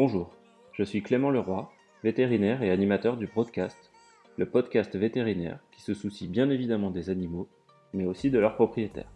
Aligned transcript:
Bonjour, 0.00 0.30
je 0.74 0.84
suis 0.84 1.02
Clément 1.02 1.32
Leroy, 1.32 1.68
vétérinaire 2.04 2.62
et 2.62 2.70
animateur 2.70 3.16
du 3.16 3.26
Broadcast, 3.26 3.90
le 4.36 4.46
podcast 4.46 4.94
vétérinaire 4.94 5.58
qui 5.72 5.82
se 5.82 5.92
soucie 5.92 6.28
bien 6.28 6.50
évidemment 6.50 6.92
des 6.92 7.10
animaux, 7.10 7.48
mais 7.92 8.04
aussi 8.04 8.30
de 8.30 8.38
leurs 8.38 8.54
propriétaires. 8.54 9.10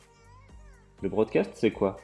Le 1.01 1.09
Broadcast, 1.09 1.53
c'est 1.55 1.71
quoi? 1.71 1.99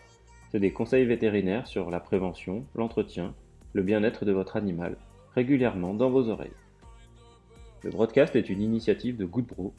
C'est 0.53 0.61
des 0.61 0.73
conseils 0.73 1.07
vétérinaires 1.07 1.67
sur 1.67 1.91
la 1.91 1.99
prévention, 1.99 2.67
l'entretien, 2.77 3.35
le 3.73 3.83
bien-être 3.83 4.25
de 4.25 4.31
votre 4.31 4.57
animal, 4.57 4.97
régulièrement 5.35 5.93
dans 5.93 6.11
vos 6.11 6.29
oreilles. 6.29 6.53
Le 7.83 7.91
Broadcast 7.91 8.37
est 8.37 8.49
une 8.49 8.63
initiative 8.63 9.17
de 9.17 9.25
Goodbro, 9.25 9.75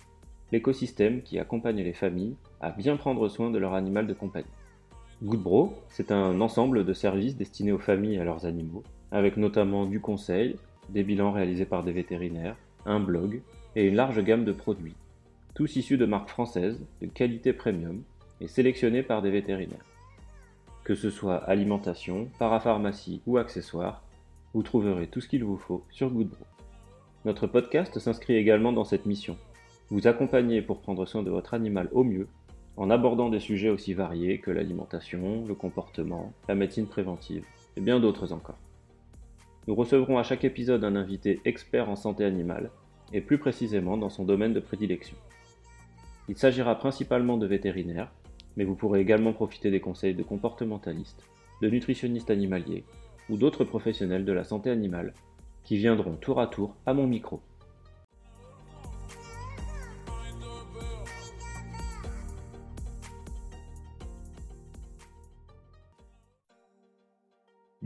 l'écosystème 0.51 1.21
qui 1.21 1.39
accompagne 1.39 1.83
les 1.83 1.93
familles 1.93 2.35
à 2.59 2.71
bien 2.71 2.97
prendre 2.97 3.29
soin 3.29 3.49
de 3.49 3.59
leur 3.59 3.75
animal 3.75 4.07
de 4.07 4.13
compagnie. 4.13 4.58
Goodbro, 5.21 5.73
c'est 5.89 6.13
un 6.13 6.39
ensemble 6.39 6.85
de 6.85 6.93
services 6.93 7.35
destinés 7.35 7.73
aux 7.73 7.77
familles 7.77 8.15
et 8.15 8.19
à 8.21 8.23
leurs 8.23 8.45
animaux, 8.45 8.83
avec 9.11 9.35
notamment 9.35 9.85
du 9.85 9.99
conseil, 9.99 10.55
des 10.87 11.03
bilans 11.03 11.33
réalisés 11.33 11.65
par 11.65 11.83
des 11.83 11.91
vétérinaires, 11.91 12.55
un 12.85 13.01
blog 13.01 13.41
et 13.75 13.85
une 13.85 13.95
large 13.95 14.23
gamme 14.23 14.45
de 14.45 14.53
produits, 14.53 14.95
tous 15.55 15.75
issus 15.75 15.97
de 15.97 16.05
marques 16.05 16.29
françaises 16.29 16.79
de 17.01 17.07
qualité 17.07 17.51
premium 17.51 18.01
et 18.39 18.47
sélectionnés 18.47 19.03
par 19.03 19.21
des 19.21 19.29
vétérinaires. 19.29 19.83
Que 20.85 20.95
ce 20.95 21.09
soit 21.09 21.43
alimentation, 21.49 22.29
parapharmacie 22.39 23.21
ou 23.27 23.37
accessoires, 23.37 24.01
vous 24.53 24.63
trouverez 24.63 25.07
tout 25.07 25.19
ce 25.19 25.27
qu'il 25.27 25.43
vous 25.43 25.57
faut 25.57 25.83
sur 25.89 26.11
Goodbro. 26.11 26.45
Notre 27.25 27.45
podcast 27.45 27.99
s'inscrit 27.99 28.35
également 28.35 28.71
dans 28.71 28.85
cette 28.85 29.05
mission, 29.05 29.35
vous 29.89 30.07
accompagner 30.07 30.61
pour 30.61 30.79
prendre 30.79 31.05
soin 31.05 31.23
de 31.23 31.29
votre 31.29 31.53
animal 31.53 31.89
au 31.91 32.05
mieux 32.05 32.29
en 32.79 32.89
abordant 32.89 33.29
des 33.29 33.41
sujets 33.41 33.69
aussi 33.69 33.93
variés 33.93 34.39
que 34.39 34.51
l'alimentation, 34.51 35.43
le 35.45 35.53
comportement, 35.53 36.31
la 36.47 36.55
médecine 36.55 36.87
préventive 36.87 37.43
et 37.75 37.81
bien 37.81 37.99
d'autres 37.99 38.31
encore. 38.31 38.57
Nous 39.67 39.75
recevrons 39.75 40.17
à 40.17 40.23
chaque 40.23 40.45
épisode 40.45 40.85
un 40.85 40.95
invité 40.95 41.41
expert 41.43 41.89
en 41.89 41.97
santé 41.97 42.23
animale 42.23 42.71
et 43.11 43.19
plus 43.19 43.37
précisément 43.37 43.97
dans 43.97 44.09
son 44.09 44.23
domaine 44.23 44.53
de 44.53 44.61
prédilection. 44.61 45.17
Il 46.29 46.37
s'agira 46.37 46.79
principalement 46.79 47.35
de 47.35 47.45
vétérinaires, 47.45 48.13
mais 48.55 48.63
vous 48.63 48.75
pourrez 48.75 49.01
également 49.01 49.33
profiter 49.33 49.71
des 49.71 49.81
conseils 49.81 50.15
de 50.15 50.23
comportementalistes, 50.23 51.25
de 51.61 51.69
nutritionnistes 51.69 52.31
animaliers 52.31 52.85
ou 53.29 53.35
d'autres 53.35 53.65
professionnels 53.65 54.23
de 54.23 54.31
la 54.31 54.45
santé 54.45 54.69
animale 54.69 55.13
qui 55.65 55.75
viendront 55.75 56.15
tour 56.15 56.39
à 56.39 56.47
tour 56.47 56.75
à 56.85 56.93
mon 56.93 57.07
micro. 57.07 57.41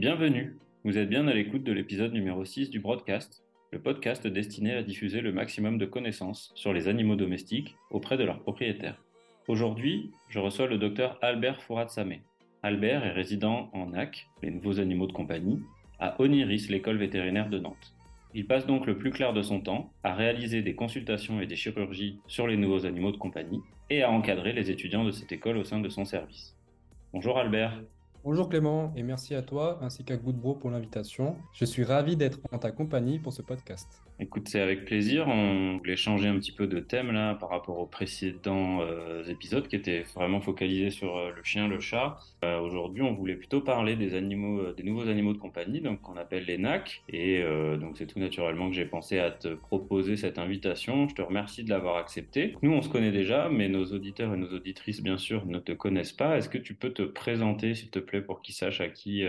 Bienvenue, 0.04 0.58
vous 0.84 0.98
êtes 0.98 1.08
bien 1.08 1.30
à 1.30 1.34
l'écoute 1.34 1.64
de 1.64 1.72
l'épisode 1.72 2.12
numéro 2.12 2.44
6 2.44 2.70
du 2.70 2.82
Broadcast, 2.82 3.42
le 3.72 3.80
podcast 3.80 4.28
destiné 4.28 4.74
à 4.74 4.84
diffuser 4.84 5.22
le 5.22 5.32
maximum 5.32 5.78
de 5.78 5.86
connaissances 5.86 6.52
sur 6.56 6.74
les 6.74 6.90
animaux 6.90 7.16
domestiques 7.16 7.78
auprès 7.90 8.18
de 8.18 8.26
leurs 8.26 8.42
propriétaires. 8.42 9.02
Aujourd'hui, 9.48 10.12
je 10.28 10.40
reçois 10.40 10.68
le 10.68 10.78
docteur 10.78 11.18
Albert 11.22 11.62
Fourat-Samé. 11.62 12.22
Albert 12.64 13.06
est 13.06 13.14
résident 13.14 13.70
en 13.72 13.92
NAC, 13.92 14.28
les 14.42 14.52
nouveaux 14.52 14.82
animaux 14.82 15.08
de 15.08 15.14
compagnie, 15.14 15.62
à 16.00 16.20
Oniris, 16.20 16.68
l'école 16.68 16.98
vétérinaire 16.98 17.50
de 17.50 17.60
Nantes. 17.60 17.96
Il 18.34 18.46
passe 18.46 18.68
donc 18.68 18.86
le 18.86 18.98
plus 18.98 19.12
clair 19.12 19.32
de 19.32 19.42
son 19.42 19.62
temps 19.62 19.94
à 20.04 20.14
réaliser 20.14 20.62
des 20.62 20.76
consultations 20.76 21.40
et 21.40 21.48
des 21.48 21.56
chirurgies 21.56 22.20
sur 22.28 22.46
les 22.46 22.58
nouveaux 22.58 22.86
animaux 22.86 23.14
de 23.14 23.18
compagnie 23.18 23.62
et 23.90 24.04
à 24.04 24.12
encadrer 24.12 24.52
les 24.52 24.70
étudiants 24.70 25.06
de 25.06 25.12
cette 25.12 25.32
école 25.32 25.56
au 25.56 25.64
sein 25.64 25.80
de 25.80 25.88
son 25.88 26.04
service. 26.04 26.58
Bonjour 27.14 27.40
Albert. 27.40 27.80
Bonjour 28.26 28.48
Clément 28.48 28.94
et 28.96 29.04
merci 29.04 29.36
à 29.36 29.42
toi 29.42 29.80
ainsi 29.82 30.06
qu'à 30.06 30.16
Goodbro 30.16 30.56
pour 30.56 30.70
l'invitation. 30.70 31.36
Je 31.52 31.66
suis 31.66 31.84
ravi 31.84 32.16
d'être 32.16 32.40
en 32.54 32.58
ta 32.58 32.72
compagnie 32.72 33.20
pour 33.20 33.34
ce 33.34 33.42
podcast. 33.42 34.02
Écoute, 34.24 34.48
c'est 34.48 34.62
avec 34.62 34.86
plaisir. 34.86 35.28
On 35.28 35.80
voulait 35.80 35.98
changer 35.98 36.30
un 36.30 36.36
petit 36.40 36.54
peu 36.54 36.66
de 36.66 36.80
thème 36.80 37.12
là 37.12 37.36
par 37.36 37.50
rapport 37.50 37.78
aux 37.78 37.86
précédents 37.86 38.80
euh, 38.80 39.22
épisodes 39.26 39.68
qui 39.68 39.76
étaient 39.76 40.06
vraiment 40.16 40.40
focalisés 40.40 40.92
sur 40.92 41.18
euh, 41.18 41.32
le 41.36 41.44
chien, 41.44 41.68
le 41.68 41.82
chat. 41.82 42.18
Euh, 42.46 42.58
aujourd'hui, 42.62 43.02
on 43.02 43.14
voulait 43.14 43.36
plutôt 43.36 43.60
parler 43.60 43.98
des 43.98 44.16
animaux, 44.16 44.72
des 44.72 44.84
nouveaux 44.84 45.10
animaux 45.10 45.34
de 45.34 45.40
compagnie, 45.40 45.82
donc 45.82 46.00
qu'on 46.00 46.16
appelle 46.16 46.46
les 46.46 46.58
NAC. 46.58 47.04
Et 47.10 47.44
donc 47.82 47.98
c'est 47.98 48.06
tout 48.06 48.20
naturellement 48.20 48.70
que 48.70 48.76
j'ai 48.76 48.86
pensé 48.86 49.20
à 49.20 49.30
te 49.30 49.56
proposer 49.56 50.16
cette 50.16 50.38
invitation. 50.38 51.10
Je 51.10 51.16
te 51.16 51.22
remercie 51.22 51.66
de 51.66 51.70
l'avoir 51.70 51.98
accepté. 51.98 52.56
Nous, 52.62 52.72
on 52.72 52.82
se 52.82 52.88
connaît 52.88 53.12
déjà, 53.12 53.50
mais 53.50 53.68
nos 53.68 53.84
auditeurs 53.88 54.34
et 54.34 54.38
nos 54.38 54.54
auditrices, 54.54 55.04
bien 55.04 55.18
sûr, 55.18 55.46
ne 55.46 55.60
te 55.60 55.74
connaissent 55.74 56.14
pas. 56.14 56.38
Est-ce 56.38 56.48
que 56.48 56.58
tu 56.58 56.76
peux 56.76 56.94
te 56.94 57.04
présenter, 57.04 57.76
s'il 57.76 57.90
te 57.90 58.00
plaît, 58.00 58.22
pour 58.22 58.42
qu'ils 58.42 58.56
sachent 58.56 58.82
à 58.82 58.88
qui 58.88 59.26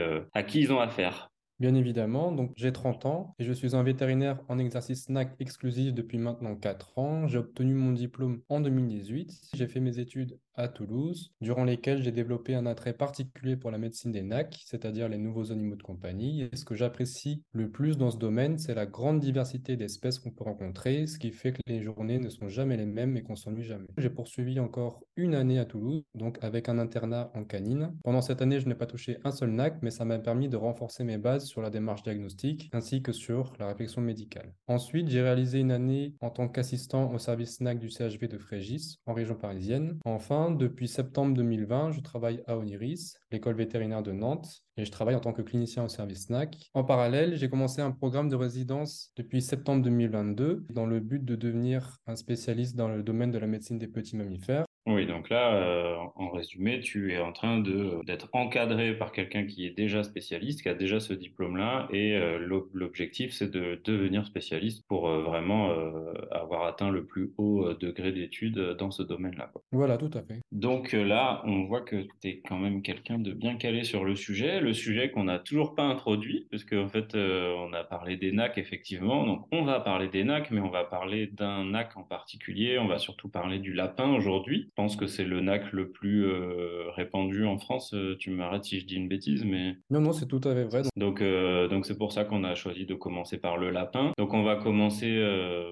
ils 0.55 0.73
ont 0.73 0.81
affaire? 0.81 1.34
Bien 1.61 1.75
évidemment, 1.75 2.33
donc 2.33 2.53
j'ai 2.57 2.73
30 2.73 3.07
ans 3.07 3.35
et 3.39 3.45
je 3.45 3.53
suis 3.53 3.75
un 3.77 3.83
vétérinaire 3.83 4.41
en 4.49 4.59
exercice 4.59 5.09
NAC 5.09 5.35
exclusif 5.41 5.93
depuis 5.95 6.19
maintenant 6.19 6.57
4 6.57 6.99
ans. 6.99 7.29
J'ai 7.29 7.39
obtenu 7.39 7.75
mon 7.75 7.93
diplôme 7.93 8.43
en 8.49 8.61
2018. 8.61 9.51
J'ai 9.55 9.67
fait 9.69 9.81
mes 9.81 9.99
études 9.99 10.39
à 10.55 10.69
Toulouse, 10.69 11.33
durant 11.41 11.65
lesquelles 11.65 12.03
j'ai 12.03 12.13
développé 12.13 12.55
un 12.55 12.67
attrait 12.67 12.93
particulier 12.93 13.57
pour 13.57 13.71
la 13.71 13.79
médecine 13.79 14.13
des 14.13 14.23
NAC, 14.23 14.63
c'est-à-dire 14.67 15.09
les 15.09 15.19
nouveaux 15.19 15.53
animaux 15.53 15.77
de 15.77 15.83
compagnie. 15.83 16.43
Et 16.43 16.57
ce 16.57 16.65
que 16.65 16.75
j'apprécie 16.75 17.43
le 17.53 17.71
plus 17.71 17.97
dans 17.97 18.11
ce 18.11 18.19
domaine, 18.19 18.59
c'est 18.59 18.75
la 18.75 18.87
grande 18.87 19.21
diversité 19.21 19.77
d'espèces 19.77 20.19
qu'on 20.19 20.31
peut 20.31 20.45
rencontrer, 20.45 21.07
ce 21.07 21.19
qui 21.19 21.31
fait 21.31 21.53
que 21.53 21.61
les 21.67 21.83
journées 21.83 22.19
ne 22.19 22.29
sont 22.29 22.49
jamais 22.49 22.77
les 22.77 22.87
mêmes 22.87 23.17
et 23.17 23.23
qu'on 23.23 23.37
s'ennuie 23.37 23.65
jamais. 23.65 23.87
J'ai 23.99 24.11
poursuivi 24.11 24.61
encore 24.61 25.03
une 25.17 25.35
année 25.35 25.59
à 25.59 25.65
Toulouse, 25.65 26.03
donc 26.15 26.39
avec 26.43 26.69
un 26.69 26.79
internat 26.79 27.31
en 27.35 27.45
canine. 27.45 27.93
Pendant 28.03 28.23
cette 28.23 28.43
année, 28.43 28.61
je 28.61 28.69
n'ai 28.69 28.75
pas 28.75 28.87
touché 28.87 29.19
un 29.25 29.31
seul 29.31 29.51
NAC, 29.51 29.83
mais 29.83 29.91
ça 29.91 30.05
m'a 30.05 30.19
permis 30.19 30.49
de 30.49 30.57
renforcer 30.57 31.05
mes 31.05 31.19
bases 31.19 31.47
sur 31.47 31.61
la 31.61 31.71
démarche 31.71 32.03
diagnostique 32.03 32.71
ainsi 32.73 33.03
que 33.03 33.13
sur 33.13 33.53
la 33.59 33.69
réflexion 33.69 34.01
médicale. 34.01 34.53
Ensuite, 34.67 35.09
j'ai 35.09 35.23
réalisé 35.23 35.61
une 35.61 35.73
année 35.73 36.15
en 36.21 36.31
tant 36.31 36.49
qu'assistant 36.49 37.13
au 37.13 37.19
service 37.19 37.61
NAC 37.61 37.79
du 37.79 37.91
CHV 37.91 38.29
de 38.29 38.39
Frégis, 38.39 38.99
en 39.07 39.15
région 39.15 39.35
parisienne. 39.35 39.99
Enfin, 40.05 40.44
depuis 40.51 40.89
septembre 40.89 41.35
2020, 41.35 41.93
je 41.93 42.01
travaille 42.01 42.43
à 42.47 42.57
Oniris, 42.57 43.15
l'école 43.31 43.57
vétérinaire 43.57 44.03
de 44.03 44.13
Nantes, 44.13 44.63
et 44.77 44.85
je 44.85 44.91
travaille 44.91 45.15
en 45.15 45.21
tant 45.21 45.33
que 45.33 45.43
clinicien 45.43 45.85
au 45.85 45.89
service 45.89 46.27
SNAC. 46.27 46.71
En 46.75 46.85
parallèle, 46.85 47.37
j'ai 47.37 47.49
commencé 47.49 47.81
un 47.81 47.91
programme 47.91 48.29
de 48.29 48.37
résidence 48.37 49.13
depuis 49.17 49.43
septembre 49.43 49.83
2022 49.83 50.67
dans 50.71 50.87
le 50.87 51.01
but 51.01 51.25
de 51.25 51.37
devenir 51.37 51.99
un 52.07 52.17
spécialiste 52.17 52.77
dans 52.77 52.89
le 52.89 53.03
domaine 53.03 53.31
de 53.31 53.39
la 53.39 53.47
médecine 53.47 53.79
des 53.79 53.89
petits 53.89 54.17
mammifères. 54.17 54.67
Oui, 54.87 55.07
donc 55.07 55.31
là, 55.31 55.55
euh, 55.55 55.97
en 56.15 56.29
résumé, 56.29 56.81
tu 56.81 57.13
es 57.13 57.19
en 57.19 57.33
train 57.33 57.59
d'être 57.59 58.29
encadré 58.35 58.93
par 58.95 59.13
quelqu'un 59.13 59.47
qui 59.47 59.67
est 59.67 59.71
déjà 59.71 60.03
spécialiste, 60.03 60.63
qui 60.63 60.69
a 60.69 60.75
déjà 60.75 61.01
ce 61.01 61.15
diplôme-là, 61.15 61.89
et 61.91 62.15
euh, 62.15 62.39
l'objectif, 62.75 63.33
c'est 63.33 63.51
de 63.51 63.81
devenir 63.83 64.27
spécialiste 64.27 64.85
pour 64.87 65.09
euh, 65.09 65.23
vraiment 65.23 65.71
avoir 66.31 66.67
atteint 66.67 66.91
le 66.91 67.07
plus 67.07 67.33
haut 67.39 67.73
degré 67.75 68.13
d'études 68.13 68.77
dans 68.79 68.91
ce 68.91 69.03
domaine-là. 69.03 69.53
Voilà, 69.73 69.97
tout 69.97 70.11
à 70.13 70.23
fait. 70.23 70.41
Donc 70.53 70.93
là, 70.93 71.43
on 71.45 71.65
voit 71.65 71.81
que 71.81 72.03
tu 72.21 72.29
es 72.29 72.41
quand 72.47 72.59
même 72.59 72.83
quelqu'un 72.83 73.19
de 73.19 73.33
bien 73.33 73.57
calé 73.57 73.85
sur 73.85 74.05
le 74.05 74.15
sujet, 74.15 74.61
le 74.61 74.75
sujet 74.75 75.11
qu'on 75.11 75.25
n'a 75.25 75.39
toujours 75.39 75.75
pas 75.75 75.85
introduit, 75.85 76.47
puisque 76.51 76.75
en 76.75 76.89
fait, 76.89 77.15
on 77.15 77.73
a 77.73 77.85
parlé 77.85 78.17
des 78.17 78.33
NAC, 78.33 78.59
effectivement, 78.59 79.27
donc 79.27 79.47
on 79.51 79.65
va 79.65 79.81
parler 79.81 80.09
des 80.09 80.25
NAC, 80.25 80.51
mais 80.51 80.61
on 80.61 80.71
va 80.71 80.85
parler 80.85 81.27
d'un 81.27 81.65
NAC 81.65 81.97
en 81.97 82.03
particulier, 82.03 82.79
on 82.79 82.87
va 82.87 82.99
surtout 82.99 83.29
parler 83.29 83.59
du 83.59 83.73
lapin 83.73 84.13
aujourd'hui. 84.15 84.71
Je 84.77 84.83
pense 84.83 84.97
que 84.97 85.07
c'est 85.07 85.23
le 85.23 85.41
NAC 85.41 85.73
le 85.73 85.89
plus 85.89 86.27
euh, 86.27 86.91
répandu 86.97 87.47
en 87.47 87.59
France. 87.59 87.95
Euh, 87.95 88.17
tu 88.19 88.31
m'arrêtes 88.31 88.65
si 88.65 88.81
je 88.81 88.87
dis 88.87 88.97
une 88.97 89.07
bêtise, 89.07 89.45
mais... 89.45 89.77
Non, 89.89 90.01
non, 90.01 90.13
c'est 90.13 90.27
tout 90.27 90.41
à 90.43 90.53
fait 90.53 90.65
vrai. 90.65 90.83
Donc, 90.97 91.23
euh, 91.23 91.69
donc 91.69 91.87
c'est 91.87 91.97
pour 91.97 92.11
ça 92.11 92.25
qu'on 92.25 92.43
a 92.43 92.57
choisi 92.57 92.85
de 92.85 92.97
commencer 92.97 93.39
par 93.39 93.57
le 93.57 93.71
lapin. 93.71 94.11
Donc, 94.19 94.35
on 94.35 94.43
va 94.43 94.57
commencer 94.57 95.17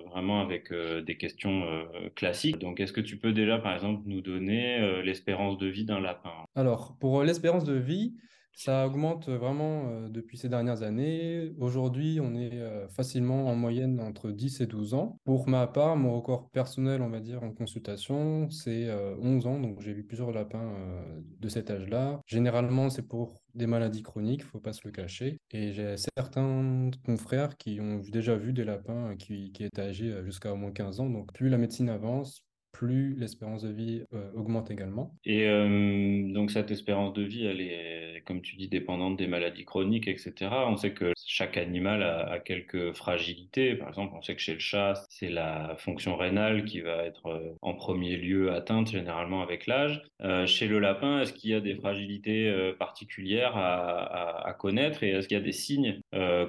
vraiment 0.08 0.40
avec 0.40 0.72
des 0.72 1.16
questions 1.16 1.64
classiques. 2.14 2.60
Donc, 2.60 2.78
est-ce 2.78 2.92
que 2.92 3.00
tu 3.00 3.16
peux 3.16 3.32
déjà, 3.32 3.58
par 3.58 3.74
exemple, 3.74 4.02
nous 4.06 4.20
donner 4.20 5.02
l'espérance 5.02 5.58
de 5.58 5.66
vie 5.66 5.84
d'un 5.84 5.98
lapin? 5.98 6.30
Alors, 6.54 6.96
pour 7.00 7.24
l'espérance 7.24 7.64
de 7.64 7.74
vie, 7.74 8.14
ça 8.54 8.86
augmente 8.86 9.28
vraiment 9.28 10.08
depuis 10.08 10.36
ces 10.36 10.48
dernières 10.48 10.82
années. 10.82 11.52
Aujourd'hui, 11.58 12.20
on 12.20 12.34
est 12.34 12.60
facilement 12.88 13.48
en 13.48 13.54
moyenne 13.54 14.00
entre 14.00 14.30
10 14.30 14.60
et 14.60 14.66
12 14.66 14.94
ans. 14.94 15.18
Pour 15.24 15.48
ma 15.48 15.66
part, 15.66 15.96
mon 15.96 16.14
record 16.14 16.50
personnel, 16.50 17.02
on 17.02 17.08
va 17.08 17.20
dire, 17.20 17.42
en 17.42 17.50
consultation, 17.50 18.48
c'est 18.50 18.90
11 19.20 19.46
ans. 19.46 19.60
Donc, 19.60 19.80
j'ai 19.80 19.92
vu 19.92 20.04
plusieurs 20.04 20.32
lapins 20.32 20.74
de 21.40 21.48
cet 21.48 21.70
âge-là. 21.70 22.20
Généralement, 22.26 22.90
c'est 22.90 23.06
pour 23.06 23.42
des 23.54 23.66
maladies 23.66 24.02
chroniques, 24.02 24.40
il 24.40 24.44
ne 24.44 24.50
faut 24.50 24.60
pas 24.60 24.72
se 24.72 24.80
le 24.84 24.92
cacher. 24.92 25.38
Et 25.50 25.72
j'ai 25.72 25.96
certains 26.16 26.90
confrères 27.04 27.56
qui 27.56 27.80
ont 27.80 28.00
déjà 28.10 28.36
vu 28.36 28.52
des 28.52 28.64
lapins 28.64 29.16
qui, 29.16 29.52
qui 29.52 29.64
étaient 29.64 29.82
âgés 29.82 30.14
jusqu'à 30.24 30.52
au 30.52 30.56
moins 30.56 30.72
15 30.72 31.00
ans. 31.00 31.10
Donc, 31.10 31.32
plus 31.32 31.48
la 31.48 31.58
médecine 31.58 31.88
avance, 31.88 32.42
plus 32.72 33.14
l'espérance 33.18 33.62
de 33.62 33.70
vie 33.70 34.02
euh, 34.14 34.30
augmente 34.34 34.70
également. 34.70 35.14
Et 35.24 35.46
euh, 35.46 36.32
donc 36.32 36.50
cette 36.50 36.70
espérance 36.70 37.12
de 37.12 37.22
vie, 37.22 37.44
elle 37.44 37.60
est, 37.60 38.22
comme 38.26 38.40
tu 38.40 38.56
dis, 38.56 38.68
dépendante 38.68 39.16
des 39.16 39.26
maladies 39.26 39.64
chroniques, 39.64 40.08
etc. 40.08 40.50
On 40.66 40.76
sait 40.76 40.92
que 40.92 41.12
chaque 41.26 41.56
animal 41.56 42.02
a, 42.02 42.40
quelques 42.40 42.92
fragilités. 42.92 43.74
Par 43.76 43.88
exemple, 43.88 44.14
on 44.16 44.22
sait 44.22 44.34
que 44.34 44.40
chez 44.40 44.54
le 44.54 44.58
chat, 44.58 44.94
c'est 45.10 45.28
la 45.28 45.76
fonction 45.78 46.16
rénale 46.16 46.64
qui 46.64 46.80
va 46.80 47.04
être 47.04 47.26
euh, 47.26 47.56
en 47.60 47.74
premier 47.74 48.16
lieu 48.16 48.52
atteinte 48.52 48.90
généralement 48.90 49.42
avec 49.42 49.66
l'âge. 49.66 50.02
chez 50.46 50.66
le 50.66 50.78
lapin, 50.78 51.20
est-ce 51.20 51.32
qu'il 51.32 51.50
y 51.50 51.54
a 51.54 51.60
des 51.60 51.74
fragilités 51.74 52.72
particulières 52.78 53.56
à, 53.56 54.56
connaître? 54.58 55.02
Et 55.02 55.10
est-ce 55.10 55.28
qu'il 55.28 55.36
y 55.36 55.40
a 55.40 55.44
des 55.44 55.52
signes 55.52 56.00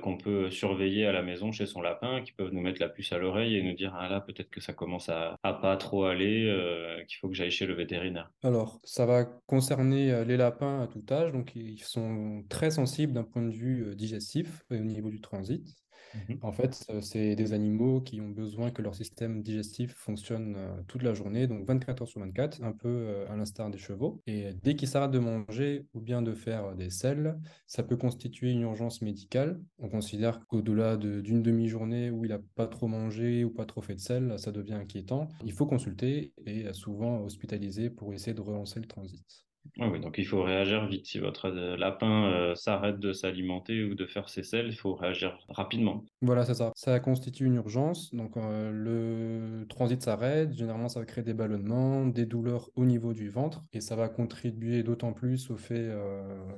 qu'on 0.02 0.18
peut 0.18 0.52
surveiller 0.52 1.06
à 1.06 1.12
la 1.12 1.22
maison 1.22 1.52
chez 1.52 1.66
son 1.66 1.82
lapin 1.82 2.22
qui 2.22 2.32
peuvent 2.32 2.52
nous 2.52 2.62
mettre 2.62 2.82
la 2.82 2.90
puce 2.90 3.12
à 3.12 3.18
l'oreille 3.18 3.58
et 3.58 3.64
nous 3.64 3.74
dire 3.74 3.94
ah 3.98 4.08
là 4.10 4.22
peut-être 4.22 4.50
que 4.50 4.62
ça 4.62 4.74
commence 4.74 5.10
à, 5.10 5.36
à 5.44 5.54
pas 5.54 5.76
trop 5.78 6.06
aller, 6.06 6.13
euh, 6.22 7.04
faut 7.20 7.30
que 7.30 7.36
j'aille 7.36 7.52
chez 7.52 7.66
le 7.66 7.74
vétérinaire 7.74 8.32
Alors, 8.44 8.80
ça 8.84 9.06
va 9.06 9.26
concerner 9.48 10.12
euh, 10.12 10.26
les 10.26 10.38
lapins 10.38 10.82
à 10.82 10.88
tout 10.88 11.04
âge, 11.10 11.32
donc 11.32 11.56
ils 11.56 11.84
sont 11.84 12.44
très 12.50 12.72
sensibles 12.72 13.14
d'un 13.14 13.24
point 13.24 13.42
de 13.42 13.54
vue 13.54 13.88
euh, 13.88 13.96
digestif 13.96 14.64
et 14.72 14.80
au 14.80 14.84
niveau 14.84 15.10
du 15.10 15.22
transit. 15.22 15.83
Mhm. 16.14 16.38
En 16.42 16.52
fait, 16.52 16.86
euh, 16.90 17.02
c'est 17.02 17.36
des 17.36 17.54
animaux 17.54 18.02
qui 18.02 18.22
ont 18.22 18.30
besoin 18.30 18.70
que 18.72 18.82
leur 18.82 18.94
système 18.96 19.42
digestif 19.42 19.94
fonctionne 19.96 20.56
euh, 20.58 20.82
toute 20.88 21.02
la 21.02 21.14
journée, 21.14 21.48
donc 21.48 21.66
24 21.66 22.04
heures 22.04 22.08
sur 22.08 22.20
24, 22.22 22.62
un 22.64 22.72
peu 22.72 22.88
euh, 22.88 23.32
à 23.32 23.36
l'instar 23.36 23.70
des 23.72 23.78
chevaux. 23.80 24.22
Et 24.28 24.54
dès 24.64 24.76
qu'ils 24.76 24.88
s'arrêtent 24.88 25.12
de 25.12 25.20
manger 25.20 25.88
ou 25.94 26.02
bien 26.02 26.22
de 26.22 26.34
faire 26.34 26.76
des 26.76 26.90
selles, 26.90 27.40
ça 27.68 27.84
peut 27.84 27.98
constituer 27.98 28.52
une 28.52 28.62
urgence 28.62 29.02
médicale. 29.02 29.60
On 29.80 29.90
considère 29.90 30.46
qu'au-delà 30.48 30.98
d'une 30.98 31.42
demi-journée 31.42 32.12
où 32.12 32.26
il 32.26 32.30
n'a 32.30 32.40
pas 32.56 32.68
trop 32.68 32.88
mangé 32.88 33.44
ou 33.44 33.50
pas 33.50 33.66
trop 33.66 33.82
fait 33.82 33.96
de 33.96 34.00
sel, 34.00 34.38
ça 34.38 34.52
devient 34.52 34.74
inquiétant. 34.74 35.28
Il 35.44 35.52
faut 35.54 35.66
consulter 35.66 36.34
et 36.46 36.72
souvent 36.74 37.22
hospitaliser 37.24 37.90
pour 37.90 38.14
essayer 38.14 38.34
de 38.34 38.42
relancer 38.42 38.80
le 38.80 38.86
transit. 38.88 39.46
Ah 39.80 39.88
oui, 39.90 40.00
donc 40.00 40.18
il 40.18 40.26
faut 40.26 40.44
réagir 40.44 40.86
vite. 40.88 41.08
Si 41.08 41.20
votre 41.20 41.48
euh, 41.48 41.76
lapin 41.78 42.26
euh, 42.26 42.56
s'arrête 42.56 43.00
de 43.00 43.12
s'alimenter 43.12 43.84
ou 43.84 43.96
de 43.96 44.06
faire 44.06 44.30
ses 44.30 44.44
selles, 44.44 44.68
il 44.68 44.76
faut 44.76 44.94
réagir 44.94 45.38
rapidement. 45.50 46.06
Voilà, 46.22 46.46
c'est 46.46 46.54
ça. 46.54 46.72
Ça 46.76 47.00
constitue 47.00 47.46
une 47.46 47.56
urgence. 47.56 48.14
Donc 48.14 48.38
euh, 48.38 48.72
le 48.72 49.66
transit 49.68 50.02
s'arrête. 50.02 50.54
Généralement, 50.54 50.90
ça 50.90 51.00
va 51.00 51.06
créer 51.06 51.24
des 51.24 51.34
ballonnements, 51.34 52.06
des 52.06 52.26
douleurs 52.26 52.70
au 52.76 52.86
niveau 52.86 53.14
du 53.14 53.30
ventre. 53.30 53.64
Et 53.74 53.82
ça 53.82 53.96
va 53.96 54.10
contribuer 54.10 54.84
d'autant 54.84 55.14
plus 55.14 55.50
au 55.50 55.58
fait 55.58 55.92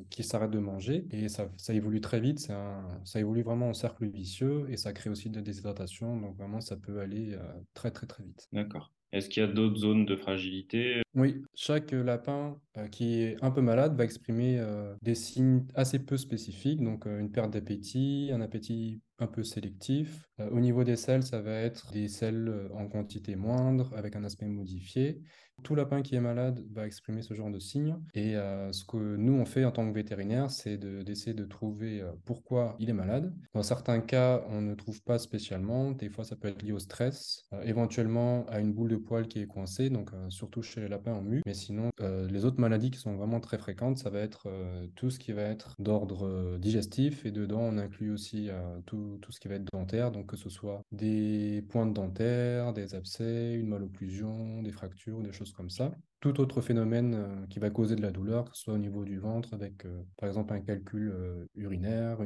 qu'il 0.10 0.25
s'arrête 0.25 0.52
de 0.52 0.60
manger. 0.60 1.06
Et 1.12 1.30
ça, 1.30 1.50
ça 1.57 1.74
évolue 1.74 2.02
très 2.02 2.19
vite. 2.19 2.40
ça 2.40 3.19
évolue 3.19 3.44
vraiment 3.44 3.69
en 3.69 3.74
cercle 3.74 4.06
vicieux. 4.07 4.66
Et 4.69 4.78
ça 4.78 4.94
crée 4.94 5.10
aussi 5.10 5.30
de 5.30 5.36
la 5.36 5.42
déshydratation. 5.42 6.19
Donc 6.19 6.38
vraiment, 6.38 6.62
ça 6.62 6.75
peut 6.75 7.00
aller 7.00 7.38
très, 7.74 7.92
très, 7.92 8.07
très 8.07 8.24
vite. 8.24 8.48
D'accord. 8.52 8.92
Est-ce 9.12 9.30
qu'il 9.30 9.42
y 9.42 9.46
a 9.46 9.50
d'autres 9.50 9.78
zones 9.78 10.06
de 10.06 10.16
fragilité 10.16 11.02
Oui, 11.15 11.41
chaque 11.53 11.91
lapin 11.91 12.59
qui 12.91 13.21
est 13.21 13.38
un 13.41 13.51
peu 13.51 13.62
malade 13.62 13.95
va 13.95 14.03
exprimer 14.03 14.62
des 15.01 15.15
signes 15.15 15.65
assez 15.73 16.00
peu 16.00 16.17
spécifiques, 16.17 16.81
donc 16.81 17.06
une 17.06 17.31
perte 17.31 17.51
d'appétit, 17.51 18.31
un 18.33 18.41
appétit 18.41 19.01
un 19.19 19.27
peu 19.27 19.44
sélectif. 19.44 20.27
au 20.51 20.59
niveau 20.59 20.83
des 20.83 20.97
selles, 20.97 21.23
ça 21.23 21.41
va 21.41 21.53
être 21.53 21.91
des 21.91 22.09
selles 22.09 22.69
en 22.73 22.88
quantité 22.88 23.35
moindre, 23.35 23.94
avec 23.95 24.15
un 24.15 24.23
aspect 24.23 24.47
modifié. 24.47 25.21
Tout 25.63 25.73
lapin 25.73 26.01
qui 26.01 26.15
est 26.15 26.21
malade 26.21 26.62
va 26.73 26.85
exprimer 26.85 27.21
ce 27.21 27.33
genre 27.33 27.50
de 27.50 27.59
signes. 27.59 27.95
Et 28.13 28.33
ce 28.33 28.83
que 28.83 28.97
nous, 28.97 29.33
on 29.33 29.45
fait 29.45 29.63
en 29.63 29.71
tant 29.71 29.88
que 29.88 29.94
vétérinaire, 29.94 30.51
c'est 30.51 30.77
d'essayer 30.77 31.33
de, 31.33 31.45
trouver 31.45 32.01
euh, 32.01 32.11
pourquoi 32.25 32.75
il 32.79 32.89
est 32.89 32.94
malade. 32.94 33.33
Dans 33.53 33.61
certains 33.61 34.00
cas, 34.00 34.44
on 34.50 34.61
ne 34.61 34.73
trouve 34.73 35.01
pas 35.03 35.19
spécialement. 35.19 35.91
Des 35.91 36.09
fois, 36.09 36.23
ça 36.23 36.35
peut 36.35 36.47
être 36.47 36.61
lié 36.63 36.71
au 36.71 36.79
stress, 36.79 37.47
éventuellement 37.63 38.45
à 38.47 38.59
une 38.59 38.73
boule 38.73 38.89
de 38.89 38.95
poil 38.97 39.27
qui 39.27 39.39
est 39.39 39.47
coincée, 39.47 39.89
donc 39.89 40.11
surtout 40.29 40.61
chez 40.61 40.81
les 40.81 40.88
lapins 40.88 41.05
en 41.12 41.22
mu. 41.22 41.42
Mais 41.46 41.54
sinon, 41.54 41.90
les 42.00 42.46
autres 42.46 42.60
maladies 42.60 42.92
qui 42.92 43.00
sont 43.00 43.16
vraiment 43.16 43.40
très 43.40 43.57
fréquentes, 43.57 43.98
ça 43.98 44.10
va 44.10 44.19
être 44.19 44.48
tout 44.96 45.10
ce 45.10 45.19
qui 45.19 45.31
va 45.31 45.44
être 45.44 45.75
d'ordre 45.80 46.57
digestif. 46.57 47.25
Et 47.25 47.31
dedans, 47.31 47.62
on 47.62 47.78
inclut 47.78 48.12
aussi 48.12 48.50
tout, 48.86 49.18
tout, 49.22 49.31
ce 49.31 49.40
qui 49.40 49.48
va 49.48 49.56
être 49.56 49.68
dentaire, 49.72 50.12
donc 50.12 50.28
que 50.28 50.38
ce 50.38 50.50
soit 50.50 50.81
des 50.92 51.63
pointes 51.69 51.94
dentaires, 51.94 52.74
des 52.74 52.96
abcès, 52.96 53.56
une 53.56 53.68
malocclusion, 53.68 54.62
des 54.62 54.72
fractures, 54.72 55.22
des 55.22 55.31
choses 55.31 55.52
comme 55.52 55.69
ça. 55.69 55.92
Tout 56.22 56.40
autre 56.40 56.62
phénomène 56.62 57.13
euh, 57.16 57.46
qui 57.50 57.60
va 57.60 57.69
causer 57.69 57.96
de 57.96 58.02
la 58.02 58.12
douleur, 58.12 58.46
que 58.46 58.57
ce 58.57 58.63
soit 58.63 58.74
au 58.74 58.80
niveau 58.80 59.04
du 59.04 59.19
ventre, 59.19 59.54
avec 59.54 59.86
euh, 59.86 60.02
par 60.18 60.28
exemple 60.28 60.54
un 60.54 60.60
calcul 60.60 61.12
euh, 61.13 61.46
urinaire. 61.56 62.18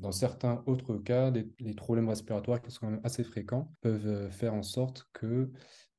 Dans 0.00 0.12
certains 0.12 0.62
autres 0.66 0.96
cas, 0.96 1.30
des, 1.30 1.48
les 1.58 1.74
problèmes 1.74 2.08
respiratoires 2.08 2.62
qui 2.62 2.70
sont 2.70 2.80
quand 2.82 2.90
même 2.92 3.00
assez 3.02 3.24
fréquents 3.24 3.72
peuvent 3.80 4.30
faire 4.30 4.54
en 4.54 4.62
sorte 4.62 5.08
que 5.12 5.50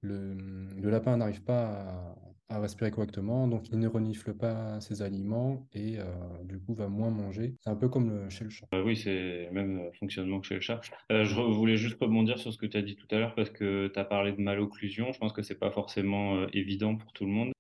le, 0.02 0.90
lapin 0.90 1.18
n'arrive 1.18 1.44
pas 1.44 1.64
à, 1.64 2.16
à 2.52 2.60
respirer 2.60 2.92
correctement, 2.92 3.48
donc 3.48 3.70
il 3.72 3.80
ne 3.80 3.88
renifle 3.88 4.34
pas 4.34 4.80
ses 4.82 5.02
aliments 5.02 5.68
et 5.74 5.98
euh, 6.00 6.04
du 6.44 6.60
coup 6.60 6.74
va 6.74 6.88
moins 6.88 7.10
manger. 7.10 7.56
C'est 7.62 7.70
un 7.70 7.76
peu 7.76 7.88
comme 7.88 8.30
chez 8.30 8.44
le 8.44 8.50
chat. 8.50 8.68
Euh, 8.74 8.84
oui, 8.84 8.96
c'est 8.96 9.46
le 9.46 9.52
même 9.52 9.90
fonctionnement 10.00 10.40
que 10.40 10.48
chez 10.48 10.56
le 10.56 10.62
chat. 10.62 10.82
Euh, 11.12 11.24
je 11.24 11.36
voulais 11.36 11.78
juste 11.78 11.98
rebondir 12.00 12.40
sur 12.40 12.52
ce 12.52 12.58
que 12.58 12.66
tu 12.66 12.78
as 12.78 12.82
dit 12.82 12.96
tout 12.96 13.08
à 13.12 13.20
l'heure 13.20 13.36
parce 13.36 13.50
que 13.50 13.88
tu 13.88 14.00
as 14.00 14.04
parlé 14.04 14.34
de 14.34 14.42
malocclusion. 14.42 15.12
Je 15.14 15.20
pense 15.20 15.32
que 15.34 15.42
c'est 15.42 15.60
pas 15.60 15.72
forcément 15.72 16.46
évident 16.54 16.96
pour 16.96 17.14
tout 17.14 17.26
le 17.26 17.32
monde. 17.32 17.52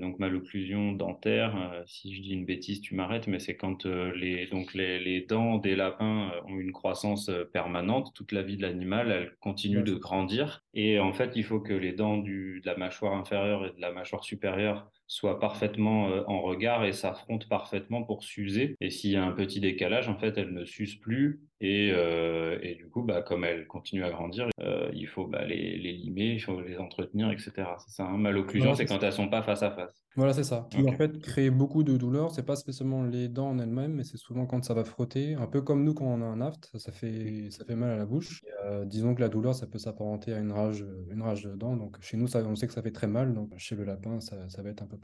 donc 0.00 0.18
malocclusion 0.18 0.92
dentaire, 0.92 1.82
si 1.86 2.14
je 2.14 2.22
dis 2.22 2.32
une 2.32 2.44
bêtise, 2.44 2.80
tu 2.80 2.94
m'arrêtes, 2.94 3.26
mais 3.26 3.38
c'est 3.38 3.56
quand 3.56 3.84
les, 3.86 4.46
donc 4.46 4.74
les, 4.74 4.98
les, 5.00 5.20
dents 5.22 5.58
des 5.58 5.74
lapins 5.74 6.30
ont 6.46 6.58
une 6.58 6.72
croissance 6.72 7.30
permanente 7.52 8.12
toute 8.14 8.32
la 8.32 8.42
vie 8.42 8.56
de 8.56 8.62
l'animal, 8.62 9.10
elles 9.10 9.32
continuent 9.40 9.82
de 9.82 9.94
grandir 9.94 10.64
et 10.74 10.98
en 11.00 11.12
fait 11.12 11.32
il 11.34 11.44
faut 11.44 11.60
que 11.60 11.72
les 11.72 11.92
dents 11.92 12.18
du, 12.18 12.60
de 12.60 12.66
la 12.66 12.76
mâchoire 12.76 13.14
inférieure 13.14 13.66
et 13.66 13.70
de 13.70 13.80
la 13.80 13.92
mâchoire 13.92 14.24
supérieur 14.28 14.90
soit 15.08 15.40
parfaitement 15.40 16.10
euh, 16.10 16.22
en 16.26 16.42
regard 16.42 16.84
et 16.84 16.92
s'affrontent 16.92 17.46
parfaitement 17.48 18.04
pour 18.04 18.22
s'user. 18.22 18.76
Et 18.80 18.90
s'il 18.90 19.10
y 19.10 19.16
a 19.16 19.24
un 19.24 19.32
petit 19.32 19.58
décalage, 19.58 20.08
en 20.08 20.18
fait, 20.18 20.36
elles 20.36 20.52
ne 20.52 20.64
s'usent 20.66 20.96
plus. 20.96 21.40
Et, 21.60 21.90
euh, 21.92 22.58
et, 22.62 22.76
du 22.76 22.88
coup, 22.88 23.02
bah, 23.02 23.22
comme 23.22 23.42
elles 23.42 23.66
continuent 23.66 24.04
à 24.04 24.10
grandir, 24.10 24.48
euh, 24.60 24.90
il 24.94 25.08
faut 25.08 25.26
bah, 25.26 25.44
les, 25.44 25.76
les, 25.78 25.92
limer, 25.92 26.34
il 26.34 26.38
faut 26.38 26.60
les 26.60 26.76
entretenir, 26.76 27.32
etc. 27.32 27.52
C'est 27.78 27.90
ça, 27.90 28.04
hein 28.04 28.16
malocclusion, 28.16 28.74
c'est 28.74 28.84
quand 28.84 29.02
elles 29.02 29.12
sont 29.12 29.28
pas 29.28 29.42
face 29.42 29.62
à 29.62 29.72
face. 29.72 30.04
Voilà, 30.14 30.32
c'est 30.32 30.44
ça. 30.44 30.68
Qui 30.70 30.86
en 30.86 30.92
fait 30.92 31.18
crée 31.20 31.50
beaucoup 31.50 31.82
de 31.82 31.96
douleurs. 31.96 32.30
C'est 32.32 32.44
pas 32.44 32.56
spécialement 32.56 33.02
les 33.02 33.28
dents 33.28 33.50
en 33.50 33.58
elles-mêmes, 33.58 33.94
mais 33.94 34.04
c'est 34.04 34.16
souvent 34.16 34.46
quand 34.46 34.62
ça 34.64 34.74
va 34.74 34.84
frotter. 34.84 35.34
Un 35.34 35.46
peu 35.46 35.62
comme 35.62 35.84
nous 35.84 35.94
quand 35.94 36.06
on 36.06 36.22
a 36.22 36.24
un 36.24 36.40
aft, 36.40 36.70
ça 36.76 36.92
fait, 36.92 37.48
ça 37.50 37.64
fait 37.64 37.76
mal 37.76 37.90
à 37.90 37.96
la 37.96 38.06
bouche. 38.06 38.42
disons 38.86 39.14
que 39.14 39.20
la 39.20 39.28
douleur, 39.28 39.54
ça 39.54 39.66
peut 39.66 39.78
s'apparenter 39.78 40.32
à 40.32 40.38
une 40.38 40.52
rage, 40.52 40.84
une 41.10 41.22
rage 41.22 41.44
de 41.44 41.54
dents. 41.54 41.76
Donc 41.76 41.98
chez 42.00 42.16
nous, 42.16 42.26
ça, 42.26 42.42
on 42.44 42.56
sait 42.56 42.66
que 42.66 42.72
ça 42.72 42.82
fait 42.82 42.90
très 42.90 43.06
mal. 43.06 43.32
Donc 43.32 43.52
chez 43.58 43.76
le 43.76 43.84
lapin, 43.84 44.20
ça, 44.20 44.48
ça 44.48 44.62
va 44.62 44.70
être 44.70 44.82
un 44.82 44.86
peu 44.86 44.97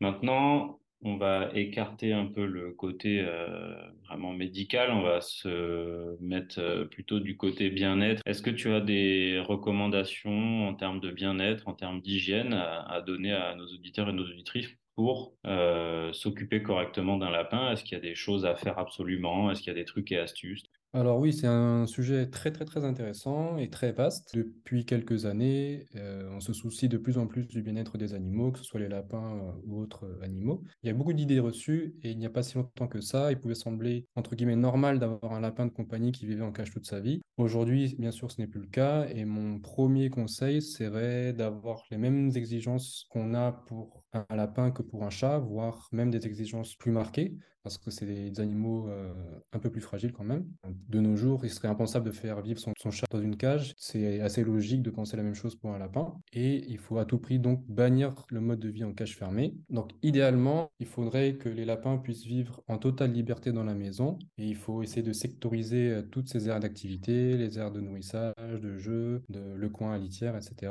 Maintenant, 0.00 0.80
on 1.02 1.16
va 1.16 1.50
écarter 1.54 2.12
un 2.12 2.26
peu 2.26 2.44
le 2.44 2.72
côté 2.72 3.20
euh, 3.20 3.74
vraiment 4.06 4.32
médical, 4.32 4.90
on 4.90 5.02
va 5.02 5.20
se 5.20 6.16
mettre 6.20 6.58
euh, 6.58 6.84
plutôt 6.84 7.20
du 7.20 7.36
côté 7.36 7.70
bien-être. 7.70 8.22
Est-ce 8.26 8.42
que 8.42 8.50
tu 8.50 8.72
as 8.72 8.80
des 8.80 9.42
recommandations 9.46 10.68
en 10.68 10.74
termes 10.74 11.00
de 11.00 11.10
bien-être, 11.10 11.68
en 11.68 11.74
termes 11.74 12.00
d'hygiène 12.02 12.52
à, 12.52 13.00
donner 13.00 13.32
à 13.32 13.54
nos 13.54 13.66
auditeurs 13.66 14.10
et 14.10 14.12
nos 14.12 14.24
auditrices 14.24 14.68
pour 14.94 15.34
euh, 15.46 16.12
s'occuper 16.12 16.62
correctement 16.62 17.16
d'un 17.16 17.30
lapin? 17.30 17.72
Est-ce 17.72 17.82
qu'il 17.84 17.96
y 17.96 18.00
a 18.00 18.02
des 18.02 18.14
choses 18.14 18.44
à 18.44 18.54
faire 18.54 18.78
absolument? 18.78 19.50
Est-ce 19.50 19.62
qu'il 19.62 19.72
y 19.72 19.76
a 19.76 19.78
des 19.78 19.86
trucs 19.86 20.12
et 20.12 20.18
astuces? 20.18 20.64
Alors 20.92 21.20
oui, 21.20 21.32
c'est 21.32 21.46
un 21.46 21.86
sujet 21.86 22.28
très 22.30 22.50
très 22.50 22.64
très 22.64 22.84
intéressant 22.84 23.56
et 23.58 23.70
très 23.70 23.92
vaste. 23.92 24.34
Depuis 24.34 24.84
quelques 24.84 25.24
années, 25.24 25.86
euh, 25.94 26.28
on 26.32 26.40
se 26.40 26.52
soucie 26.52 26.88
de 26.88 26.98
plus 26.98 27.16
en 27.16 27.28
plus 27.28 27.46
du 27.46 27.62
bien-être 27.62 27.96
des 27.96 28.12
animaux, 28.12 28.50
que 28.50 28.58
ce 28.58 28.64
soit 28.64 28.80
les 28.80 28.88
lapins 28.88 29.36
euh, 29.36 29.52
ou 29.66 29.80
autres 29.80 30.06
euh, 30.06 30.24
animaux. 30.24 30.64
Il 30.82 30.88
y 30.88 30.90
a 30.90 30.94
beaucoup 30.94 31.12
d'idées 31.12 31.38
reçues 31.38 31.94
et 32.02 32.10
il 32.10 32.18
n'y 32.18 32.26
a 32.26 32.30
pas 32.30 32.42
si 32.42 32.56
longtemps 32.56 32.88
que 32.88 33.00
ça, 33.00 33.30
il 33.30 33.38
pouvait 33.38 33.54
sembler 33.54 34.08
entre 34.16 34.34
guillemets 34.34 34.56
normal 34.56 34.98
d'avoir 34.98 35.32
un 35.32 35.40
lapin 35.40 35.64
de 35.64 35.70
compagnie 35.70 36.10
qui 36.10 36.26
vivait 36.26 36.42
en 36.42 36.50
cage 36.50 36.72
toute 36.72 36.86
sa 36.86 36.98
vie. 36.98 37.20
Aujourd'hui, 37.36 37.94
bien 37.96 38.10
sûr, 38.10 38.32
ce 38.32 38.40
n'est 38.40 38.48
plus 38.48 38.60
le 38.60 38.66
cas 38.66 39.06
et 39.14 39.24
mon 39.24 39.60
premier 39.60 40.10
conseil 40.10 40.60
serait 40.60 41.32
d'avoir 41.32 41.84
les 41.92 41.98
mêmes 41.98 42.32
exigences 42.34 43.06
qu'on 43.10 43.32
a 43.34 43.52
pour 43.52 44.02
un 44.12 44.36
lapin 44.36 44.70
que 44.70 44.82
pour 44.82 45.04
un 45.04 45.10
chat, 45.10 45.38
voire 45.38 45.88
même 45.92 46.10
des 46.10 46.26
exigences 46.26 46.74
plus 46.76 46.92
marquées 46.92 47.36
parce 47.62 47.78
que 47.78 47.90
c'est 47.90 48.06
des 48.06 48.40
animaux 48.40 48.88
euh, 48.88 49.12
un 49.52 49.58
peu 49.58 49.70
plus 49.70 49.80
fragiles 49.80 50.12
quand 50.12 50.24
même. 50.24 50.46
De 50.88 51.00
nos 51.00 51.16
jours, 51.16 51.44
il 51.44 51.50
serait 51.50 51.68
impensable 51.68 52.06
de 52.06 52.10
faire 52.10 52.40
vivre 52.40 52.58
son, 52.58 52.72
chat 52.90 53.06
dans 53.10 53.20
une 53.20 53.36
cage. 53.36 53.74
C'est 53.76 54.20
assez 54.20 54.44
logique 54.44 54.82
de 54.82 54.90
penser 54.90 55.16
la 55.16 55.22
même 55.22 55.34
chose 55.34 55.56
pour 55.56 55.72
un 55.74 55.78
lapin. 55.78 56.14
Et 56.32 56.64
il 56.68 56.78
faut 56.78 56.98
à 56.98 57.04
tout 57.04 57.18
prix 57.18 57.38
donc 57.38 57.64
bannir 57.66 58.14
le 58.30 58.40
mode 58.40 58.60
de 58.60 58.68
vie 58.68 58.84
en 58.84 58.92
cage 58.92 59.16
fermée. 59.16 59.54
Donc 59.68 59.92
idéalement, 60.02 60.70
il 60.80 60.86
faudrait 60.86 61.34
que 61.34 61.48
les 61.48 61.64
lapins 61.64 61.98
puissent 61.98 62.24
vivre 62.24 62.62
en 62.66 62.78
totale 62.78 63.12
liberté 63.12 63.52
dans 63.52 63.64
la 63.64 63.74
maison. 63.74 64.18
Et 64.38 64.46
il 64.46 64.56
faut 64.56 64.82
essayer 64.82 65.02
de 65.02 65.12
sectoriser 65.12 65.90
euh, 65.90 66.02
toutes 66.02 66.28
ces 66.28 66.48
aires 66.48 66.60
d'activité, 66.60 67.36
les 67.36 67.58
aires 67.58 67.72
de 67.72 67.80
nourrissage, 67.80 68.34
de 68.38 68.78
jeu, 68.78 69.22
de, 69.28 69.40
le 69.54 69.68
coin 69.68 69.94
à 69.94 69.98
litière, 69.98 70.36
etc 70.36 70.70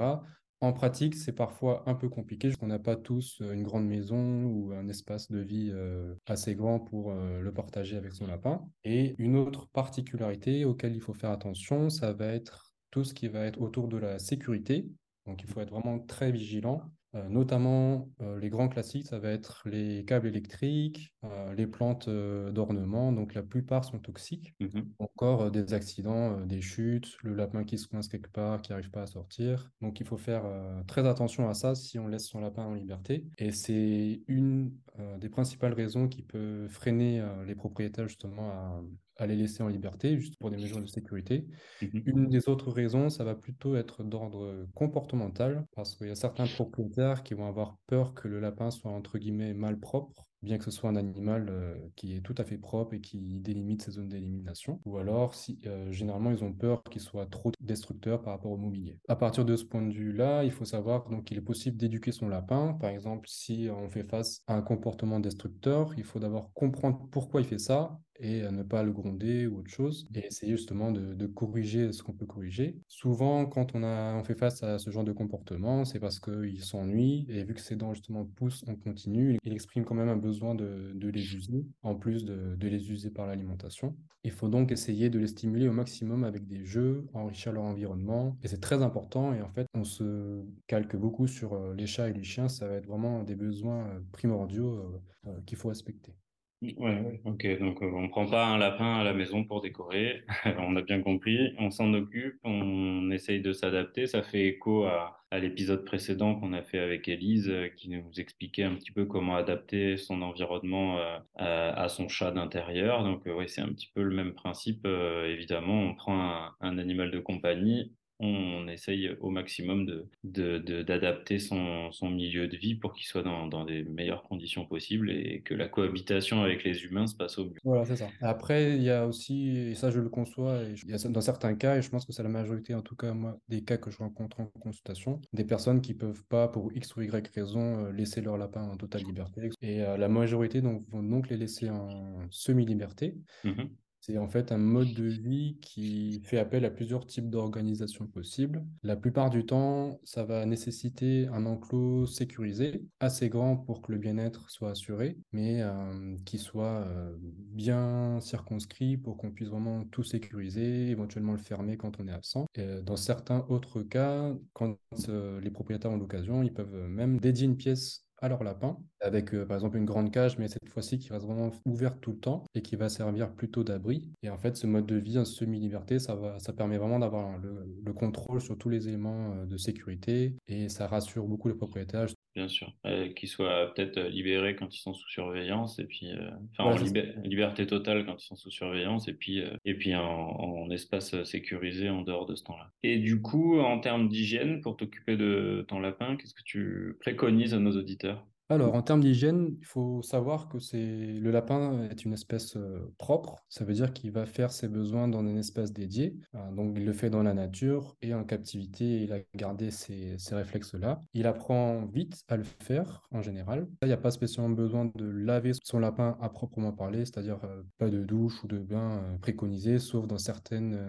en 0.61 0.73
pratique, 0.73 1.15
c'est 1.15 1.31
parfois 1.31 1.83
un 1.85 1.95
peu 1.95 2.09
compliqué. 2.09 2.51
On 2.61 2.67
n'a 2.67 2.79
pas 2.79 2.97
tous 2.97 3.41
euh, 3.41 3.53
une 3.53 3.63
grande 3.63 3.87
maison 3.87 4.43
ou 4.43 4.73
un 4.73 4.89
espace 4.89 5.31
de 5.31 5.39
vie 5.39 5.71
euh, 5.73 6.15
assez 6.25 6.53
grand 6.53 6.79
pour 6.79 7.11
euh, 7.11 7.39
le 7.39 7.53
partager 7.53 7.95
avec 7.95 8.13
son 8.13 8.27
lapin. 8.27 8.61
Et 8.83 9.15
une 9.19 9.37
autre 9.37 9.67
particularité 9.69 10.65
auquel 10.65 10.95
il 10.95 11.01
faut 11.01 11.13
faire 11.13 11.31
attention, 11.31 11.89
ça 11.89 12.11
va 12.11 12.27
être 12.27 12.73
tout 12.91 13.05
ce 13.05 13.13
qui 13.13 13.29
va 13.29 13.45
être 13.45 13.61
autour 13.61 13.87
de 13.87 13.97
la 13.97 14.19
sécurité. 14.19 14.85
Donc, 15.25 15.41
il 15.43 15.47
faut 15.47 15.61
être 15.61 15.71
vraiment 15.71 15.99
très 15.99 16.31
vigilant. 16.31 16.81
Euh, 17.15 17.27
notamment, 17.27 18.07
euh, 18.21 18.39
les 18.39 18.49
grands 18.49 18.67
classiques, 18.67 19.07
ça 19.07 19.17
va 19.17 19.31
être 19.31 19.63
les 19.67 20.05
câbles 20.05 20.27
électriques, 20.27 21.15
euh, 21.23 21.53
les 21.55 21.65
plantes 21.65 22.07
d'ornement. 22.07 23.11
Donc, 23.11 23.33
la 23.33 23.41
plupart 23.41 23.83
sont 23.83 23.99
toxiques. 23.99 24.53
Mhm. 24.59 24.93
Encore 24.99 25.49
des 25.49 25.73
accidents, 25.73 26.45
des 26.45 26.61
chutes, 26.61 27.17
le 27.23 27.33
lapin 27.33 27.63
qui 27.63 27.77
se 27.77 27.87
coince 27.87 28.07
quelque 28.07 28.29
part, 28.29 28.61
qui 28.61 28.71
n'arrive 28.71 28.91
pas 28.91 29.03
à 29.03 29.07
sortir. 29.07 29.71
Donc, 29.81 29.99
il 29.99 30.05
faut 30.05 30.17
faire 30.17 30.43
très 30.87 31.07
attention 31.07 31.49
à 31.49 31.53
ça 31.53 31.75
si 31.75 31.97
on 31.97 32.07
laisse 32.07 32.27
son 32.27 32.41
lapin 32.41 32.63
en 32.63 32.73
liberté. 32.73 33.25
Et 33.37 33.51
c'est 33.51 34.21
une 34.27 34.71
des 35.19 35.29
principales 35.29 35.73
raisons 35.73 36.07
qui 36.07 36.21
peut 36.21 36.67
freiner 36.67 37.25
les 37.45 37.55
propriétaires 37.55 38.07
justement 38.07 38.49
à, 38.49 38.81
à 39.21 39.27
les 39.27 39.35
laisser 39.35 39.63
en 39.63 39.67
liberté, 39.67 40.17
juste 40.17 40.37
pour 40.37 40.49
des 40.49 40.57
mesures 40.57 40.81
de 40.81 40.87
sécurité. 40.87 41.47
Mhm. 41.81 42.03
Une 42.05 42.27
des 42.27 42.49
autres 42.49 42.71
raisons, 42.71 43.09
ça 43.09 43.23
va 43.23 43.35
plutôt 43.35 43.75
être 43.75 44.03
d'ordre 44.03 44.65
comportemental, 44.75 45.65
parce 45.75 45.95
qu'il 45.95 46.07
y 46.07 46.11
a 46.11 46.15
certains 46.15 46.47
propriétaires 46.47 47.23
qui 47.23 47.33
vont 47.33 47.47
avoir 47.47 47.77
peur 47.87 48.13
que 48.13 48.27
le 48.27 48.39
lapin 48.39 48.71
soit, 48.71 48.91
entre 48.91 49.17
guillemets, 49.17 49.53
mal 49.53 49.79
propre 49.79 50.29
bien 50.41 50.57
que 50.57 50.63
ce 50.63 50.71
soit 50.71 50.89
un 50.89 50.95
animal 50.95 51.47
euh, 51.49 51.75
qui 51.95 52.15
est 52.15 52.21
tout 52.21 52.35
à 52.37 52.43
fait 52.43 52.57
propre 52.57 52.93
et 52.93 53.01
qui 53.01 53.39
délimite 53.39 53.81
ses 53.81 53.91
zones 53.91 54.09
d'élimination, 54.09 54.79
ou 54.85 54.97
alors 54.97 55.35
si 55.35 55.59
euh, 55.65 55.91
généralement 55.91 56.31
ils 56.31 56.43
ont 56.43 56.53
peur 56.53 56.83
qu'il 56.83 57.01
soit 57.01 57.25
trop 57.25 57.51
destructeur 57.59 58.21
par 58.21 58.33
rapport 58.33 58.51
au 58.51 58.57
mobilier. 58.57 58.99
À 59.07 59.15
partir 59.15 59.45
de 59.45 59.55
ce 59.55 59.65
point 59.65 59.81
de 59.81 59.93
vue-là, 59.93 60.43
il 60.43 60.51
faut 60.51 60.65
savoir 60.65 61.09
donc 61.09 61.25
qu'il 61.25 61.37
est 61.37 61.41
possible 61.41 61.77
d'éduquer 61.77 62.11
son 62.11 62.29
lapin. 62.29 62.77
Par 62.79 62.89
exemple, 62.89 63.27
si 63.27 63.67
on 63.71 63.89
fait 63.89 64.03
face 64.03 64.41
à 64.47 64.55
un 64.55 64.61
comportement 64.61 65.19
destructeur, 65.19 65.93
il 65.97 66.03
faut 66.03 66.19
d'abord 66.19 66.53
comprendre 66.53 67.07
pourquoi 67.11 67.41
il 67.41 67.47
fait 67.47 67.59
ça 67.59 67.99
et 68.19 68.41
ne 68.49 68.63
pas 68.63 68.83
le 68.83 68.91
gronder 68.91 69.47
ou 69.47 69.59
autre 69.59 69.69
chose, 69.69 70.07
et 70.13 70.25
essayer 70.25 70.55
justement 70.55 70.91
de, 70.91 71.27
corriger 71.27 71.91
ce 71.91 72.03
qu'on 72.03 72.13
peut 72.13 72.25
corriger. 72.25 72.77
Souvent, 72.87 73.45
quand 73.45 73.75
on, 73.75 73.83
a, 73.83 74.15
on 74.15 74.23
fait 74.23 74.35
face 74.35 74.63
à 74.63 74.79
ce 74.79 74.89
genre 74.89 75.03
de 75.03 75.11
comportement, 75.11 75.85
c'est 75.85 75.99
parce 75.99 76.19
qu'il 76.19 76.63
s'ennuie, 76.63 77.25
et 77.29 77.43
vu 77.43 77.53
que 77.53 77.61
ses 77.61 77.75
dents 77.75 77.93
justement 77.93 78.25
poussent 78.25 78.63
en 78.67 78.75
continu, 78.75 79.37
il 79.43 79.53
exprime 79.53 79.85
quand 79.85 79.95
même 79.95 80.09
un 80.09 80.17
besoin 80.17 80.55
de, 80.55 80.93
les 81.01 81.35
user, 81.35 81.65
en 81.83 81.95
plus 81.95 82.25
de, 82.25 82.55
les 82.61 82.91
user 82.91 83.09
par 83.09 83.27
l'alimentation. 83.27 83.95
Il 84.23 84.31
faut 84.31 84.49
donc 84.49 84.71
essayer 84.71 85.09
de 85.09 85.17
les 85.17 85.27
stimuler 85.27 85.69
au 85.69 85.71
maximum 85.71 86.23
avec 86.23 86.45
des 86.45 86.65
jeux, 86.65 87.07
enrichir 87.13 87.53
leur 87.53 87.63
environnement, 87.63 88.37
et 88.43 88.47
c'est 88.47 88.59
très 88.59 88.81
important, 88.83 89.33
et 89.33 89.41
en 89.41 89.49
fait, 89.49 89.65
on 89.73 89.83
se 89.83 90.43
calque 90.67 90.95
beaucoup 90.95 91.27
sur 91.27 91.53
euh, 91.53 91.73
les 91.73 91.87
chats 91.87 92.09
et 92.09 92.13
les 92.13 92.23
chiens, 92.23 92.49
ça 92.49 92.67
va 92.67 92.75
être 92.75 92.87
vraiment 92.87 93.23
des 93.23 93.35
besoins 93.35 93.87
euh, 93.87 93.99
primordiaux 94.11 95.01
euh, 95.25 95.39
qu'il 95.45 95.57
faut 95.57 95.69
respecter. 95.69 96.13
Ouais, 96.61 97.21
ok. 97.23 97.59
Donc, 97.59 97.81
euh, 97.81 97.89
on 97.93 98.09
prend 98.09 98.25
pas 98.25 98.45
un 98.47 98.57
lapin 98.57 98.95
à 98.99 99.03
la 99.05 99.13
maison 99.13 99.45
pour 99.45 99.61
décorer. 99.61 100.23
on 100.59 100.75
a 100.75 100.81
bien 100.81 101.01
compris. 101.01 101.53
On 101.57 101.71
s'en 101.71 101.93
occupe, 101.93 102.37
on 102.43 103.09
essaye 103.11 103.39
de 103.41 103.53
s'adapter. 103.53 104.07
Ça 104.07 104.23
fait 104.23 104.45
écho 104.47 104.83
à, 104.83 105.15
l'épisode 105.39 105.85
précédent 105.85 106.35
qu'on 106.35 106.51
a 106.51 106.61
fait 106.61 106.79
avec 106.79 107.07
Elise, 107.07 107.47
euh, 107.49 107.69
qui 107.69 107.89
nous 107.89 108.11
expliquait 108.17 108.63
un 108.63 108.75
petit 108.75 108.91
peu 108.91 109.05
comment 109.05 109.37
adapter 109.37 109.95
son 109.95 110.21
environnement 110.21 110.99
euh, 110.99 111.17
à, 111.35 111.87
son 111.87 112.09
chat 112.09 112.31
d'intérieur. 112.31 113.03
Donc, 113.05 113.21
oui, 113.25 113.47
c'est 113.47 113.61
un 113.61 113.69
petit 113.69 113.89
peu 113.95 114.03
le 114.03 114.13
même 114.13 114.33
principe. 114.33 114.85
évidemment, 114.85 115.81
on 115.81 115.95
prend 115.95 116.49
un 116.59 116.77
animal 116.77 117.11
de 117.11 117.19
compagnie, 117.19 117.93
on 118.19 118.67
essaye 118.67 119.09
au 119.21 119.29
maximum 119.29 119.85
de, 120.23 120.57
d'adapter 120.81 121.39
son, 121.39 121.91
son, 121.91 122.09
milieu 122.09 122.47
de 122.47 122.57
vie 122.57 122.75
pour 122.75 122.93
qu'il 122.93 123.05
soit 123.05 123.23
dans, 123.23 123.47
dans 123.47 123.63
les 123.63 123.83
meilleures 123.83 124.23
conditions 124.23 124.65
possibles 124.65 125.09
et 125.09 125.41
que 125.41 125.53
la 125.53 125.67
cohabitation 125.69 126.43
avec 126.43 126.63
les 126.63 126.83
humains 126.83 127.07
se 127.07 127.15
passe 127.15 127.37
au 127.37 127.45
mieux. 127.45 127.59
Voilà, 127.63 127.85
c'est 127.85 127.95
ça. 127.95 128.09
Après, 128.21 128.75
il 128.75 128.83
y 128.83 128.89
a 128.89 129.05
aussi, 129.05 129.57
et 129.57 129.75
ça 129.75 129.89
je 129.89 129.99
le 129.99 130.09
conçois, 130.09 130.63
et 130.63 130.73
il 130.83 130.89
y 130.89 130.93
a 130.93 131.09
dans 131.09 131.21
certains 131.21 131.55
cas, 131.55 131.77
et 131.77 131.81
je 131.81 131.89
pense 131.89 132.05
que 132.05 132.11
c'est 132.11 132.23
la 132.23 132.29
majorité, 132.29 132.75
en 132.75 132.81
tout 132.81 132.95
cas, 132.95 133.13
moi, 133.13 133.39
des 133.47 133.63
cas 133.63 133.77
que 133.77 133.89
je 133.89 133.97
rencontre 133.97 134.41
en 134.41 134.47
consultation, 134.47 135.21
des 135.31 135.45
personnes 135.45 135.81
qui 135.81 135.93
peuvent 135.93 136.25
pas, 136.25 136.47
pour 136.49 136.73
X 136.73 136.95
ou 136.97 137.01
Y 137.01 137.27
raison, 137.33 137.85
euh, 137.85 137.91
laisser 137.91 138.21
leur 138.21 138.37
lapin 138.37 138.63
en 138.63 138.75
totale 138.75 139.03
liberté. 139.03 139.49
Et 139.61 139.81
euh, 139.81 139.97
la 139.97 140.09
majorité 140.09 140.61
donc, 140.61 140.83
vont 140.89 141.03
donc 141.03 141.29
les 141.29 141.37
laisser 141.37 141.69
en 141.69 142.27
semi-liberté. 142.29 143.15
Mmh 143.43 143.63
c'est 144.01 144.17
en 144.17 144.27
fait 144.27 144.51
un 144.51 144.57
mode 144.57 144.93
de 144.93 145.05
vie 145.05 145.57
qui 145.61 146.21
fait 146.23 146.37
appel 146.37 146.65
à 146.65 146.69
plusieurs 146.69 147.05
types 147.05 147.29
d'organisations 147.29 148.07
possibles. 148.07 148.65
La 148.83 148.95
plupart 148.95 149.29
du 149.29 149.45
temps, 149.45 149.99
ça 150.03 150.23
va 150.23 150.45
nécessiter 150.45 151.27
un 151.27 151.45
enclos 151.45 152.05
sécurisé, 152.05 152.83
assez 152.99 153.29
grand 153.29 153.57
pour 153.57 153.81
que 153.81 153.91
le 153.91 153.97
bien-être 153.97 154.49
soit 154.49 154.71
assuré, 154.71 155.17
mais 155.31 155.61
euh, 155.61 156.15
qui 156.25 156.37
soit 156.37 156.85
euh, 156.87 157.15
bien 157.19 158.19
circonscrit 158.21 158.97
pour 158.97 159.17
qu'on 159.17 159.31
puisse 159.31 159.49
vraiment 159.49 159.83
tout 159.85 160.03
sécuriser, 160.03 160.89
éventuellement 160.89 161.33
le 161.33 161.39
fermer 161.39 161.77
quand 161.77 161.99
on 161.99 162.07
est 162.07 162.13
absent. 162.13 162.45
Et 162.55 162.81
dans 162.83 162.97
certains 162.97 163.45
autres 163.49 163.81
cas, 163.81 164.33
quand 164.53 164.77
euh, 165.09 165.39
les 165.41 165.51
propriétaires 165.51 165.91
ont 165.91 165.97
l'occasion, 165.97 166.43
ils 166.43 166.53
peuvent 166.53 166.87
même 166.87 167.19
dédier 167.19 167.45
une 167.45 167.57
pièce 167.57 168.05
à 168.21 168.29
leur 168.29 168.43
lapin, 168.43 168.77
avec 169.01 169.33
euh, 169.33 169.45
par 169.45 169.55
exemple 169.55 169.77
une 169.77 169.85
grande 169.85 170.11
cage, 170.11 170.37
mais 170.37 170.47
cette 170.47 170.67
fois-ci 170.69 170.99
qui 170.99 171.11
reste 171.11 171.25
vraiment 171.25 171.51
ouverte 171.65 171.99
tout 172.01 172.11
le 172.11 172.19
temps 172.19 172.43
et 172.55 172.61
qui 172.61 172.75
va 172.75 172.89
servir 172.89 173.31
plutôt 173.31 173.63
d'abri. 173.63 174.09
Et 174.23 174.29
en 174.29 174.37
fait, 174.37 174.57
ce 174.57 174.67
mode 174.67 174.85
de 174.85 174.95
vie 174.95 175.17
en 175.17 175.25
semi-liberté, 175.25 175.99
ça, 175.99 176.15
va, 176.15 176.39
ça 176.39 176.53
permet 176.53 176.77
vraiment 176.77 176.99
d'avoir 176.99 177.37
le, 177.37 177.65
le, 177.83 177.93
contrôle 177.93 178.41
sur 178.41 178.57
tous 178.57 178.69
les 178.69 178.87
éléments 178.87 179.33
euh, 179.33 179.45
de 179.45 179.57
sécurité 179.57 180.35
et 180.47 180.69
ça 180.69 180.87
rassure 180.87 181.25
beaucoup 181.25 181.47
les 181.47 181.55
propriétaires 181.55 182.07
bien 182.35 182.47
sûr. 182.47 182.71
Euh, 182.85 183.09
qu'ils 183.13 183.27
soient 183.27 183.73
peut-être 183.73 183.99
libérés 183.99 184.55
quand 184.55 184.73
ils 184.73 184.79
sont 184.79 184.93
sous 184.93 185.09
surveillance, 185.09 185.79
et 185.79 185.85
puis, 185.85 186.11
euh, 186.11 186.29
enfin, 186.57 186.71
en 186.71 187.23
liberté 187.23 187.67
totale 187.67 188.05
quand 188.05 188.21
ils 188.21 188.25
sont 188.25 188.35
sous 188.35 188.51
surveillance, 188.51 189.07
et 189.07 189.13
puis, 189.13 189.43
et 189.65 189.73
puis 189.73 189.95
en, 189.95 190.01
en, 190.03 190.69
espace 190.69 191.21
sécurisé 191.23 191.89
en 191.89 192.01
dehors 192.01 192.25
de 192.25 192.35
ce 192.35 192.43
temps-là. 192.43 192.71
Et 192.83 192.97
du 192.97 193.21
coup, 193.21 193.59
en 193.59 193.79
termes 193.79 194.07
d'hygiène, 194.07 194.61
pour 194.61 194.77
t'occuper 194.77 195.17
de 195.17 195.65
ton 195.67 195.79
lapin, 195.79 196.15
qu'est-ce 196.15 196.33
que 196.33 196.43
tu 196.43 196.95
préconises 196.99 197.53
à 197.53 197.59
nos 197.59 197.75
auditeurs? 197.75 198.08
Alors, 198.51 198.73
en 198.73 198.81
termes 198.81 199.01
d'hygiène, 199.01 199.55
il 199.59 199.65
faut 199.65 200.01
savoir 200.01 200.49
que 200.49 200.57
c'est 200.57 200.79
le 200.79 201.29
lapin 201.29 201.83
est 201.83 202.03
une 202.03 202.13
espèce 202.13 202.57
euh, 202.57 202.91
propre. 202.97 203.45
Ça 203.47 203.63
veut 203.63 203.73
dire 203.73 203.93
qu'il 203.93 204.11
va 204.11 204.25
faire 204.25 204.51
ses 204.51 204.67
besoins 204.67 205.07
dans 205.07 205.19
un 205.19 205.35
espace 205.35 205.71
dédié. 205.71 206.15
Euh, 206.33 206.51
donc, 206.53 206.73
il 206.75 206.83
le 206.83 206.93
fait 206.93 207.11
dans 207.11 207.21
la 207.21 207.35
nature 207.35 207.95
et 208.01 208.15
en 208.15 208.23
captivité, 208.23 209.03
il 209.03 209.13
a 209.13 209.19
gardé 209.35 209.69
ces, 209.69 210.17
réflexes-là. 210.31 211.03
Il 211.13 211.27
apprend 211.27 211.85
vite 211.85 212.23
à 212.27 212.37
le 212.37 212.43
faire 212.43 213.03
en 213.11 213.21
général. 213.21 213.67
il 213.83 213.87
n'y 213.87 213.93
a 213.93 213.97
pas 213.97 214.09
spécialement 214.09 214.49
besoin 214.55 214.85
de 214.95 215.05
laver 215.05 215.51
son 215.63 215.77
lapin 215.77 216.17
à 216.19 216.29
proprement 216.29 216.71
parler, 216.71 217.05
c'est-à-dire 217.05 217.39
euh, 217.43 217.61
pas 217.77 217.89
de 217.89 218.03
douche 218.03 218.43
ou 218.43 218.47
de 218.47 218.57
bain 218.57 218.99
préconisé, 219.21 219.77
sauf 219.77 220.07
dans 220.07 220.17
certaines 220.17 220.79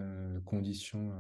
conditions 0.47 1.11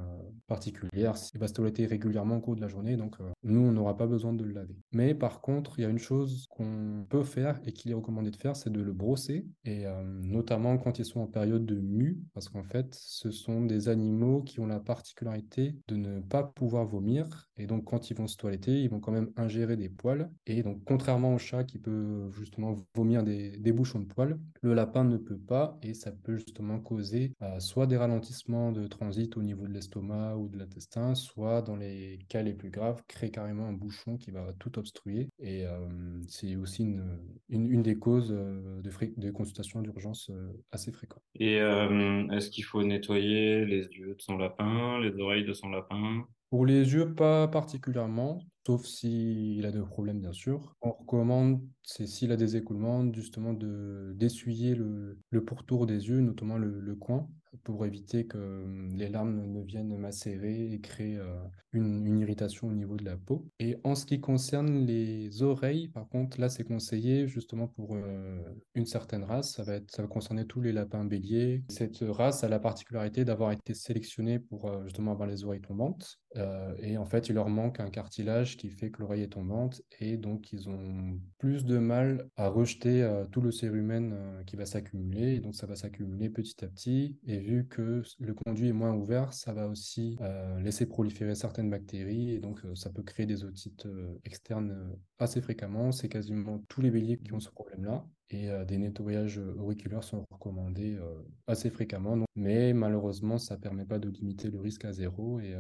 particulières. 0.47 1.15
Il 1.35 1.41
va 1.41 1.49
se 1.49 1.55
toiletter 1.55 1.85
régulièrement 1.85 2.37
au 2.37 2.41
cours 2.41 2.57
de 2.57 2.61
la 2.61 2.69
journée, 2.69 2.97
donc 2.97 3.17
nous, 3.43 3.61
on 3.61 3.73
n'aura 3.73 3.97
pas 3.97 4.07
besoin 4.07 4.33
de 4.33 4.45
le 4.45 4.53
laver. 4.53 4.77
Mais 4.93 5.15
par 5.15 5.41
contre, 5.41 5.79
il 5.79 5.83
y 5.83 5.85
a 5.85 5.89
une 5.89 5.99
chose 5.99 6.30
qu'on 6.49 7.07
peut 7.09 7.25
faire 7.25 7.61
et 7.65 7.73
qu'il 7.73 7.91
est 7.91 7.95
recommandé 7.95 8.31
de 8.31 8.37
faire, 8.37 8.57
c'est 8.57 8.71
de 8.71 8.81
le 8.81 8.93
brosser, 8.93 9.47
et 9.65 9.87
euh, 9.87 10.03
notamment 10.23 10.79
quand 10.79 10.99
ils 10.99 11.05
sont 11.05 11.21
en 11.21 11.27
période 11.27 11.67
de 11.67 11.77
mue, 11.77 12.21
parce 12.35 12.49
qu'en 12.49 12.63
fait, 12.63 12.95
ce 12.95 13.31
sont 13.31 13.65
des 13.65 13.89
animaux 13.89 14.43
qui 14.43 14.61
ont 14.61 14.67
la 14.67 14.81
particularité 14.81 15.77
de 15.89 15.97
ne 15.97 16.21
pas 16.21 16.43
pouvoir 16.43 16.85
vomir, 16.87 17.49
et 17.57 17.67
donc 17.67 17.85
quand 17.85 18.11
ils 18.11 18.17
vont 18.17 18.27
se 18.27 18.37
toiletter, 18.37 18.83
ils 18.83 18.91
vont 18.91 19.01
quand 19.01 19.13
même 19.13 19.31
ingérer 19.37 19.77
des 19.77 19.89
poils, 19.89 20.31
et 20.47 20.63
donc 20.63 20.83
contrairement 20.85 21.35
au 21.35 21.39
chat 21.39 21.65
qui 21.65 21.79
peut 21.79 22.31
justement 22.33 22.75
vomir 22.95 23.23
des, 23.23 23.73
bouchons 23.73 24.01
de 24.01 24.07
poils, 24.07 24.39
le 24.63 24.75
lapin 24.75 25.05
ne 25.05 25.17
peut 25.17 25.39
pas, 25.39 25.79
et 25.83 25.95
ça 25.95 26.11
peut 26.11 26.37
justement 26.37 26.81
causer 26.81 27.33
euh, 27.43 27.61
soit 27.61 27.87
des 27.87 27.97
ralentissements 27.97 28.73
de 28.73 28.87
transit 28.87 29.37
au 29.37 29.43
niveau 29.43 29.67
de 29.67 29.73
l'estomac 29.73 30.37
ou 30.37 30.49
de 30.49 30.59
l'intestin, 30.59 31.15
soit 31.15 31.63
dans 31.63 31.77
les 31.77 32.19
cas 32.29 32.43
les 32.43 32.55
plus 32.55 32.71
graves, 32.71 33.03
créer 33.07 33.31
carrément 33.31 33.67
un 33.67 33.73
bouchon 33.73 34.17
qui 34.17 34.31
va 34.31 34.53
tout 34.59 34.79
obstruer, 34.79 35.29
et 35.39 35.67
euh, 35.67 35.89
c'est 36.29 36.57
aussi 36.57 36.83
une, 36.83 37.19
une, 37.49 37.83
des 37.83 37.99
causes 37.99 38.33
euh, 38.33 38.81
de, 38.83 38.91
de 39.17 39.31
consultations 39.31 39.83
d'urgence 39.83 40.31
euh, 40.31 40.53
assez 40.73 40.93
fréquentes. 40.93 41.23
Et 41.35 41.61
euh, 41.61 42.27
est-ce 42.29 42.50
qu'il 42.50 42.65
faut 42.65 42.83
nettoyer 42.83 43.65
les 43.65 43.87
yeux 43.87 44.15
de 44.15 44.21
son 44.21 44.37
lapin, 44.37 45.00
les 45.00 45.19
oreilles 45.21 45.45
de 45.45 45.53
son 45.53 45.71
lapin? 45.71 46.25
Pour 46.50 46.67
les 46.67 46.93
yeux, 46.93 47.15
pas 47.15 47.47
particulièrement, 47.47 48.41
sauf 48.67 48.85
s'il 48.85 49.65
a 49.65 49.71
des 49.71 49.81
problèmes, 49.81 50.21
bien 50.21 50.33
sûr. 50.33 50.75
On 50.83 50.91
recommande, 50.91 51.62
c'est 51.83 52.07
s'il 52.07 52.33
a 52.33 52.37
des 52.37 52.57
écoulements, 52.57 53.12
justement 53.12 53.53
de 53.53 54.12
d'essuyer 54.17 54.75
le, 54.75 55.19
le 55.31 55.45
pourtour 55.45 55.87
des 55.87 56.09
yeux, 56.09 56.21
notamment 56.21 56.59
le, 56.59 56.81
le 56.81 56.95
coin, 56.97 57.29
pour 57.64 57.85
éviter 57.85 58.26
que 58.26 58.38
hum, 58.38 58.95
les 58.97 59.09
larmes 59.09 59.47
ne 59.47 59.62
viennent 59.62 59.97
macérer 59.97 60.73
et 60.73 60.80
créer 60.80 61.16
euh, 61.16 61.37
une, 61.73 62.07
une, 62.07 62.21
irritation 62.21 62.69
au 62.69 62.73
niveau 62.73 62.97
de 62.97 63.04
la 63.04 63.16
peau. 63.16 63.47
Et 63.59 63.76
en 63.85 63.95
ce 63.95 64.07
qui 64.07 64.21
concerne 64.21 64.87
les 64.87 65.42
oreilles, 65.42 65.88
par 65.88 66.09
contre, 66.09 66.40
là, 66.40 66.49
c'est 66.49 66.64
conseillé 66.64 67.26
justement 67.26 67.69
pour 67.69 67.95
euh, 67.97 68.38
une 68.75 68.87
certaine 68.87 69.25
race. 69.25 69.54
Ça 69.54 69.64
va, 69.64 69.75
être, 69.75 69.90
ça 69.90 70.02
va 70.02 70.09
concerner 70.09 70.47
tous 70.47 70.61
les 70.61 70.73
lapins 70.73 71.04
béliers. 71.04 71.64
Cette 71.69 71.99
race 72.00 72.45
a 72.45 72.49
la 72.49 72.61
particularité 72.61 73.25
d'avoir 73.25 73.52
été 73.52 73.75
sélectionnée 73.75 74.38
pour 74.38 74.69
euh, 74.69 74.85
justement 74.85 75.12
avoir 75.12 75.28
les 75.28 75.45
oreilles 75.45 75.61
tombantes. 75.61 76.20
Euh, 76.37 76.75
et 76.79 76.97
en 76.97 77.05
fait, 77.05 77.29
il 77.29 77.35
leur 77.35 77.49
manque 77.49 77.81
un 77.81 77.91
cartilage 77.91 78.57
qui 78.57 78.71
fait 78.71 78.91
que 78.91 79.01
l'oreille 79.01 79.23
est 79.23 79.33
tombante 79.33 79.83
et 80.01 80.17
donc 80.17 80.53
ils 80.53 80.69
ont 80.69 81.19
plus 81.39 81.65
de 81.65 81.79
mal 81.79 82.29
à 82.37 82.49
rejeter 82.49 83.03
euh, 83.03 83.25
tout 83.27 83.41
le 83.41 83.51
cérumen 83.51 84.13
euh, 84.13 84.45
qui 84.45 84.57
va 84.57 84.67
s'accumuler. 84.67 85.35
Et 85.35 85.41
donc 85.41 85.55
ça 85.55 85.67
va 85.67 85.75
s'accumuler 85.75 86.31
petit 86.31 86.65
à 86.65 86.69
petit. 86.69 87.19
Et 87.27 87.39
vu 87.39 87.67
que 87.67 88.03
le 88.19 88.35
conduit 88.35 88.69
est 88.69 88.73
moins 88.73 88.95
ouvert, 88.95 89.33
ça 89.33 89.53
va 89.53 89.67
aussi 89.67 90.19
laisser 90.63 90.87
proliférer 90.87 91.35
certaines 91.35 91.71
bactéries 91.71 92.31
et 92.33 92.39
donc 92.39 92.61
ça 92.75 92.91
peut 92.91 93.03
créer 93.03 93.27
des 93.27 93.45
otites 93.45 93.87
externes 94.25 94.97
assez 95.19 95.41
fréquemment. 95.41 95.93
C'est 95.93 96.09
quasiment 96.09 96.59
tous 96.69 96.81
les 96.81 96.91
béliers 96.91 97.19
qui 97.19 97.33
ont 97.33 97.41
ce 97.41 97.51
problème-là 97.51 98.05
et 98.31 98.49
des 98.67 98.79
nettoyages 98.79 99.41
auriculaires 99.59 100.05
sont 100.05 100.25
recommandés 100.31 100.99
assez 101.47 101.71
fréquemment. 101.71 102.25
mais 102.37 102.73
malheureusement, 102.73 103.39
ça 103.39 103.57
ne 103.57 103.61
permet 103.61 103.85
pas 103.85 103.99
de 103.99 104.09
limiter 104.09 104.51
le 104.51 104.61
risque 104.61 104.85
à 104.85 104.93
zéro 104.93 105.41
et 105.41 105.55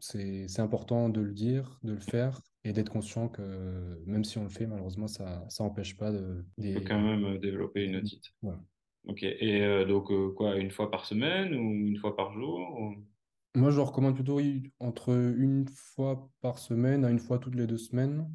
c'est 0.00 0.60
important 0.60 1.08
de 1.08 1.20
le 1.20 1.32
dire, 1.32 1.78
de 1.82 1.92
le 1.92 2.00
faire 2.00 2.40
et 2.64 2.72
d'être 2.72 2.90
conscient 2.90 3.28
que 3.28 4.02
même 4.06 4.24
si 4.24 4.38
on 4.38 4.42
le 4.42 4.48
fait, 4.48 4.66
malheureusement, 4.66 5.08
ça 5.08 5.46
n'empêche 5.60 5.96
pas 5.96 6.10
de... 6.10 6.44
Des... 6.58 6.82
quand 6.84 7.00
même 7.00 7.38
développer 7.38 7.84
une 7.84 7.96
otite. 7.96 8.32
Ok, 9.06 9.22
et 9.22 9.84
donc 9.86 10.10
quoi, 10.34 10.56
une 10.56 10.70
fois 10.70 10.90
par 10.90 11.06
semaine 11.06 11.54
ou 11.54 11.86
une 11.86 11.96
fois 11.96 12.16
par 12.16 12.32
jour 12.32 12.94
moi, 13.54 13.70
je 13.70 13.80
recommande 13.80 14.14
plutôt 14.14 14.40
entre 14.78 15.12
une 15.36 15.66
fois 15.68 16.30
par 16.40 16.58
semaine 16.58 17.04
à 17.04 17.10
une 17.10 17.18
fois 17.18 17.38
toutes 17.38 17.54
les 17.54 17.66
deux 17.66 17.78
semaines. 17.78 18.30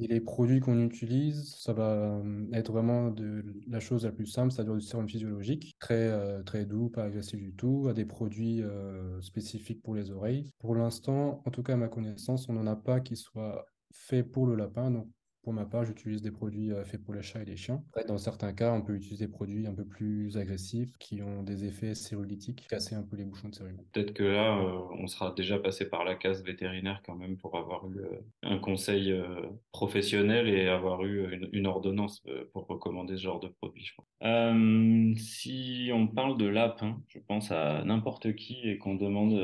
Et 0.00 0.06
les 0.06 0.20
produits 0.20 0.60
qu'on 0.60 0.84
utilise, 0.84 1.54
ça 1.56 1.72
va 1.72 1.92
euh, 1.92 2.46
être 2.52 2.72
vraiment 2.72 3.10
de 3.10 3.44
la 3.66 3.80
chose 3.80 4.04
la 4.04 4.12
plus 4.12 4.26
simple, 4.26 4.52
c'est-à-dire 4.52 4.74
du 4.74 4.80
sérum 4.80 5.08
physiologique, 5.08 5.76
très, 5.80 6.08
euh, 6.08 6.42
très 6.42 6.66
doux, 6.66 6.88
pas 6.88 7.04
agressif 7.04 7.40
du 7.40 7.54
tout, 7.54 7.86
à 7.88 7.94
des 7.94 8.04
produits 8.04 8.62
euh, 8.62 9.20
spécifiques 9.20 9.82
pour 9.82 9.94
les 9.94 10.10
oreilles. 10.10 10.50
Pour 10.58 10.74
l'instant, 10.74 11.42
en 11.44 11.50
tout 11.50 11.62
cas 11.62 11.74
à 11.74 11.76
ma 11.76 11.88
connaissance, 11.88 12.48
on 12.48 12.52
n'en 12.52 12.66
a 12.66 12.76
pas 12.76 13.00
qui 13.00 13.16
soit 13.16 13.66
fait 13.92 14.22
pour 14.22 14.46
le 14.46 14.54
lapin. 14.54 14.90
Donc 14.90 15.08
pour 15.48 15.54
ma 15.54 15.64
part, 15.64 15.82
j'utilise 15.82 16.20
des 16.20 16.30
produits 16.30 16.72
euh, 16.72 16.84
faits 16.84 17.02
pour 17.02 17.14
les 17.14 17.22
chats 17.22 17.40
et 17.40 17.46
les 17.46 17.56
chiens. 17.56 17.82
dans 18.06 18.18
certains 18.18 18.52
cas, 18.52 18.70
on 18.70 18.82
peut 18.82 18.94
utiliser 18.94 19.24
des 19.24 19.32
produits 19.32 19.66
un 19.66 19.72
peu 19.72 19.86
plus 19.86 20.36
agressifs 20.36 20.98
qui 20.98 21.22
ont 21.22 21.42
des 21.42 21.64
effets 21.64 21.94
cérulytiques, 21.94 22.66
casser 22.68 22.96
un 22.96 23.02
peu 23.02 23.16
les 23.16 23.24
bouchons 23.24 23.48
de 23.48 23.54
cérumen. 23.54 23.82
Peut-être 23.94 24.12
que 24.12 24.24
là, 24.24 24.58
euh, 24.58 24.78
on 24.98 25.06
sera 25.06 25.32
déjà 25.34 25.58
passé 25.58 25.88
par 25.88 26.04
la 26.04 26.16
case 26.16 26.44
vétérinaire 26.44 27.00
quand 27.06 27.16
même 27.16 27.38
pour 27.38 27.56
avoir 27.56 27.88
eu 27.88 27.96
euh, 27.96 28.20
un 28.42 28.58
conseil 28.58 29.10
professionnel 29.72 30.50
et 30.50 30.68
avoir 30.68 31.02
eu 31.06 31.40
une, 31.50 31.66
ordonnance 31.66 32.22
pour 32.52 32.66
recommander 32.66 33.16
ce 33.16 33.22
genre 33.22 33.40
de 33.40 33.48
produit, 33.48 33.86
je 33.86 33.94
pense. 33.94 35.18
si 35.18 35.90
on 35.94 36.08
parle 36.08 36.36
de 36.36 36.46
lapin, 36.46 37.00
je 37.08 37.20
pense 37.20 37.50
à 37.52 37.82
n'importe 37.84 38.34
qui 38.34 38.68
et 38.68 38.76
qu'on 38.76 38.96
demande 38.96 39.40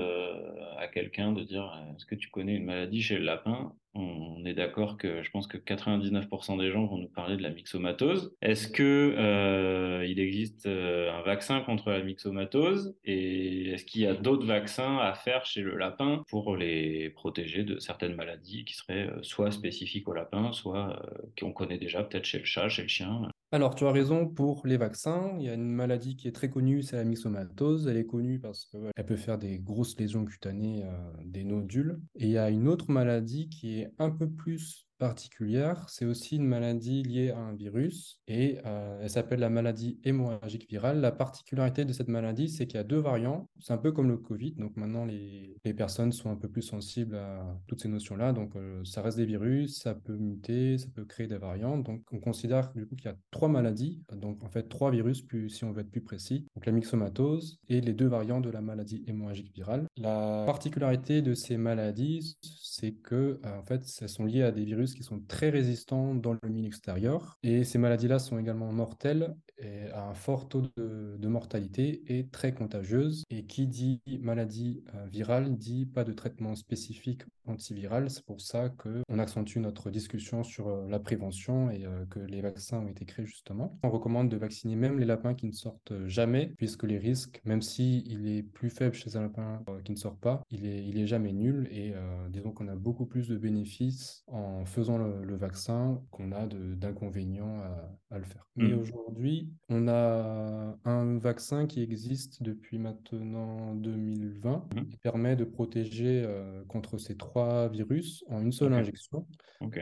à 0.77 0.87
quelqu'un 0.87 1.33
de 1.33 1.43
dire 1.45 1.65
est-ce 1.97 2.05
que 2.05 2.15
tu 2.15 2.29
connais 2.29 2.57
une 2.57 2.67
maladie 2.67 3.01
chez 3.01 3.17
le 3.17 3.25
lapin? 3.25 3.73
On 3.95 4.45
est 4.45 4.55
d'accord 4.55 4.97
que 4.97 5.23
je 5.23 5.31
pense 5.31 5.47
que 5.47 5.57
99% 5.57 6.59
des 6.59 6.71
gens 6.71 6.87
vont 6.87 6.99
nous 6.99 7.09
parler 7.09 7.37
de 7.37 7.43
la 7.43 7.51
myxomatose. 7.51 8.35
Est-ce 8.43 8.69
que 8.69 9.15
euh, 9.17 10.05
il 10.07 10.19
existe 10.19 10.67
euh, 10.67 11.13
un 11.13 11.23
vaccin 11.23 11.61
contre 11.61 11.91
la 11.91 12.03
myxomatose? 12.03 12.97
Et 13.05 13.71
est-ce 13.71 13.85
qu'il 13.85 14.03
y 14.03 14.07
a 14.07 14.15
d'autres 14.15 14.47
vaccins 14.47 14.99
à 14.99 15.15
faire 15.15 15.47
chez 15.47 15.61
le 15.61 15.77
lapin 15.77 16.23
pour 16.29 16.57
les 16.57 17.11
protéger 17.11 17.63
de 17.65 17.79
certaines 17.79 18.15
maladies 18.15 18.65
qui 18.65 18.75
seraient 18.75 19.09
euh, 19.09 19.23
soit 19.23 19.51
spécifiques 19.51 20.09
au 20.09 20.13
lapin, 20.13 20.53
soit 20.53 21.01
qu'on 21.39 21.53
connaît 21.53 21.79
déjà 21.79 22.03
peut-être 22.03 22.25
chez 22.25 22.39
le 22.39 22.45
chat, 22.45 22.69
chez 22.69 22.83
le 22.83 22.89
chien? 22.89 23.29
Alors, 23.55 23.77
tu 23.77 23.85
as 23.87 23.93
raison 23.93 24.27
pour 24.27 24.67
les 24.67 24.77
vaccins. 24.77 25.33
Il 25.39 25.45
y 25.45 25.49
a 25.49 25.55
une 25.55 25.71
maladie 25.71 26.17
qui 26.17 26.27
est 26.27 26.33
très 26.33 26.51
connue, 26.51 26.83
c'est 26.83 26.97
la 26.97 27.05
myxomatose. 27.05 27.87
Elle 27.87 27.99
est 27.99 28.05
connue 28.05 28.41
parce 28.41 28.65
qu'elle 28.65 29.07
peut 29.07 29.15
faire 29.15 29.39
des 29.39 29.61
grosses 29.61 29.97
lésions 29.97 30.25
cutanées, 30.25 30.85
des 31.25 31.45
nodules. 31.45 32.01
Et 32.17 32.25
il 32.25 32.31
y 32.31 32.39
a 32.39 32.51
une 32.51 32.67
autre 32.67 32.91
maladie 32.91 33.49
qui 33.49 33.79
est 33.79 33.93
un 34.01 34.11
peu 34.11 34.29
plus 34.29 34.84
particulière. 34.99 35.87
C'est 35.89 36.05
aussi 36.05 36.37
une 36.37 36.47
maladie 36.47 37.03
liée 37.03 37.31
à 37.31 37.39
un 37.39 37.55
virus 37.55 38.21
et 38.27 38.59
euh, 38.65 39.01
elle 39.03 39.11
s'appelle 39.11 39.41
la 39.41 39.51
maladie 39.51 39.99
hémorragique 40.05 40.69
virale. 40.69 41.01
La 41.01 41.13
particularité 41.13 41.85
de 41.85 41.93
cette 41.93 42.09
maladie, 42.09 42.49
c'est 42.49 42.67
qu'il 42.67 42.77
y 42.77 42.81
a 42.81 42.85
deux 42.85 42.99
variants. 42.99 43.49
C'est 43.59 43.73
un 43.73 43.79
peu 43.79 43.93
comme 43.93 44.09
le 44.09 44.17
Covid. 44.17 44.53
Donc 44.53 44.77
maintenant, 44.77 45.05
les, 45.05 45.57
les 45.65 45.75
personnes 45.75 46.13
sont 46.13 46.31
un 46.31 46.37
peu 46.37 46.49
plus 46.49 46.63
sensibles 46.63 47.17
à 47.17 47.59
toutes 47.67 47.81
ces 47.81 47.89
notions-là. 47.89 48.33
Donc 48.33 48.57
euh, 48.57 48.83
ça 48.85 49.03
reste 49.03 49.17
des 49.17 49.27
virus, 49.27 49.81
ça 49.81 49.95
peut 49.95 50.17
muter, 50.17 50.79
ça 50.79 50.87
peut 50.95 51.05
créer 51.05 51.27
des 51.27 51.39
variantes. 51.39 51.85
Donc 51.85 52.03
on 52.13 52.21
considère 52.21 52.73
du 52.75 52.87
coup 52.87 52.97
qu'il 52.97 53.07
y 53.07 53.13
a 53.13 53.17
trois 53.31 53.49
maladies. 53.49 54.03
Donc 54.13 54.43
en 54.45 54.49
fait, 54.49 54.69
trois 54.69 54.91
virus, 54.91 55.23
plus, 55.23 55.49
si 55.49 55.65
on 55.65 55.73
veut 55.73 55.81
être 55.81 55.91
plus 55.91 56.03
précis. 56.03 56.47
Donc 56.55 56.67
la 56.67 56.73
myxomatose 56.73 57.59
et 57.69 57.81
les 57.81 57.93
deux 57.93 58.09
variants 58.09 58.41
de 58.41 58.51
la 58.51 58.61
maladie 58.61 59.03
hémorragique 59.07 59.55
virale. 59.55 59.87
La 59.97 60.45
particularité 60.47 61.23
de 61.23 61.35
ces 61.35 61.57
maladies, 61.57 62.37
c'est 62.43 62.93
que 62.93 63.41
euh, 63.45 63.59
en 63.59 63.65
fait, 63.65 63.83
elles 64.01 64.09
sont 64.09 64.25
liées 64.25 64.43
à 64.43 64.53
des 64.53 64.65
virus 64.65 64.84
qui 64.93 65.03
sont 65.03 65.21
très 65.21 65.49
résistants 65.49 66.15
dans 66.15 66.35
le 66.35 66.49
milieu 66.49 66.67
extérieur. 66.67 67.39
Et 67.43 67.65
ces 67.65 67.79
maladies-là 67.79 68.19
sont 68.19 68.39
également 68.39 68.73
mortelles 68.73 69.35
et 69.59 69.89
à 69.93 70.09
un 70.09 70.15
fort 70.15 70.49
taux 70.49 70.63
de, 70.77 71.29
mortalité 71.29 72.03
et 72.07 72.27
très 72.27 72.55
contagieuse. 72.55 73.25
Et 73.31 73.45
qui 73.45 73.67
dit 73.67 74.01
maladie 74.21 74.83
euh, 74.95 75.07
virale 75.07 75.57
dit 75.57 75.87
pas 75.87 76.05
de 76.05 76.13
traitement 76.13 76.55
spécifique 76.55 77.23
antiviral. 77.47 78.11
C'est 78.11 78.25
pour 78.25 78.41
ça 78.41 78.69
qu'on 78.69 79.19
accentue 79.19 79.59
notre 79.59 79.91
discussion 79.91 80.45
sur 80.45 80.69
euh, 80.69 80.87
la 80.89 80.99
prévention 80.99 81.71
et 81.71 81.85
euh, 81.85 82.05
que 82.07 82.21
les 82.21 82.41
vaccins 82.41 82.79
ont 82.79 82.89
été 82.89 83.05
créés 83.05 83.27
justement. 83.27 83.79
On 83.83 83.91
recommande 83.91 84.29
de 84.29 84.37
vacciner 84.37 84.77
même 84.77 84.99
les 84.99 85.07
lapins 85.07 85.35
qui 85.35 85.47
ne 85.47 85.53
sortent 85.53 85.93
jamais, 86.07 86.53
puisque 86.57 86.85
les 86.85 86.99
risques, 86.99 87.41
même 87.45 87.63
si 87.63 88.05
est 88.11 88.43
plus 88.43 88.71
faible 88.71 88.95
chez 88.95 89.17
un 89.17 89.23
lapin 89.23 89.63
qui 89.85 89.93
ne 89.93 89.97
sort 89.97 90.17
pas, 90.17 90.43
il 90.51 90.67
est, 90.67 90.87
il 90.87 90.99
est 90.99 91.07
jamais 91.07 91.33
nul. 91.33 91.69
Et 91.71 91.93
disons 92.31 92.53
qu'on 92.53 92.69
a 92.69 92.75
beaucoup 92.75 93.07
plus 93.07 93.29
de 93.29 93.37
bénéfices 93.37 94.25
en 94.27 94.65
faisant 94.75 94.99
le, 94.99 95.37
vaccin 95.37 96.03
qu'on 96.11 96.33
a 96.33 96.47
d'inconvénients 96.47 97.63
à, 98.11 98.19
le 98.19 98.25
faire. 98.25 98.47
Mais 98.57 98.69
mmh. 98.69 98.79
aujourd'hui, 98.79 99.53
on 99.69 99.89
a 99.89 100.77
un 100.85 101.19
vaccin 101.19 101.67
qui 101.67 101.83
existe 101.83 102.43
depuis 102.43 102.79
maintenant 102.79 103.75
2020 103.75 104.57
mmh. 104.57 104.89
qui 104.89 104.97
permet 104.97 105.37
de 105.37 105.45
protéger 105.45 106.23
euh, 106.25 106.65
contre 106.67 106.99
ces 106.99 107.17
trois 107.17 107.69
virus 107.69 108.25
en 108.29 108.43
une 108.43 108.53
seule 108.53 108.73
injection. 108.73 109.27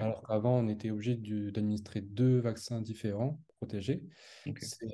Alors 0.01 0.23
qu'avant, 0.27 0.59
on 0.59 0.69
était 0.69 0.91
obligé 0.91 1.17
d'administrer 1.17 2.01
deux 2.01 2.39
vaccins 2.39 2.81
différents 2.81 3.41
protégés. 3.57 4.03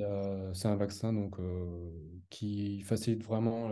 Euh, 0.01 0.53
c'est 0.53 0.69
un 0.69 0.77
vaccin 0.77 1.13
donc, 1.13 1.39
euh, 1.39 1.91
qui 2.31 2.81
facilite 2.83 3.25
vraiment 3.25 3.71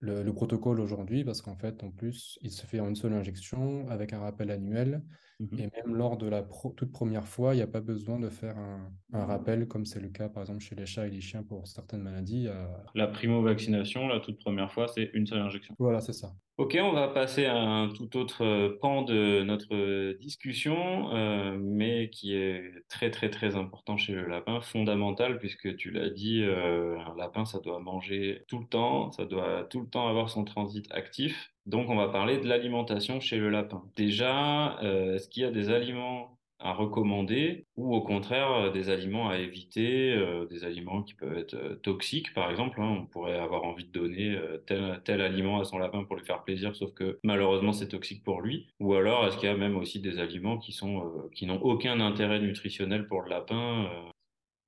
le 0.00 0.32
protocole 0.32 0.80
aujourd'hui 0.80 1.24
parce 1.24 1.42
qu'en 1.42 1.56
fait, 1.56 1.82
en 1.84 1.90
plus, 1.90 2.38
il 2.42 2.50
se 2.50 2.66
fait 2.66 2.80
en 2.80 2.88
une 2.88 2.96
seule 2.96 3.12
injection 3.12 3.88
avec 3.88 4.12
un 4.12 4.20
rappel 4.20 4.50
annuel 4.50 5.02
Mmh 5.40 5.58
et 5.58 5.70
même 5.74 5.96
lors 5.96 6.18
de 6.18 6.28
la 6.28 6.42
toute 6.76 6.92
première 6.92 7.26
fois, 7.26 7.54
il 7.54 7.56
n'y 7.56 7.62
a 7.62 7.66
pas 7.66 7.80
besoin 7.80 8.20
de 8.20 8.28
faire 8.28 8.56
un, 8.58 9.24
rappel, 9.24 9.66
comme 9.66 9.86
c'est 9.86 10.00
le 10.00 10.08
cas 10.08 10.28
par 10.28 10.42
exemple 10.42 10.60
chez 10.60 10.74
les 10.74 10.86
chats 10.86 11.06
et 11.06 11.10
les 11.10 11.20
chiens 11.20 11.42
pour 11.42 11.66
certaines 11.66 12.02
maladies. 12.02 12.46
La 12.94 13.06
primo-vaccination, 13.06 14.06
la 14.06 14.20
toute 14.20 14.38
première 14.38 14.72
fois, 14.72 14.86
c'est 14.86 15.10
une 15.14 15.26
seule 15.26 15.40
injection. 15.40 15.74
Voilà, 15.78 16.00
c'est 16.00 16.12
ça. 16.12 16.32
Ok, 16.60 16.76
on 16.78 16.92
va 16.92 17.08
passer 17.08 17.46
à 17.46 17.56
un 17.56 17.88
tout 17.88 18.18
autre 18.18 18.44
euh, 18.44 18.76
pan 18.82 19.00
de 19.00 19.42
notre 19.44 20.12
discussion, 20.18 21.08
euh, 21.16 21.56
mais 21.58 22.10
qui 22.10 22.34
est 22.34 22.84
très 22.86 23.10
très 23.10 23.30
très 23.30 23.56
important 23.56 23.96
chez 23.96 24.12
le 24.12 24.26
lapin, 24.26 24.60
fondamental, 24.60 25.38
puisque 25.38 25.74
tu 25.76 25.90
l'as 25.90 26.10
dit, 26.10 26.42
euh, 26.42 26.98
un 26.98 27.16
lapin, 27.16 27.46
ça 27.46 27.60
doit 27.60 27.78
manger 27.78 28.44
tout 28.46 28.58
le 28.58 28.66
temps, 28.66 29.10
ça 29.10 29.24
doit 29.24 29.64
tout 29.70 29.80
le 29.80 29.88
temps 29.88 30.06
avoir 30.06 30.28
son 30.28 30.44
transit 30.44 30.86
actif. 30.92 31.50
Donc, 31.70 31.88
on 31.88 31.96
va 31.96 32.08
parler 32.08 32.38
de 32.38 32.48
l'alimentation 32.48 33.20
chez 33.20 33.38
le 33.38 33.48
lapin. 33.48 33.82
Déjà, 33.96 34.78
est-ce 34.82 35.28
qu'il 35.28 35.42
y 35.42 35.46
a 35.46 35.50
des 35.50 35.70
aliments 35.70 36.36
à 36.60 36.74
recommander 36.74 37.66
ou 37.76 37.94
au 37.94 38.02
contraire 38.02 38.52
euh, 38.52 38.70
des 38.70 38.90
aliments 38.90 39.30
à 39.30 39.38
éviter, 39.38 40.12
euh, 40.12 40.46
des 40.46 40.64
aliments 40.64 41.02
qui 41.02 41.14
peuvent 41.14 41.36
être 41.36 41.54
euh, 41.54 41.74
toxiques? 41.76 42.34
Par 42.34 42.50
exemple. 42.50 42.80
Hein. 42.80 42.98
on 43.00 43.06
pourrait 43.06 43.38
avoir 43.38 43.64
envie 43.64 43.84
de 43.84 43.90
donner 43.90 44.38
tel, 44.66 45.00
tel 45.04 45.20
aliment 45.20 45.60
à 45.60 45.64
son 45.64 45.78
lapin 45.78 46.04
pour 46.04 46.16
lui 46.16 46.24
faire 46.24 46.42
plaisir, 46.44 46.74
sauf 46.76 46.92
que 46.92 47.18
malheureusement 47.24 47.72
c'est 47.72 47.88
toxique 47.88 48.22
pour 48.22 48.42
lui. 48.42 48.68
Ou 48.78 48.94
alors 48.94 49.26
est-ce 49.26 49.36
qu'il 49.38 49.48
y 49.48 49.52
a 49.52 49.56
même 49.56 49.76
aussi 49.76 50.00
des 50.00 50.18
aliments 50.18 50.58
qui 50.58 50.72
sont 50.72 51.28
qui 51.34 51.46
n'ont 51.46 51.60
aucun 51.62 52.00
intérêt 52.00 52.40
nutritionnel 52.40 53.06
pour 53.06 53.22
le 53.22 53.30
lapin 53.30 53.88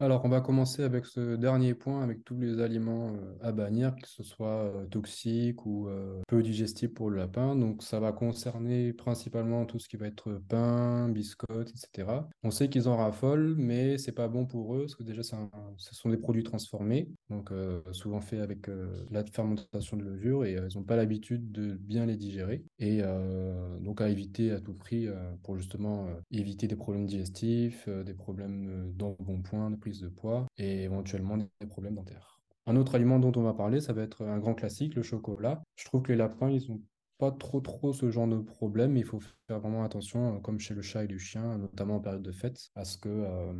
alors, 0.02 0.24
on 0.24 0.28
va 0.28 0.40
commencer 0.40 0.82
avec 0.82 1.06
ce 1.06 1.36
dernier 1.36 1.74
point, 1.74 2.02
avec 2.02 2.24
tous 2.24 2.36
les 2.36 2.60
aliments 2.60 3.12
euh, 3.14 3.36
à 3.40 3.52
bannir, 3.52 3.94
que 3.94 4.08
ce 4.08 4.24
soit 4.24 4.64
euh, 4.64 4.84
toxiques 4.86 5.64
ou 5.64 5.86
euh, 5.86 6.20
peu 6.26 6.42
digestibles 6.42 6.92
pour 6.92 7.08
le 7.08 7.18
lapin. 7.18 7.54
Donc, 7.54 7.84
ça 7.84 8.00
va 8.00 8.10
concerner 8.10 8.92
principalement 8.92 9.64
tout 9.64 9.78
ce 9.78 9.88
qui 9.88 9.96
va 9.96 10.08
être 10.08 10.42
pain, 10.48 11.08
biscottes, 11.08 11.70
etc. 11.70 12.08
On 12.42 12.50
sait 12.50 12.68
qu'ils 12.68 12.88
en 12.88 12.96
raffolent, 12.96 13.54
mais 13.56 13.96
c'est 13.96 14.10
pas 14.10 14.26
bon 14.26 14.44
pour 14.44 14.74
eux, 14.74 14.80
parce 14.80 14.96
que 14.96 15.04
déjà, 15.04 15.22
ce 15.22 15.94
sont 15.94 16.10
des 16.10 16.16
produits 16.16 16.42
transformés, 16.42 17.08
donc 17.30 17.52
souvent 17.92 18.20
faits 18.20 18.40
avec 18.40 18.66
la 19.10 19.24
fermentation 19.24 19.96
de 19.96 20.02
levure, 20.02 20.44
et 20.44 20.54
ils 20.54 20.76
n'ont 20.76 20.84
pas 20.84 20.96
l'habitude 20.96 21.52
de 21.52 21.74
bien 21.74 22.06
les 22.06 22.16
digérer. 22.16 22.64
Et 22.80 23.02
donc, 23.80 24.00
à 24.00 24.08
éviter 24.08 24.50
à 24.50 24.60
tout 24.60 24.74
prix 24.74 25.06
pour 25.44 25.56
justement 25.56 26.08
éviter 26.32 26.66
des 26.66 26.76
problèmes 26.76 27.06
digestifs, 27.06 27.88
des 27.88 28.14
problèmes 28.14 28.92
d'embonpoint, 28.96 29.70
de 29.70 29.76
prise 29.76 29.91
de 30.00 30.08
poids 30.08 30.46
et 30.56 30.82
éventuellement 30.82 31.36
des 31.36 31.66
problèmes 31.68 31.96
dentaires. 31.96 32.40
Un 32.66 32.76
autre 32.76 32.94
aliment 32.94 33.18
dont 33.18 33.32
on 33.36 33.42
va 33.42 33.54
parler, 33.54 33.80
ça 33.80 33.92
va 33.92 34.02
être 34.02 34.24
un 34.24 34.38
grand 34.38 34.54
classique, 34.54 34.94
le 34.94 35.02
chocolat. 35.02 35.62
Je 35.74 35.84
trouve 35.84 36.02
que 36.02 36.12
les 36.12 36.18
lapins, 36.18 36.48
ils 36.48 36.70
ont 36.70 36.80
pas 37.22 37.30
trop 37.30 37.60
trop 37.60 37.92
ce 37.92 38.10
genre 38.10 38.26
de 38.26 38.38
problème, 38.38 38.96
il 38.96 39.04
faut 39.04 39.20
faire 39.46 39.60
vraiment 39.60 39.84
attention, 39.84 40.34
euh, 40.34 40.38
comme 40.40 40.58
chez 40.58 40.74
le 40.74 40.82
chat 40.82 41.04
et 41.04 41.06
le 41.06 41.18
chien, 41.18 41.56
notamment 41.56 41.96
en 41.96 42.00
période 42.00 42.22
de 42.22 42.32
fête, 42.32 42.70
à 42.74 42.84
ce 42.84 42.98
que 42.98 43.08
euh, 43.08 43.52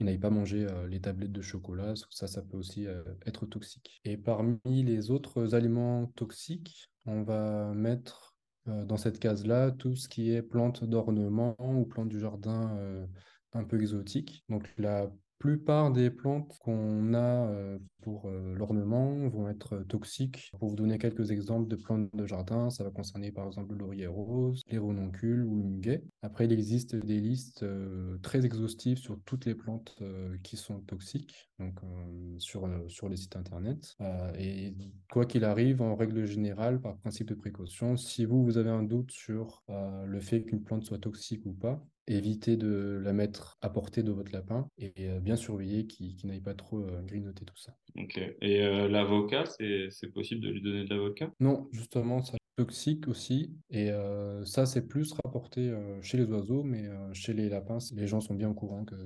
n'aillent 0.00 0.16
pas 0.16 0.30
manger 0.30 0.66
euh, 0.66 0.88
les 0.88 1.02
tablettes 1.02 1.30
de 1.30 1.42
chocolat, 1.42 1.92
ça, 2.08 2.26
ça 2.26 2.40
peut 2.40 2.56
aussi 2.56 2.86
euh, 2.86 3.02
être 3.26 3.44
toxique. 3.44 4.00
Et 4.06 4.16
parmi 4.16 4.58
les 4.64 5.10
autres 5.10 5.54
aliments 5.54 6.06
toxiques, 6.16 6.90
on 7.04 7.22
va 7.22 7.74
mettre 7.74 8.34
dans 8.66 8.96
cette 8.96 9.18
case-là 9.18 9.70
tout 9.70 9.96
ce 9.96 10.08
qui 10.08 10.30
est 10.30 10.42
plantes 10.42 10.84
d'ornement 10.84 11.56
ou 11.58 11.84
plantes 11.84 12.08
du 12.08 12.20
jardin 12.20 13.06
un 13.52 13.64
peu 13.64 13.80
exotiques. 13.80 14.44
Donc 14.48 14.70
la 14.76 15.10
plupart 15.40 15.90
des 15.90 16.10
plantes 16.10 16.56
qu'on 16.60 17.14
a 17.14 17.48
euh, 17.48 17.78
pour 18.02 18.26
euh, 18.26 18.54
l'ornement 18.54 19.28
vont 19.28 19.48
être 19.48 19.78
toxiques. 19.88 20.52
Pour 20.58 20.68
vous 20.68 20.76
donner 20.76 20.98
quelques 20.98 21.30
exemples 21.30 21.66
de 21.66 21.76
plantes 21.76 22.14
de 22.14 22.26
jardin, 22.26 22.70
ça 22.70 22.84
va 22.84 22.90
concerner 22.90 23.32
par 23.32 23.46
exemple 23.46 23.72
le 23.72 23.78
laurier 23.78 24.06
rose, 24.06 24.62
les 24.68 24.78
renoncule 24.78 25.44
ou 25.44 25.56
le 25.56 25.62
muguet. 25.64 26.04
Après, 26.22 26.44
il 26.44 26.52
existe 26.52 26.94
des 26.94 27.20
listes 27.20 27.62
euh, 27.62 28.18
très 28.22 28.44
exhaustives 28.44 28.98
sur 28.98 29.18
toutes 29.24 29.46
les 29.46 29.54
plantes 29.54 29.96
euh, 30.02 30.36
qui 30.42 30.56
sont 30.56 30.80
toxiques, 30.80 31.50
donc 31.58 31.78
euh, 31.82 32.38
sur, 32.38 32.66
euh, 32.66 32.86
sur 32.88 33.08
les 33.08 33.16
sites 33.16 33.36
internet. 33.36 33.94
Euh, 34.02 34.32
et 34.38 34.74
quoi 35.10 35.24
qu'il 35.24 35.44
arrive, 35.44 35.80
en 35.80 35.96
règle 35.96 36.26
générale, 36.26 36.80
par 36.80 36.98
principe 36.98 37.28
de 37.28 37.34
précaution, 37.34 37.96
si 37.96 38.26
vous, 38.26 38.44
vous 38.44 38.58
avez 38.58 38.70
un 38.70 38.82
doute 38.82 39.10
sur 39.10 39.62
euh, 39.70 40.04
le 40.04 40.20
fait 40.20 40.42
qu'une 40.44 40.62
plante 40.62 40.84
soit 40.84 40.98
toxique 40.98 41.46
ou 41.46 41.52
pas, 41.52 41.82
évitez 42.10 42.56
de 42.56 43.00
la 43.02 43.12
mettre 43.12 43.56
à 43.62 43.70
portée 43.70 44.02
de 44.02 44.12
votre 44.12 44.32
lapin 44.32 44.68
et 44.78 44.92
euh, 45.00 45.20
bien 45.20 45.36
surveiller 45.36 45.86
qu'il 45.86 46.16
n'aille 46.24 46.40
pas 46.40 46.54
trop 46.54 46.80
euh, 46.80 47.02
grignoter 47.02 47.44
tout 47.44 47.56
ça. 47.56 47.72
Ok. 47.96 48.18
Et 48.40 48.62
euh, 48.62 48.88
l'avocat, 48.88 49.44
c'est 49.46 50.12
possible 50.12 50.40
de 50.42 50.50
lui 50.50 50.60
donner 50.60 50.84
de 50.84 50.90
l'avocat? 50.90 51.30
Non, 51.40 51.68
justement, 51.72 52.22
ça 52.22 52.36
toxique 52.56 53.08
aussi. 53.08 53.54
Et 53.70 53.90
euh, 53.90 54.44
ça, 54.44 54.66
c'est 54.66 54.86
plus 54.86 55.12
rapporté 55.24 55.70
euh, 55.70 56.02
chez 56.02 56.18
les 56.18 56.24
oiseaux, 56.24 56.62
mais 56.62 56.86
euh, 56.86 57.12
chez 57.14 57.32
les 57.32 57.48
lapins, 57.48 57.78
les 57.94 58.06
gens 58.06 58.20
sont 58.20 58.34
bien 58.34 58.50
au 58.50 58.54
courant 58.54 58.84
qu'il 58.84 58.98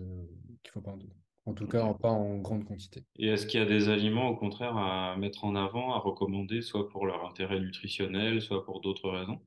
faut 0.73 0.81
pas 0.81 0.93
en 0.93 0.97
donner. 0.97 1.15
En 1.47 1.53
tout 1.53 1.67
cas, 1.67 1.93
pas 2.01 2.09
en 2.11 2.39
grande 2.39 2.65
quantité. 2.65 3.05
Et 3.19 3.29
est-ce 3.29 3.47
qu'il 3.47 3.61
y 3.61 3.63
a 3.63 3.67
des 3.67 3.91
aliments, 3.91 4.29
au 4.29 4.35
contraire, 4.35 4.77
à 4.79 5.15
mettre 5.19 5.45
en 5.45 5.55
avant, 5.55 5.93
à 5.93 5.99
recommander, 5.99 6.63
soit 6.63 6.89
pour 6.89 7.05
leur 7.05 7.27
intérêt 7.27 7.61
nutritionnel, 7.61 8.41
soit 8.41 8.65
pour 8.65 8.81
d'autres 8.81 9.11
raisons? 9.11 9.39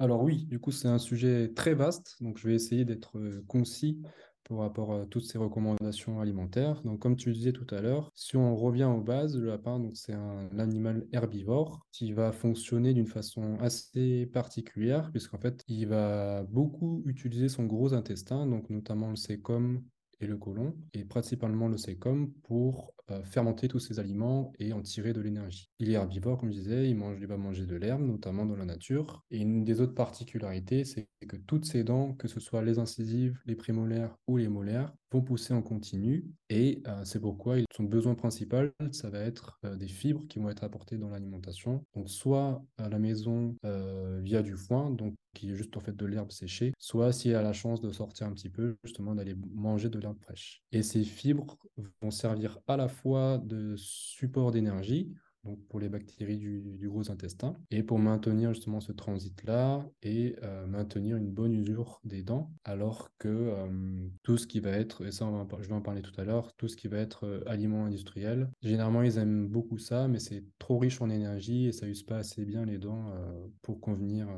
Alors 0.00 0.22
oui, 0.22 0.46
du 0.46 0.58
coup, 0.58 0.70
c'est 0.70 0.88
un 0.88 0.98
sujet 0.98 1.52
très 1.54 1.74
vaste, 1.74 2.16
donc 2.22 2.38
je 2.38 2.48
vais 2.48 2.54
essayer 2.54 2.86
d'être 2.86 3.18
euh, 3.18 3.44
concis 3.46 4.00
par 4.48 4.56
rapport 4.56 4.94
à 4.94 5.04
toutes 5.04 5.26
ces 5.26 5.36
recommandations 5.36 6.22
alimentaires. 6.22 6.80
Donc, 6.84 7.00
comme 7.00 7.16
tu 7.16 7.30
disais 7.32 7.52
tout 7.52 7.66
à 7.68 7.82
l'heure, 7.82 8.10
si 8.14 8.34
on 8.38 8.56
revient 8.56 8.84
aux 8.84 9.02
bases, 9.02 9.36
le 9.36 9.48
lapin, 9.48 9.78
donc 9.78 9.98
c'est 9.98 10.14
un 10.14 10.58
animal 10.58 11.06
herbivore 11.12 11.86
qui 11.92 12.14
va 12.14 12.32
fonctionner 12.32 12.94
d'une 12.94 13.08
façon 13.08 13.58
assez 13.60 14.24
particulière, 14.24 15.10
puisqu'en 15.10 15.38
fait, 15.38 15.62
il 15.68 15.86
va 15.86 16.44
beaucoup 16.44 17.02
utiliser 17.04 17.50
son 17.50 17.66
gros 17.66 17.92
intestin, 17.92 18.46
donc 18.46 18.70
notamment 18.70 19.10
le 19.10 19.16
sécom 19.16 19.82
et 20.22 20.26
le 20.26 20.38
côlon, 20.38 20.74
et 20.94 21.04
principalement 21.04 21.68
le 21.68 21.76
sécom 21.76 22.32
pour 22.44 22.94
fermenter 23.24 23.68
tous 23.68 23.78
ces 23.78 23.98
aliments 23.98 24.52
et 24.58 24.72
en 24.72 24.82
tirer 24.82 25.12
de 25.12 25.20
l'énergie. 25.20 25.70
Il 25.78 25.90
est 25.90 25.94
herbivore, 25.94 26.38
comme 26.38 26.50
je 26.50 26.58
disais, 26.58 26.88
il 26.88 26.96
mange, 26.96 27.16
il 27.20 27.26
va 27.26 27.36
manger 27.36 27.66
de 27.66 27.76
l'herbe, 27.76 28.02
notamment 28.02 28.46
dans 28.46 28.56
la 28.56 28.64
nature. 28.64 29.24
Et 29.30 29.38
une 29.38 29.64
des 29.64 29.80
autres 29.80 29.94
particularités, 29.94 30.84
c'est 30.84 31.08
que 31.28 31.36
toutes 31.36 31.64
ses 31.64 31.84
dents, 31.84 32.14
que 32.14 32.28
ce 32.28 32.40
soit 32.40 32.62
les 32.62 32.78
incisives, 32.78 33.38
les 33.46 33.56
prémolaires 33.56 34.16
ou 34.26 34.36
les 34.36 34.48
molaires, 34.48 34.92
vont 35.12 35.22
pousser 35.22 35.54
en 35.54 35.62
continu. 35.62 36.24
Et 36.48 36.82
euh, 36.86 37.04
c'est 37.04 37.20
pourquoi 37.20 37.56
son 37.74 37.84
besoin 37.84 38.14
principal, 38.14 38.72
ça 38.92 39.10
va 39.10 39.20
être 39.20 39.58
euh, 39.64 39.76
des 39.76 39.88
fibres 39.88 40.26
qui 40.28 40.38
vont 40.38 40.50
être 40.50 40.64
apportées 40.64 40.98
dans 40.98 41.10
l'alimentation. 41.10 41.84
Donc 41.94 42.08
soit 42.08 42.62
à 42.78 42.88
la 42.88 42.98
maison 42.98 43.56
euh, 43.64 44.20
via 44.22 44.42
du 44.42 44.56
foin, 44.56 44.90
donc 44.90 45.14
qui 45.34 45.50
est 45.50 45.54
juste 45.54 45.76
en 45.76 45.80
fait 45.80 45.96
de 45.96 46.06
l'herbe 46.06 46.32
séchée, 46.32 46.72
soit 46.78 47.12
s'il 47.12 47.34
a 47.34 47.42
la 47.42 47.52
chance 47.52 47.80
de 47.80 47.92
sortir 47.92 48.26
un 48.26 48.32
petit 48.32 48.48
peu, 48.48 48.76
justement 48.84 49.14
d'aller 49.14 49.34
manger 49.54 49.88
de 49.88 49.98
l'herbe 49.98 50.18
fraîche. 50.18 50.62
Et 50.72 50.82
ces 50.82 51.04
fibres 51.04 51.56
vont 52.02 52.10
servir 52.10 52.58
à 52.66 52.76
la 52.76 52.88
fois 52.88 52.99
de 53.04 53.74
support 53.76 54.50
d'énergie, 54.50 55.12
donc 55.44 55.58
pour 55.68 55.80
les 55.80 55.88
bactéries 55.88 56.36
du, 56.36 56.88
gros 56.88 57.10
intestin, 57.10 57.54
et 57.70 57.82
pour 57.82 57.98
maintenir 57.98 58.52
justement 58.52 58.80
ce 58.80 58.92
transit-là 58.92 59.86
et 60.02 60.36
euh, 60.42 60.66
maintenir 60.66 61.16
une 61.16 61.30
bonne 61.30 61.54
usure 61.54 62.00
des 62.04 62.22
dents, 62.22 62.50
alors 62.64 63.10
que 63.18 63.28
euh, 63.28 64.08
tout 64.22 64.36
ce 64.36 64.46
qui 64.46 64.60
va 64.60 64.70
être, 64.70 65.06
et 65.06 65.12
ça 65.12 65.24
on 65.26 65.44
va 65.44 65.46
je 65.62 65.68
vais 65.68 65.74
en 65.74 65.80
parler 65.80 66.02
tout 66.02 66.18
à 66.20 66.24
l'heure, 66.24 66.54
tout 66.56 66.68
ce 66.68 66.76
qui 66.76 66.88
va 66.88 66.98
être 66.98 67.26
euh, 67.26 67.42
aliments 67.46 67.86
industriels, 67.86 68.50
généralement 68.62 69.02
ils 69.02 69.18
aiment 69.18 69.48
beaucoup 69.48 69.78
ça, 69.78 70.08
mais 70.08 70.18
c'est 70.18 70.44
trop 70.58 70.78
riche 70.78 71.00
en 71.00 71.08
énergie 71.08 71.66
et 71.66 71.72
ça 71.72 71.86
use 71.86 72.02
pas 72.02 72.18
assez 72.18 72.44
bien 72.44 72.64
les 72.64 72.78
dents 72.78 73.10
euh, 73.14 73.46
pour 73.62 73.80
convenir 73.80 74.28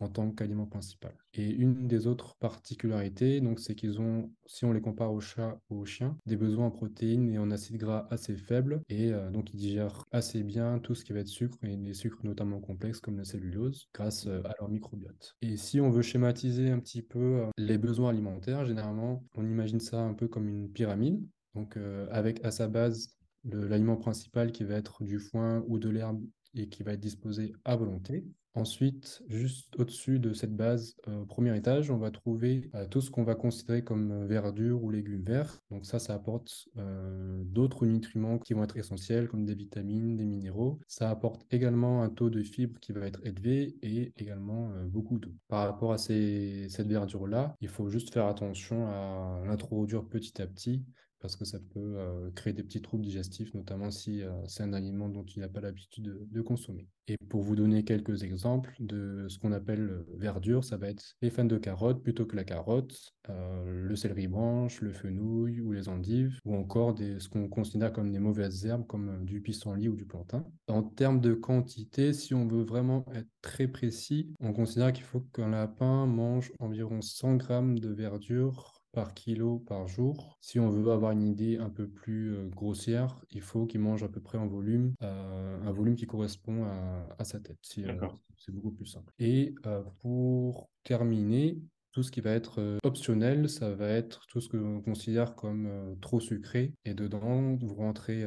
en 0.00 0.08
tant 0.08 0.30
qu'aliment 0.30 0.66
principal. 0.66 1.12
Et 1.34 1.50
une 1.50 1.86
des 1.88 2.06
autres 2.06 2.36
particularités, 2.36 3.40
donc, 3.40 3.60
c'est 3.60 3.74
qu'ils 3.74 4.00
ont, 4.00 4.30
si 4.46 4.64
on 4.64 4.72
les 4.72 4.80
compare 4.80 5.12
aux 5.12 5.20
chats 5.20 5.60
ou 5.70 5.80
aux 5.80 5.86
chiens, 5.86 6.16
des 6.26 6.36
besoins 6.36 6.66
en 6.66 6.70
protéines 6.70 7.30
et 7.30 7.38
en 7.38 7.50
acides 7.50 7.78
gras 7.78 8.06
assez 8.10 8.36
faibles, 8.36 8.82
et 8.88 9.12
euh, 9.12 9.30
donc 9.30 9.52
ils 9.52 9.56
digèrent 9.56 10.04
assez 10.12 10.42
bien 10.42 10.78
tout 10.78 10.94
ce 10.94 11.04
qui 11.04 11.12
va 11.12 11.20
être 11.20 11.28
sucre, 11.28 11.56
et 11.62 11.76
des 11.76 11.94
sucres 11.94 12.24
notamment 12.24 12.60
complexes 12.60 13.00
comme 13.00 13.18
la 13.18 13.24
cellulose, 13.24 13.88
grâce 13.94 14.26
euh, 14.26 14.40
à 14.44 14.54
leur 14.58 14.68
microbiote. 14.68 15.36
Et 15.42 15.56
si 15.56 15.80
on 15.80 15.90
veut 15.90 16.02
schématiser 16.02 16.70
un 16.70 16.78
petit 16.78 17.02
peu 17.02 17.18
euh, 17.18 17.46
les 17.56 17.78
besoins 17.78 18.10
alimentaires, 18.10 18.64
généralement, 18.64 19.24
on 19.34 19.44
imagine 19.44 19.80
ça 19.80 20.00
un 20.00 20.14
peu 20.14 20.28
comme 20.28 20.48
une 20.48 20.70
pyramide, 20.70 21.20
donc 21.54 21.76
avec 22.10 22.44
à 22.44 22.50
sa 22.52 22.68
base 22.68 23.16
l'aliment 23.44 23.96
principal 23.96 24.52
qui 24.52 24.64
va 24.64 24.74
être 24.74 25.02
du 25.02 25.18
foin 25.18 25.64
ou 25.66 25.78
de 25.78 25.88
l'herbe 25.88 26.22
et 26.58 26.68
qui 26.68 26.82
va 26.82 26.92
être 26.92 27.00
disposé 27.00 27.52
à 27.64 27.76
volonté. 27.76 28.24
Ensuite, 28.54 29.22
juste 29.28 29.78
au-dessus 29.78 30.18
de 30.18 30.32
cette 30.32 30.56
base, 30.56 30.96
euh, 31.06 31.24
premier 31.26 31.56
étage, 31.56 31.92
on 31.92 31.98
va 31.98 32.10
trouver 32.10 32.70
euh, 32.74 32.88
tout 32.88 33.00
ce 33.00 33.08
qu'on 33.08 33.22
va 33.22 33.36
considérer 33.36 33.84
comme 33.84 34.10
euh, 34.10 34.26
verdure 34.26 34.82
ou 34.82 34.90
légumes 34.90 35.22
verts. 35.22 35.60
Donc 35.70 35.86
ça, 35.86 36.00
ça 36.00 36.14
apporte 36.14 36.68
euh, 36.76 37.42
d'autres 37.44 37.86
nutriments 37.86 38.38
qui 38.38 38.54
vont 38.54 38.64
être 38.64 38.76
essentiels, 38.76 39.28
comme 39.28 39.44
des 39.44 39.54
vitamines, 39.54 40.16
des 40.16 40.24
minéraux. 40.24 40.80
Ça 40.88 41.08
apporte 41.08 41.46
également 41.52 42.02
un 42.02 42.08
taux 42.08 42.30
de 42.30 42.42
fibres 42.42 42.80
qui 42.80 42.90
va 42.90 43.06
être 43.06 43.20
élevé 43.24 43.76
et 43.82 44.12
également 44.16 44.72
beaucoup 44.86 45.18
d'eau. 45.20 45.34
Par 45.46 45.68
rapport 45.68 45.92
à 45.92 45.98
ces- 45.98 46.66
cette 46.68 46.88
verdure-là, 46.88 47.54
il 47.60 47.68
faut 47.68 47.88
juste 47.90 48.12
faire 48.12 48.26
attention 48.26 48.88
à 48.88 49.42
l'introduire 49.46 50.04
petit 50.04 50.42
à 50.42 50.46
petit 50.48 50.84
parce 51.20 51.36
que 51.36 51.44
ça 51.44 51.58
peut 51.58 51.96
euh, 51.96 52.30
créer 52.34 52.52
des 52.52 52.62
petits 52.62 52.80
troubles 52.80 53.04
digestifs, 53.04 53.52
notamment 53.54 53.90
si 53.90 54.22
euh, 54.22 54.30
c'est 54.46 54.62
un 54.62 54.72
aliment 54.72 55.08
dont 55.08 55.24
il 55.24 55.40
n'a 55.40 55.48
pas 55.48 55.60
l'habitude 55.60 56.16
de, 56.30 56.40
consommer. 56.40 56.86
Et 57.08 57.16
pour 57.28 57.42
vous 57.42 57.56
donner 57.56 57.84
quelques 57.84 58.22
exemples 58.22 58.74
de 58.78 59.26
ce 59.28 59.38
qu'on 59.38 59.52
appelle 59.52 59.88
euh, 59.90 60.06
verdure, 60.16 60.62
ça 60.64 60.76
va 60.76 60.88
être 60.88 61.16
les 61.20 61.30
fans 61.30 61.44
de 61.44 61.58
carottes 61.58 62.02
plutôt 62.02 62.26
que 62.26 62.36
la 62.36 62.44
carotte, 62.44 63.14
le 63.28 63.94
céleri 63.94 64.26
branche, 64.26 64.80
le 64.80 64.92
fenouil 64.92 65.60
ou 65.60 65.72
les 65.72 65.88
endives, 65.88 66.38
ou 66.46 66.54
encore 66.54 66.94
des, 66.94 67.18
ce 67.20 67.28
qu'on 67.28 67.48
considère 67.48 67.92
comme 67.92 68.10
des 68.10 68.18
mauvaises 68.18 68.64
herbes 68.64 68.86
comme 68.86 69.24
du 69.26 69.42
pissenlit 69.42 69.88
ou 69.88 69.96
du 69.96 70.06
plantain. 70.06 70.46
En 70.68 70.82
termes 70.82 71.20
de 71.20 71.34
quantité, 71.34 72.14
si 72.14 72.32
on 72.32 72.46
veut 72.46 72.62
vraiment 72.62 73.04
être 73.14 73.28
très 73.42 73.68
précis, 73.68 74.32
on 74.40 74.54
considère 74.54 74.92
qu'il 74.94 75.04
faut 75.04 75.20
qu'un 75.20 75.50
lapin 75.50 76.06
mange 76.06 76.52
environ 76.58 77.02
100 77.02 77.36
grammes 77.36 77.78
de 77.78 77.90
verdure 77.90 78.77
par 78.92 79.14
kilo 79.14 79.58
par 79.60 79.86
jour. 79.88 80.38
Si 80.40 80.58
on 80.58 80.70
veut 80.70 80.90
avoir 80.90 81.12
une 81.12 81.22
idée 81.22 81.58
un 81.58 81.70
peu 81.70 81.88
plus 81.88 82.34
euh, 82.34 82.48
grossière, 82.48 83.20
il 83.30 83.42
faut 83.42 83.66
qu'il 83.66 83.80
mange 83.80 84.02
à 84.02 84.08
peu 84.08 84.20
près 84.20 84.38
en 84.38 84.46
volume, 84.46 84.94
euh, 85.02 85.60
un 85.62 85.72
volume 85.72 85.96
qui 85.96 86.06
correspond 86.06 86.64
à, 86.64 87.06
à 87.18 87.24
sa 87.24 87.40
tête. 87.40 87.58
Si, 87.62 87.84
euh, 87.84 87.94
c'est 88.36 88.52
beaucoup 88.52 88.70
plus 88.70 88.86
simple. 88.86 89.12
Et 89.18 89.54
euh, 89.66 89.82
pour 90.00 90.68
terminer, 90.84 91.58
tout 91.92 92.02
ce 92.02 92.12
qui 92.12 92.20
va 92.20 92.30
être 92.30 92.78
optionnel, 92.84 93.48
ça 93.48 93.74
va 93.74 93.88
être 93.88 94.26
tout 94.28 94.40
ce 94.40 94.48
que 94.48 94.56
l'on 94.56 94.80
considère 94.80 95.34
comme 95.34 95.96
trop 96.00 96.20
sucré. 96.20 96.72
Et 96.84 96.94
dedans, 96.94 97.56
vous 97.56 97.74
rentrez 97.74 98.24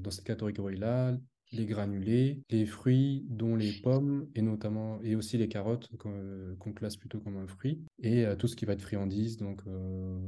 dans 0.00 0.10
cette 0.10 0.24
catégorie-là 0.24 1.16
les 1.52 1.66
granulés, 1.66 2.42
les 2.50 2.66
fruits, 2.66 3.24
dont 3.28 3.56
les 3.56 3.72
pommes, 3.72 4.26
et 4.34 4.42
notamment, 4.42 5.00
et 5.02 5.14
aussi 5.16 5.38
les 5.38 5.48
carottes 5.48 5.88
qu'on 5.98 6.12
euh, 6.12 6.54
classe 6.74 6.96
plutôt 6.96 7.20
comme 7.20 7.36
un 7.36 7.46
fruit, 7.46 7.82
et 8.02 8.24
euh, 8.24 8.36
tout 8.36 8.48
ce 8.48 8.56
qui 8.56 8.64
va 8.64 8.72
être 8.72 8.82
friandise, 8.82 9.36
donc, 9.36 9.60
euh, 9.66 10.18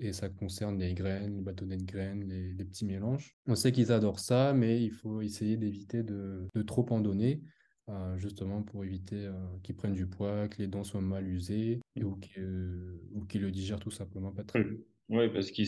et 0.00 0.12
ça 0.12 0.28
concerne 0.28 0.78
les 0.78 0.94
graines, 0.94 1.36
les 1.36 1.42
bâtonnets 1.42 1.76
de 1.76 1.84
graines, 1.84 2.24
les, 2.28 2.52
les 2.52 2.64
petits 2.64 2.84
mélanges. 2.84 3.36
On 3.46 3.54
sait 3.54 3.72
qu'ils 3.72 3.92
adorent 3.92 4.20
ça, 4.20 4.52
mais 4.52 4.82
il 4.82 4.90
faut 4.90 5.20
essayer 5.20 5.56
d'éviter 5.56 6.02
de, 6.02 6.48
de 6.54 6.62
trop 6.62 6.86
en 6.90 7.00
donner, 7.00 7.40
euh, 7.88 8.16
justement 8.18 8.62
pour 8.62 8.84
éviter 8.84 9.26
euh, 9.26 9.32
qu'ils 9.62 9.76
prennent 9.76 9.94
du 9.94 10.06
poids, 10.06 10.48
que 10.48 10.58
les 10.58 10.66
dents 10.68 10.84
soient 10.84 11.00
mal 11.00 11.28
usées, 11.28 11.80
et, 11.96 12.04
ou 12.04 12.16
qu'ils 12.16 13.40
le 13.40 13.50
digèrent 13.50 13.80
tout 13.80 13.90
simplement 13.90 14.32
pas 14.32 14.44
très 14.44 14.64
bien. 14.64 14.78
Oui, 15.10 15.28
parce 15.28 15.50
qu'ils 15.50 15.66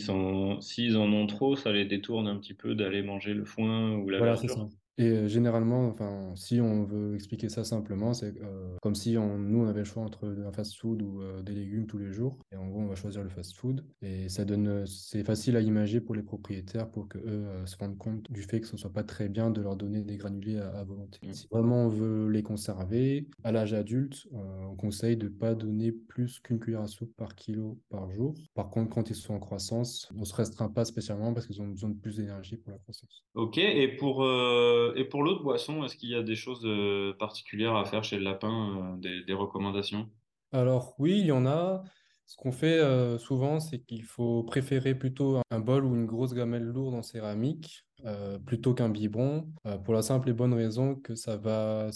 s'ils 0.61 0.97
en 0.97 1.13
ont 1.13 1.27
trop, 1.27 1.55
ça 1.55 1.71
les 1.71 1.85
détourne 1.85 2.27
un 2.27 2.37
petit 2.37 2.55
peu 2.55 2.73
d'aller 2.73 3.03
manger 3.03 3.35
le 3.35 3.45
foin 3.45 3.95
ou 3.95 4.09
la 4.09 4.17
Voilà, 4.19 4.33
verdure. 4.33 4.69
Et 4.97 5.09
euh, 5.09 5.27
généralement, 5.27 5.87
enfin, 5.87 6.31
si 6.35 6.59
on 6.59 6.83
veut 6.83 7.13
expliquer 7.15 7.49
ça 7.49 7.63
simplement, 7.63 8.13
c'est 8.13 8.33
euh, 8.41 8.75
comme 8.81 8.95
si 8.95 9.17
on, 9.17 9.37
nous, 9.37 9.59
on 9.63 9.67
avait 9.67 9.79
le 9.79 9.85
choix 9.85 10.03
entre 10.03 10.27
un 10.27 10.51
fast-food 10.51 11.01
ou 11.03 11.21
euh, 11.21 11.41
des 11.43 11.53
légumes 11.53 11.85
tous 11.85 11.99
les 11.99 12.11
jours. 12.11 12.39
Et 12.51 12.55
en 12.55 12.67
gros, 12.67 12.79
on 12.79 12.87
va 12.87 12.95
choisir 12.95 13.23
le 13.23 13.29
fast-food. 13.29 13.85
Et 14.01 14.27
ça 14.27 14.43
donne, 14.43 14.85
c'est 14.87 15.23
facile 15.23 15.55
à 15.55 15.61
imager 15.61 16.01
pour 16.01 16.15
les 16.15 16.23
propriétaires 16.23 16.89
pour 16.89 17.07
que 17.07 17.19
eux 17.19 17.45
se 17.65 17.77
rendent 17.77 17.97
compte 17.97 18.31
du 18.31 18.41
fait 18.41 18.59
que 18.59 18.67
ce 18.67 18.77
soit 18.77 18.91
pas 18.91 19.03
très 19.03 19.29
bien 19.29 19.51
de 19.51 19.61
leur 19.61 19.75
donner 19.75 20.01
des 20.01 20.17
granulés 20.17 20.57
à, 20.57 20.83
volonté. 20.83 21.19
Mm. 21.23 21.33
Si 21.33 21.47
vraiment 21.51 21.85
on 21.85 21.89
veut 21.89 22.27
les 22.29 22.41
conserver, 22.41 23.27
à 23.43 23.51
l'âge 23.51 23.73
adulte, 23.73 24.27
on 24.31 24.75
conseille 24.75 25.17
de 25.17 25.27
pas 25.27 25.53
donner 25.53 25.91
plus 25.91 26.39
qu'une 26.39 26.59
cuillère 26.59 26.81
à 26.81 26.87
soupe 26.87 27.15
par 27.15 27.35
kilo 27.35 27.77
par 27.89 28.09
jour. 28.09 28.33
Par 28.55 28.69
contre, 28.69 28.89
quand 28.89 29.09
ils 29.09 29.15
sont 29.15 29.35
en 29.35 29.39
croissance, 29.39 30.09
on 30.17 30.25
se 30.25 30.33
restreint 30.33 30.69
pas 30.69 30.85
spécialement 30.85 31.33
parce 31.33 31.45
qu'ils 31.45 31.61
ont 31.61 31.67
besoin 31.67 31.89
de 31.89 31.97
plus 31.97 32.17
d'énergie 32.17 32.57
pour 32.57 32.71
la 32.71 32.79
croissance. 32.79 33.23
Ok, 33.35 33.57
et 33.57 33.87
pour, 33.95 34.23
et 34.95 35.05
pour 35.05 35.23
l'autre 35.23 35.43
boisson, 35.43 35.83
est-ce 35.83 35.95
qu'il 35.95 36.09
y 36.09 36.15
a 36.15 36.23
des 36.23 36.35
choses 36.35 36.65
euh, 36.65 37.13
particulières 37.17 37.75
à 37.75 37.85
faire 37.85 38.03
chez 38.03 38.17
le 38.17 38.23
lapin, 38.23 38.97
euh, 39.03 39.23
des, 39.25 39.33
recommandations? 39.33 40.09
Alors 40.51 40.95
oui, 40.99 41.19
il 41.19 41.25
y 41.25 41.31
en 41.31 41.45
a. 41.45 41.83
Ce 42.25 42.35
qu'on 42.35 42.51
fait 42.51 42.79
euh, 42.79 43.17
souvent, 43.17 43.59
c'est 43.59 43.79
qu'il 43.79 44.03
faut 44.03 44.43
préférer 44.43 44.95
plutôt 44.95 45.39
un 45.49 45.59
bol 45.59 45.85
ou 45.85 45.95
une 45.95 46.05
grosse 46.05 46.33
gamelle 46.33 46.65
lourde 46.65 46.95
en 46.95 47.03
céramique 47.03 47.83
plutôt 48.45 48.75
qu'un 48.75 48.89
biberon, 48.89 49.51
pour 49.83 49.95
la 49.95 50.03
simple 50.03 50.29
et 50.29 50.33
bonne 50.33 50.53
raison 50.53 50.95
que 50.95 51.15
ça 51.15 51.35
va 51.35 51.89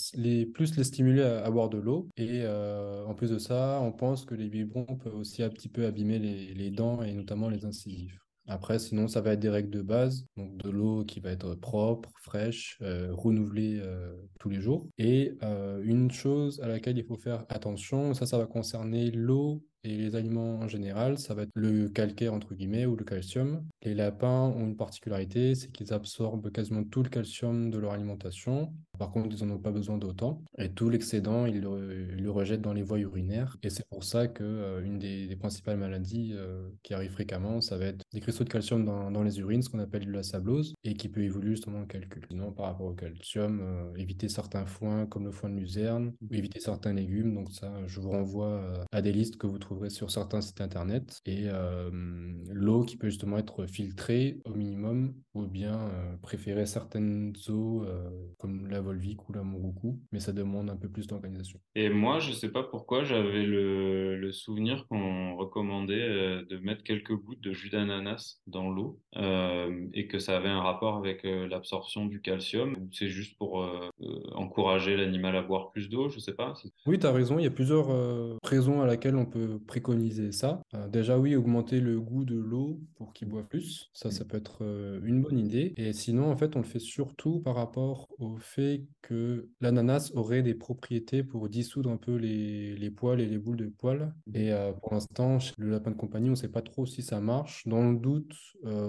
plus 0.52 0.76
les 0.76 0.84
stimuler 0.84 1.22
à, 1.22 1.50
boire 1.52 1.70
de 1.70 1.78
l'eau. 1.78 2.10
Et 2.18 2.44
en 2.44 3.14
plus 3.14 3.30
de 3.30 3.38
ça, 3.38 3.80
on 3.84 3.92
pense 3.92 4.26
que 4.26 4.34
les 4.34 4.50
biberons 4.50 4.98
peuvent 4.98 5.16
aussi 5.16 5.44
un 5.44 5.50
petit 5.50 5.70
peu 5.70 5.86
abîmer 5.86 6.18
les, 6.18 6.56
les 6.56 6.72
dents 6.72 7.04
et 7.04 7.14
notamment 7.14 7.50
les 7.50 7.66
incisives. 7.66 8.20
Après, 8.52 8.80
sinon, 8.80 9.08
ça 9.08 9.22
va 9.22 9.32
être 9.32 9.40
des 9.40 9.48
règles 9.48 9.70
de 9.70 9.82
base, 9.82 10.26
donc 10.36 10.58
de 10.58 10.70
l'eau 10.70 11.06
qui 11.06 11.22
va 11.22 11.32
être 11.32 11.56
propre, 11.56 12.10
fraîche, 12.18 12.78
euh, 12.82 13.08
renouvelée 13.14 13.80
euh, 13.82 14.14
tous 14.42 14.50
les 14.50 14.60
jours. 14.60 14.90
Et 14.98 15.38
euh, 15.42 15.82
une 15.86 16.12
chose 16.12 16.60
à 16.60 16.68
laquelle 16.68 16.98
il 16.98 17.06
faut 17.06 17.16
faire 17.16 17.46
attention, 17.48 18.14
ça, 18.14 18.26
ça 18.26 18.38
va 18.38 18.46
concerner 18.46 19.10
l'eau 19.10 19.64
et 19.84 19.98
les 19.98 20.16
aliments 20.16 20.60
en 20.60 20.68
général, 20.68 21.18
ça 21.18 21.34
va 21.34 21.44
être 21.44 21.52
le 21.56 21.90
calcaire 21.90 22.34
entre 22.34 22.54
guillemets 22.54 22.86
ou 22.86 22.96
le 22.96 23.04
calcium. 23.04 23.64
Les 23.84 23.94
lapins 23.94 24.54
ont 24.56 24.66
une 24.66 24.78
particularité, 24.78 25.56
c'est 25.56 25.72
qu'ils 25.72 25.94
absorbent 25.94 26.52
quasiment 26.52 26.84
tout 26.84 27.04
le 27.04 27.10
calcium 27.10 27.70
de 27.72 27.78
leur 27.78 27.94
alimentation. 27.94 28.72
Par 29.00 29.10
contre, 29.12 29.36
ils 29.36 29.46
n'en 29.48 29.56
ont 29.56 29.60
pas 29.60 29.72
besoin 29.72 29.98
d'autant. 29.98 30.44
Et 30.60 30.70
tout 30.70 30.90
l'excédent, 30.90 31.48
ils 31.48 31.62
le, 31.62 32.30
rejettent 32.30 32.62
dans 32.62 32.74
les 32.74 32.84
voies 32.84 33.00
urinaires. 33.00 33.58
Et 33.64 33.72
c'est 33.72 33.88
pour 33.90 34.04
ça 34.04 34.28
qu'une 34.28 34.46
euh, 34.46 34.86
une 34.86 35.00
des, 35.00 35.36
principales 35.36 35.78
maladies 35.78 36.34
euh, 36.34 36.70
qui 36.84 36.94
arrivent 36.94 37.12
fréquemment, 37.12 37.62
ça 37.62 37.78
va 37.78 37.86
être 37.86 38.06
des 38.14 38.20
cristaux 38.20 38.44
de 38.44 38.50
calcium 38.50 38.86
dans, 38.86 39.24
les 39.24 39.40
urines, 39.40 39.64
ce 39.64 39.70
qu'on 39.70 39.80
appelle 39.80 40.06
de 40.06 40.12
la 40.12 40.22
sablose, 40.22 40.76
et 40.84 40.94
qui 40.94 41.10
peut 41.10 41.24
évoluer 41.24 41.52
justement 41.52 41.80
en 41.80 41.86
calcul. 41.86 42.24
Sinon, 42.30 42.52
par 42.52 42.68
rapport 42.68 42.86
au 42.86 42.94
calcium, 42.94 43.60
euh, 43.62 43.96
éviter 43.96 44.30
certains 44.30 44.68
foins 44.68 45.08
comme 45.08 45.26
le 45.26 45.32
foin 45.32 45.50
de 45.50 45.56
luzerne, 45.56 46.14
ou 46.22 46.34
éviter 46.36 46.60
certains 46.60 46.94
légumes. 46.94 47.34
Donc 47.34 47.52
ça, 47.52 47.74
je 47.88 48.00
vous 48.00 48.12
renvoie 48.12 48.86
à 48.92 49.02
des 49.02 49.12
listes 49.12 49.38
que 49.38 49.48
vous 49.48 49.58
trouvez 49.58 49.71
sur 49.90 50.12
certains 50.12 50.42
sites 50.42 50.62
internet. 50.62 51.22
Et 51.26 51.46
euh, 51.46 51.90
l'eau 52.50 52.84
qui 52.84 52.98
peut 52.98 53.10
justement 53.10 53.38
être 53.38 53.66
filtrée 53.66 54.40
au 54.46 54.54
minimum, 54.54 55.14
ou 55.34 55.48
bien 55.48 55.76
euh, 55.76 56.18
préférer 56.22 56.66
certaines 56.66 57.34
eaux 57.50 57.84
euh, 57.84 58.10
comme 58.38 58.68
la 58.68 58.82
Volvic 58.82 59.28
ou 59.30 59.34
la 59.34 59.44
Moruku, 59.44 60.00
mais 60.12 60.20
ça 60.20 60.34
demande 60.34 60.70
un 60.70 60.76
peu 60.76 60.90
plus 60.90 61.08
d'organisation. 61.08 61.60
Et 61.76 61.90
moi, 61.90 62.20
je 62.20 62.32
sais 62.32 62.50
pas 62.50 62.64
pourquoi, 62.64 63.04
j'avais 63.04 63.44
le, 63.44 64.32
souvenir 64.32 64.88
qu'on 64.88 65.36
recommandait 65.36 66.08
de 66.46 66.58
mettre 66.60 66.84
quelques 66.84 67.14
gouttes 67.14 67.42
de 67.42 67.52
jus 67.52 67.70
d'ananas 67.70 68.40
dans 68.48 68.70
l'eau 68.70 69.02
et 69.94 70.08
que 70.08 70.20
ça 70.20 70.38
avait 70.38 70.50
un 70.50 70.62
rapport 70.62 70.96
avec 70.96 71.24
l'absorption 71.24 72.06
du 72.06 72.22
calcium. 72.22 72.88
C'est 72.94 73.10
juste 73.10 73.38
pour 73.38 73.68
encourager 74.52 74.98
l'animal 74.98 75.36
à 75.36 75.42
boire 75.42 75.72
plus 75.72 75.90
d'eau, 75.90 76.10
je 76.10 76.20
sais 76.20 76.34
pas. 76.34 76.54
Oui, 76.86 77.00
tu 77.00 77.08
as 77.08 77.12
raison, 77.12 77.40
il 77.40 77.44
y 77.44 77.48
a 77.48 77.52
plusieurs 77.52 77.88
raisons 78.44 78.82
à 78.82 78.86
laquelle 78.86 79.16
on 79.16 79.26
peut 79.26 79.60
préconiser 79.66 80.32
ça. 80.32 80.62
Euh, 80.74 80.88
déjà, 80.88 81.18
oui, 81.18 81.36
augmenter 81.36 81.80
le 81.80 82.00
goût 82.00 82.26
de 82.26 82.36
l'eau 82.36 82.80
pour 82.96 83.14
qu'il 83.14 83.28
boive 83.28 83.46
plus. 83.46 83.90
Ça, 83.94 84.12
ça 84.12 84.26
peut 84.26 84.38
être 84.38 84.60
euh, 84.62 85.00
une 85.04 85.22
bonne 85.22 85.40
idée. 85.40 85.74
Et 85.78 85.94
sinon, 85.94 86.32
en 86.32 86.38
fait, 86.38 86.56
on 86.56 86.60
le 86.60 86.66
fait 86.66 86.80
surtout 86.80 87.40
par 87.40 87.56
rapport 87.56 88.08
au 88.20 88.38
fait 88.38 88.84
que 89.02 89.50
l'ananas 89.62 90.12
aurait 90.16 90.44
des 90.44 90.54
propriétés 90.54 91.24
pour 91.24 91.50
dissoudre 91.50 91.90
un 91.90 91.98
peu 91.98 92.16
les, 92.16 92.92
poils 92.92 93.22
et 93.22 93.26
les 93.26 93.38
boules 93.38 93.58
de 93.58 93.68
poils. 93.68 94.14
Et 94.34 94.52
euh, 94.52 94.74
pour 94.74 94.94
l'instant, 94.94 95.40
chez 95.40 95.54
le 95.58 95.70
lapin 95.70 95.92
de 95.92 95.96
compagnie, 95.96 96.28
on 96.28 96.32
ne 96.32 96.36
sait 96.36 96.52
pas 96.52 96.62
trop 96.62 96.86
si 96.86 97.02
ça 97.02 97.20
marche. 97.20 97.66
Dans 97.66 97.90
le 97.90 97.98
doute, 97.98 98.36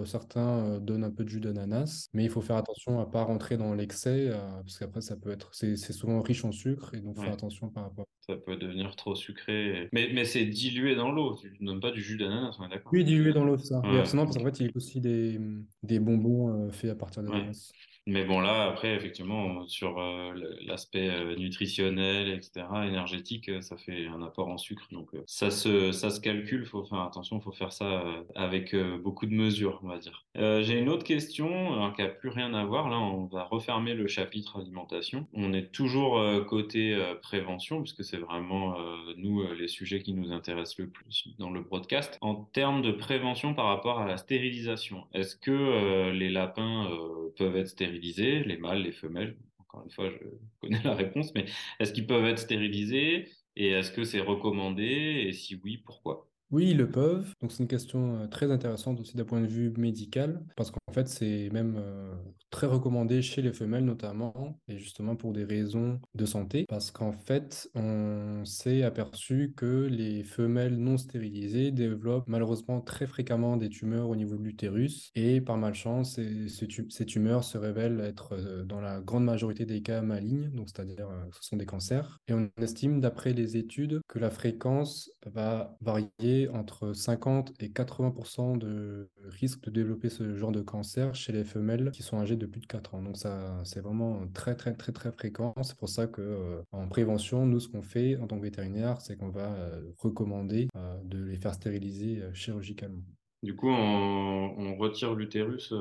certains 0.05 0.81
donnent 0.81 1.05
un 1.05 1.11
peu 1.11 1.25
de 1.25 1.29
jus 1.29 1.41
d'ananas, 1.41 2.09
mais 2.13 2.25
il 2.25 2.31
faut 2.31 2.41
faire 2.41 2.57
attention 2.57 3.01
à 3.01 3.07
ne 3.07 3.11
pas 3.11 3.23
rentrer 3.23 3.57
dans 3.57 3.75
l'excès, 3.75 4.31
parce 4.31 4.79
qu'après, 4.79 5.01
ça 5.01 5.17
peut 5.17 5.31
être, 5.31 5.52
c'est 5.53 5.77
souvent 5.77 6.21
riche 6.23 6.45
en 6.45 6.53
sucre, 6.53 6.95
et 6.95 7.01
donc 7.01 7.17
faire 7.19 7.33
attention 7.33 7.69
par 7.69 7.85
rapport. 7.85 8.07
Ça 8.27 8.37
peut 8.37 8.57
devenir 8.57 8.95
trop 8.97 9.15
sucré. 9.15 9.89
Mais, 9.93 10.11
mais 10.13 10.25
c'est 10.25 10.45
dilué 10.45 10.95
dans 10.95 11.11
l'eau. 11.11 11.37
Tu 11.41 11.53
ne 11.61 11.67
donnes 11.67 11.81
pas 11.81 11.91
du 11.91 12.03
jus 12.03 12.17
d'ananas, 12.17 12.57
on 12.59 12.67
est 12.67 12.69
d'accord? 12.69 12.93
Oui, 12.93 13.05
dilué 13.05 13.33
dans 13.33 13.45
l'eau, 13.45 13.59
ça. 13.59 13.83
Et 13.85 13.99
absolument, 13.99 14.27
parce 14.27 14.39
qu'en 14.39 14.45
fait, 14.45 14.61
il 14.61 14.67
y 14.67 14.69
a 14.69 14.73
aussi 14.75 15.01
des, 15.01 15.41
des 15.83 15.99
bonbons 15.99 16.49
euh, 16.49 16.71
faits 16.71 16.91
à 16.91 16.95
partir 16.95 17.23
d'ananas. 17.23 17.73
Mais 18.07 18.25
bon, 18.25 18.41
là, 18.41 18.65
après, 18.65 18.95
effectivement, 18.97 19.65
sur 19.69 20.01
euh, 20.01 20.33
l'aspect 20.67 21.09
euh, 21.09 21.37
nutritionnel, 21.37 22.31
etc., 22.31 22.67
énergétique, 22.85 23.49
euh, 23.49 23.61
ça 23.61 23.77
fait 23.77 24.07
un 24.09 24.23
apport 24.23 24.49
en 24.49 24.59
sucre. 24.59 24.89
Donc, 24.91 25.11
ça, 25.27 25.53
se, 25.53 25.93
ça 25.93 26.11
se 26.11 26.21
calcule, 26.21 26.67
faut 26.67 26.85
faire 26.85 27.01
attention, 27.01 27.41
faut 27.41 27.53
faire 27.53 27.73
ça 27.73 28.03
avec 28.35 28.75
beaucoup 29.01 29.27
de 29.27 29.35
mesures, 29.35 29.81
on 29.83 29.89
va 29.89 29.99
dire. 29.99 30.25
J'ai 30.35 30.79
une 30.79 30.89
autre 30.89 31.05
question 31.05 31.73
alors, 31.73 31.93
qui 31.93 32.03
n'a 32.03 32.09
plus 32.09 32.29
rien 32.29 32.55
à 32.55 32.65
voir. 32.65 32.89
Là, 32.89 32.99
on 32.99 33.27
va 33.27 33.45
refermer 33.45 33.95
le 33.95 34.07
chapitre 34.09 34.59
alimentation. 34.61 35.27
On 35.33 35.53
est 35.53 35.71
toujours 35.71 36.21
côté 36.47 36.99
prévention, 37.23 37.83
puisque 37.83 38.05
c'est 38.05 38.17
vraiment, 38.17 38.77
nous, 39.17 39.45
les 39.55 39.69
sujets 39.69 40.03
qui 40.03 40.15
nous 40.15 40.33
intéressent 40.33 40.79
le 40.79 40.89
plus 40.89 41.29
dans 41.39 41.51
le 41.51 41.61
broadcast. 41.61 42.19
En 42.21 42.35
termes 42.35 42.83
de 42.83 42.93
prévention 42.93 43.55
par 43.55 43.67
rapport 43.67 44.01
à 44.01 44.07
la 44.07 44.17
stérilisation, 44.17 45.05
est-ce 45.15 45.37
que 45.37 46.11
les 46.11 46.31
lapins 46.31 46.89
peuvent 47.37 47.57
être 47.57 47.69
stérilisés 47.69 47.92
les 48.01 48.57
mâles, 48.59 48.83
les 48.83 48.93
femelles 48.93 49.39
Encore 49.59 49.85
une 49.85 49.91
fois, 49.91 50.11
je 50.11 50.19
connais 50.61 50.83
la 50.83 50.95
réponse, 50.95 51.33
mais 51.35 51.47
est-ce 51.81 51.93
qu'ils 51.93 52.07
peuvent 52.07 52.25
être 52.27 52.39
stérilisés 52.39 53.31
et 53.57 53.69
est-ce 53.71 53.93
que 53.93 54.05
c'est 54.05 54.21
recommandé 54.21 54.85
et 55.29 55.33
si 55.33 55.57
oui, 55.57 55.79
pourquoi? 55.79 56.32
Oui, 56.53 56.69
ils 56.71 56.77
le 56.77 56.91
peuvent. 56.91 57.35
Donc 57.41 57.51
c'est 57.51 57.63
une 57.63 57.69
question 57.69 58.17
euh, 58.17 58.27
très 58.27 58.51
intéressante 58.51 59.01
aussi 59.01 59.17
d'un 59.17 59.25
point 59.25 59.41
de 59.41 59.47
vue 59.47 59.73
médical, 59.79 60.45
parce 60.55 60.71
qu'en 60.71 60.93
fait 60.93 61.09
c'est 61.09 61.49
même 61.51 61.77
euh, 61.79 62.15
très 62.51 62.67
recommandé 62.67 63.23
chez 63.23 63.41
les 63.41 63.55
femelles 63.55 63.87
notamment, 63.87 64.61
et 64.69 64.77
justement 64.77 65.17
pour 65.17 65.33
des 65.33 65.45
raisons 65.45 65.99
de 66.15 66.27
santé, 66.27 66.67
parce 66.69 66.91
qu'en 66.91 67.13
fait 67.13 67.71
on 67.75 68.45
s'est 68.45 68.83
aperçu 68.83 69.55
que 69.57 69.87
les 69.91 70.25
femelles 70.25 70.77
non 70.77 70.99
stérilisées 70.99 71.71
développent 71.71 72.29
malheureusement 72.29 72.83
très 72.83 73.07
fréquemment 73.07 73.57
des 73.57 73.71
tumeurs 73.71 74.11
au 74.11 74.17
niveau 74.17 74.37
de 74.37 74.43
l'utérus, 74.43 75.11
et 75.15 75.41
par 75.41 75.57
malchance 75.57 76.21
ces, 76.49 77.07
tumeurs 77.07 77.45
se 77.45 77.57
révèlent 77.57 78.01
être 78.01 78.35
euh, 78.35 78.63
dans 78.65 78.83
la 78.83 79.01
grande 79.01 79.25
majorité 79.25 79.65
des 79.65 79.81
cas 79.81 80.03
malignes, 80.03 80.51
donc 80.51 80.69
c'est-à-dire 80.69 81.09
ce 81.33 81.49
sont 81.49 81.57
des 81.57 81.67
cancers, 81.67 82.19
et 82.29 82.35
on 82.35 82.51
estime 82.61 83.01
d'après 83.01 83.33
les 83.33 83.57
études 83.57 84.03
que 84.07 84.19
la 84.19 84.31
fréquence 84.31 85.11
va 85.25 85.79
varier 85.81 86.42
entre 86.49 86.93
50 86.93 87.53
et 87.61 87.69
80% 87.69 88.59
de 88.59 89.09
risque 89.25 89.63
de 89.65 89.71
développer 89.71 90.09
ce 90.09 90.37
genre 90.37 90.53
de 90.53 90.63
cancer 90.63 91.15
chez 91.15 91.33
les 91.33 91.45
femelles 91.45 91.91
qui 91.93 92.03
sont 92.03 92.19
âgées 92.19 92.37
de 92.37 92.47
plus 92.47 92.61
de 92.61 92.67
4 92.67 92.95
ans. 92.95 93.03
Donc 93.03 93.17
ça, 93.17 93.61
c'est 93.65 93.81
vraiment 93.81 94.27
très 94.35 94.55
très 94.55 94.75
très 94.75 94.93
très 94.93 95.13
fréquent. 95.13 95.55
C'est 95.63 95.77
pour 95.77 95.89
ça 95.89 96.07
que 96.07 96.21
euh, 96.21 96.63
en 96.73 96.89
prévention, 96.89 97.47
nous 97.47 97.61
ce 97.61 97.69
qu'on 97.69 97.83
fait 97.83 98.17
en 98.17 98.27
tant 98.27 98.37
que 98.37 98.43
vétérinaire, 98.43 99.01
c'est 99.01 99.17
qu'on 99.17 99.31
va 99.31 99.53
euh, 99.53 99.83
recommander 99.99 100.69
euh, 100.77 100.97
de 101.05 101.25
les 101.25 101.37
faire 101.37 101.55
stériliser 101.55 102.23
chirurgicalement. 102.33 103.03
Du 103.43 103.57
coup, 103.57 103.69
on, 103.69 104.77
retire 104.77 105.15
l'utérus 105.15 105.75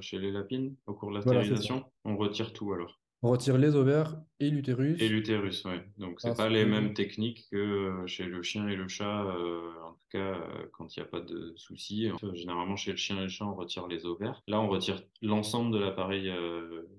chez 0.00 0.18
les 0.18 0.30
lapines 0.30 0.74
au 0.86 0.94
cours 0.94 1.10
de 1.10 1.16
la 1.16 1.22
stérilisation? 1.22 1.84
on 2.04 2.16
retire 2.16 2.52
tout 2.52 2.72
alors? 2.72 3.00
On 3.22 3.30
retire 3.30 3.58
les 3.58 3.74
ovaires 3.74 4.16
et 4.38 4.48
l'utérus. 4.48 5.00
Et 5.02 5.08
l'utérus, 5.08 5.64
oui. 5.64 5.78
Donc, 5.96 6.20
c'est 6.20 6.36
pas 6.36 6.48
les 6.48 6.64
mêmes 6.64 6.94
techniques 6.94 7.48
que 7.50 8.04
chez 8.06 8.24
le 8.24 8.42
chien 8.42 8.68
et 8.68 8.76
le 8.76 8.86
chat, 8.86 9.24
en 9.84 9.92
tout 9.92 10.08
cas, 10.10 10.38
quand 10.72 10.96
il 10.96 11.00
n'y 11.00 11.06
a 11.06 11.08
pas 11.08 11.20
de 11.20 11.52
soucis. 11.56 12.10
généralement, 12.34 12.76
chez 12.76 12.92
le 12.92 12.96
chien 12.96 13.16
et 13.18 13.22
le 13.22 13.28
chat, 13.28 13.44
on 13.44 13.54
retire 13.54 13.88
les 13.88 14.06
ovaires. 14.06 14.42
Là, 14.46 14.60
on 14.60 14.68
retire 14.68 15.02
l'ensemble 15.20 15.74
de 15.74 15.80
l'appareil 15.80 16.32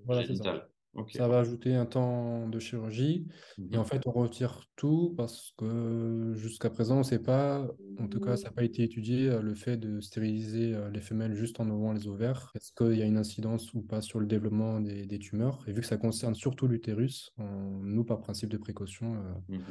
génital. 0.08 0.68
Ça 1.12 1.28
va 1.28 1.38
ajouter 1.38 1.74
un 1.74 1.86
temps 1.86 2.48
de 2.48 2.58
chirurgie. 2.58 3.26
Et 3.72 3.76
en 3.76 3.82
mmh 3.82 3.84
fait, 3.84 4.02
on 4.06 4.10
retire 4.10 4.64
tout 4.76 5.14
parce 5.16 5.52
que 5.56 6.32
jusqu'à 6.34 6.68
présent, 6.68 6.96
on 6.96 6.98
ne 6.98 7.04
sait 7.04 7.22
pas, 7.22 7.66
en 7.98 8.08
tout 8.08 8.20
cas, 8.20 8.36
ça 8.36 8.48
n'a 8.48 8.50
pas 8.50 8.64
été 8.64 8.82
étudié, 8.82 9.28
euh, 9.28 9.40
le 9.40 9.54
fait 9.54 9.76
de 9.76 10.00
stériliser 10.00 10.74
euh, 10.74 10.90
les 10.90 11.00
femelles 11.00 11.34
juste 11.34 11.60
en 11.60 11.68
ouvrant 11.68 11.92
les 11.92 12.08
ovaires. 12.08 12.50
Est-ce 12.54 12.72
qu'il 12.72 12.98
y 12.98 13.02
a 13.02 13.06
une 13.06 13.18
incidence 13.18 13.72
ou 13.74 13.82
pas 13.82 14.00
sur 14.00 14.18
le 14.18 14.26
développement 14.26 14.80
des, 14.80 15.18
tumeurs? 15.18 15.64
Et 15.68 15.72
vu 15.72 15.80
que 15.80 15.86
ça 15.86 15.96
concerne 15.96 16.34
surtout 16.34 16.66
l'utérus, 16.66 17.32
nous, 17.38 18.04
par 18.04 18.20
principe 18.20 18.48
de 18.48 18.58
précaution, 18.58 19.14
euh, 19.14 19.56
mmh 19.56 19.62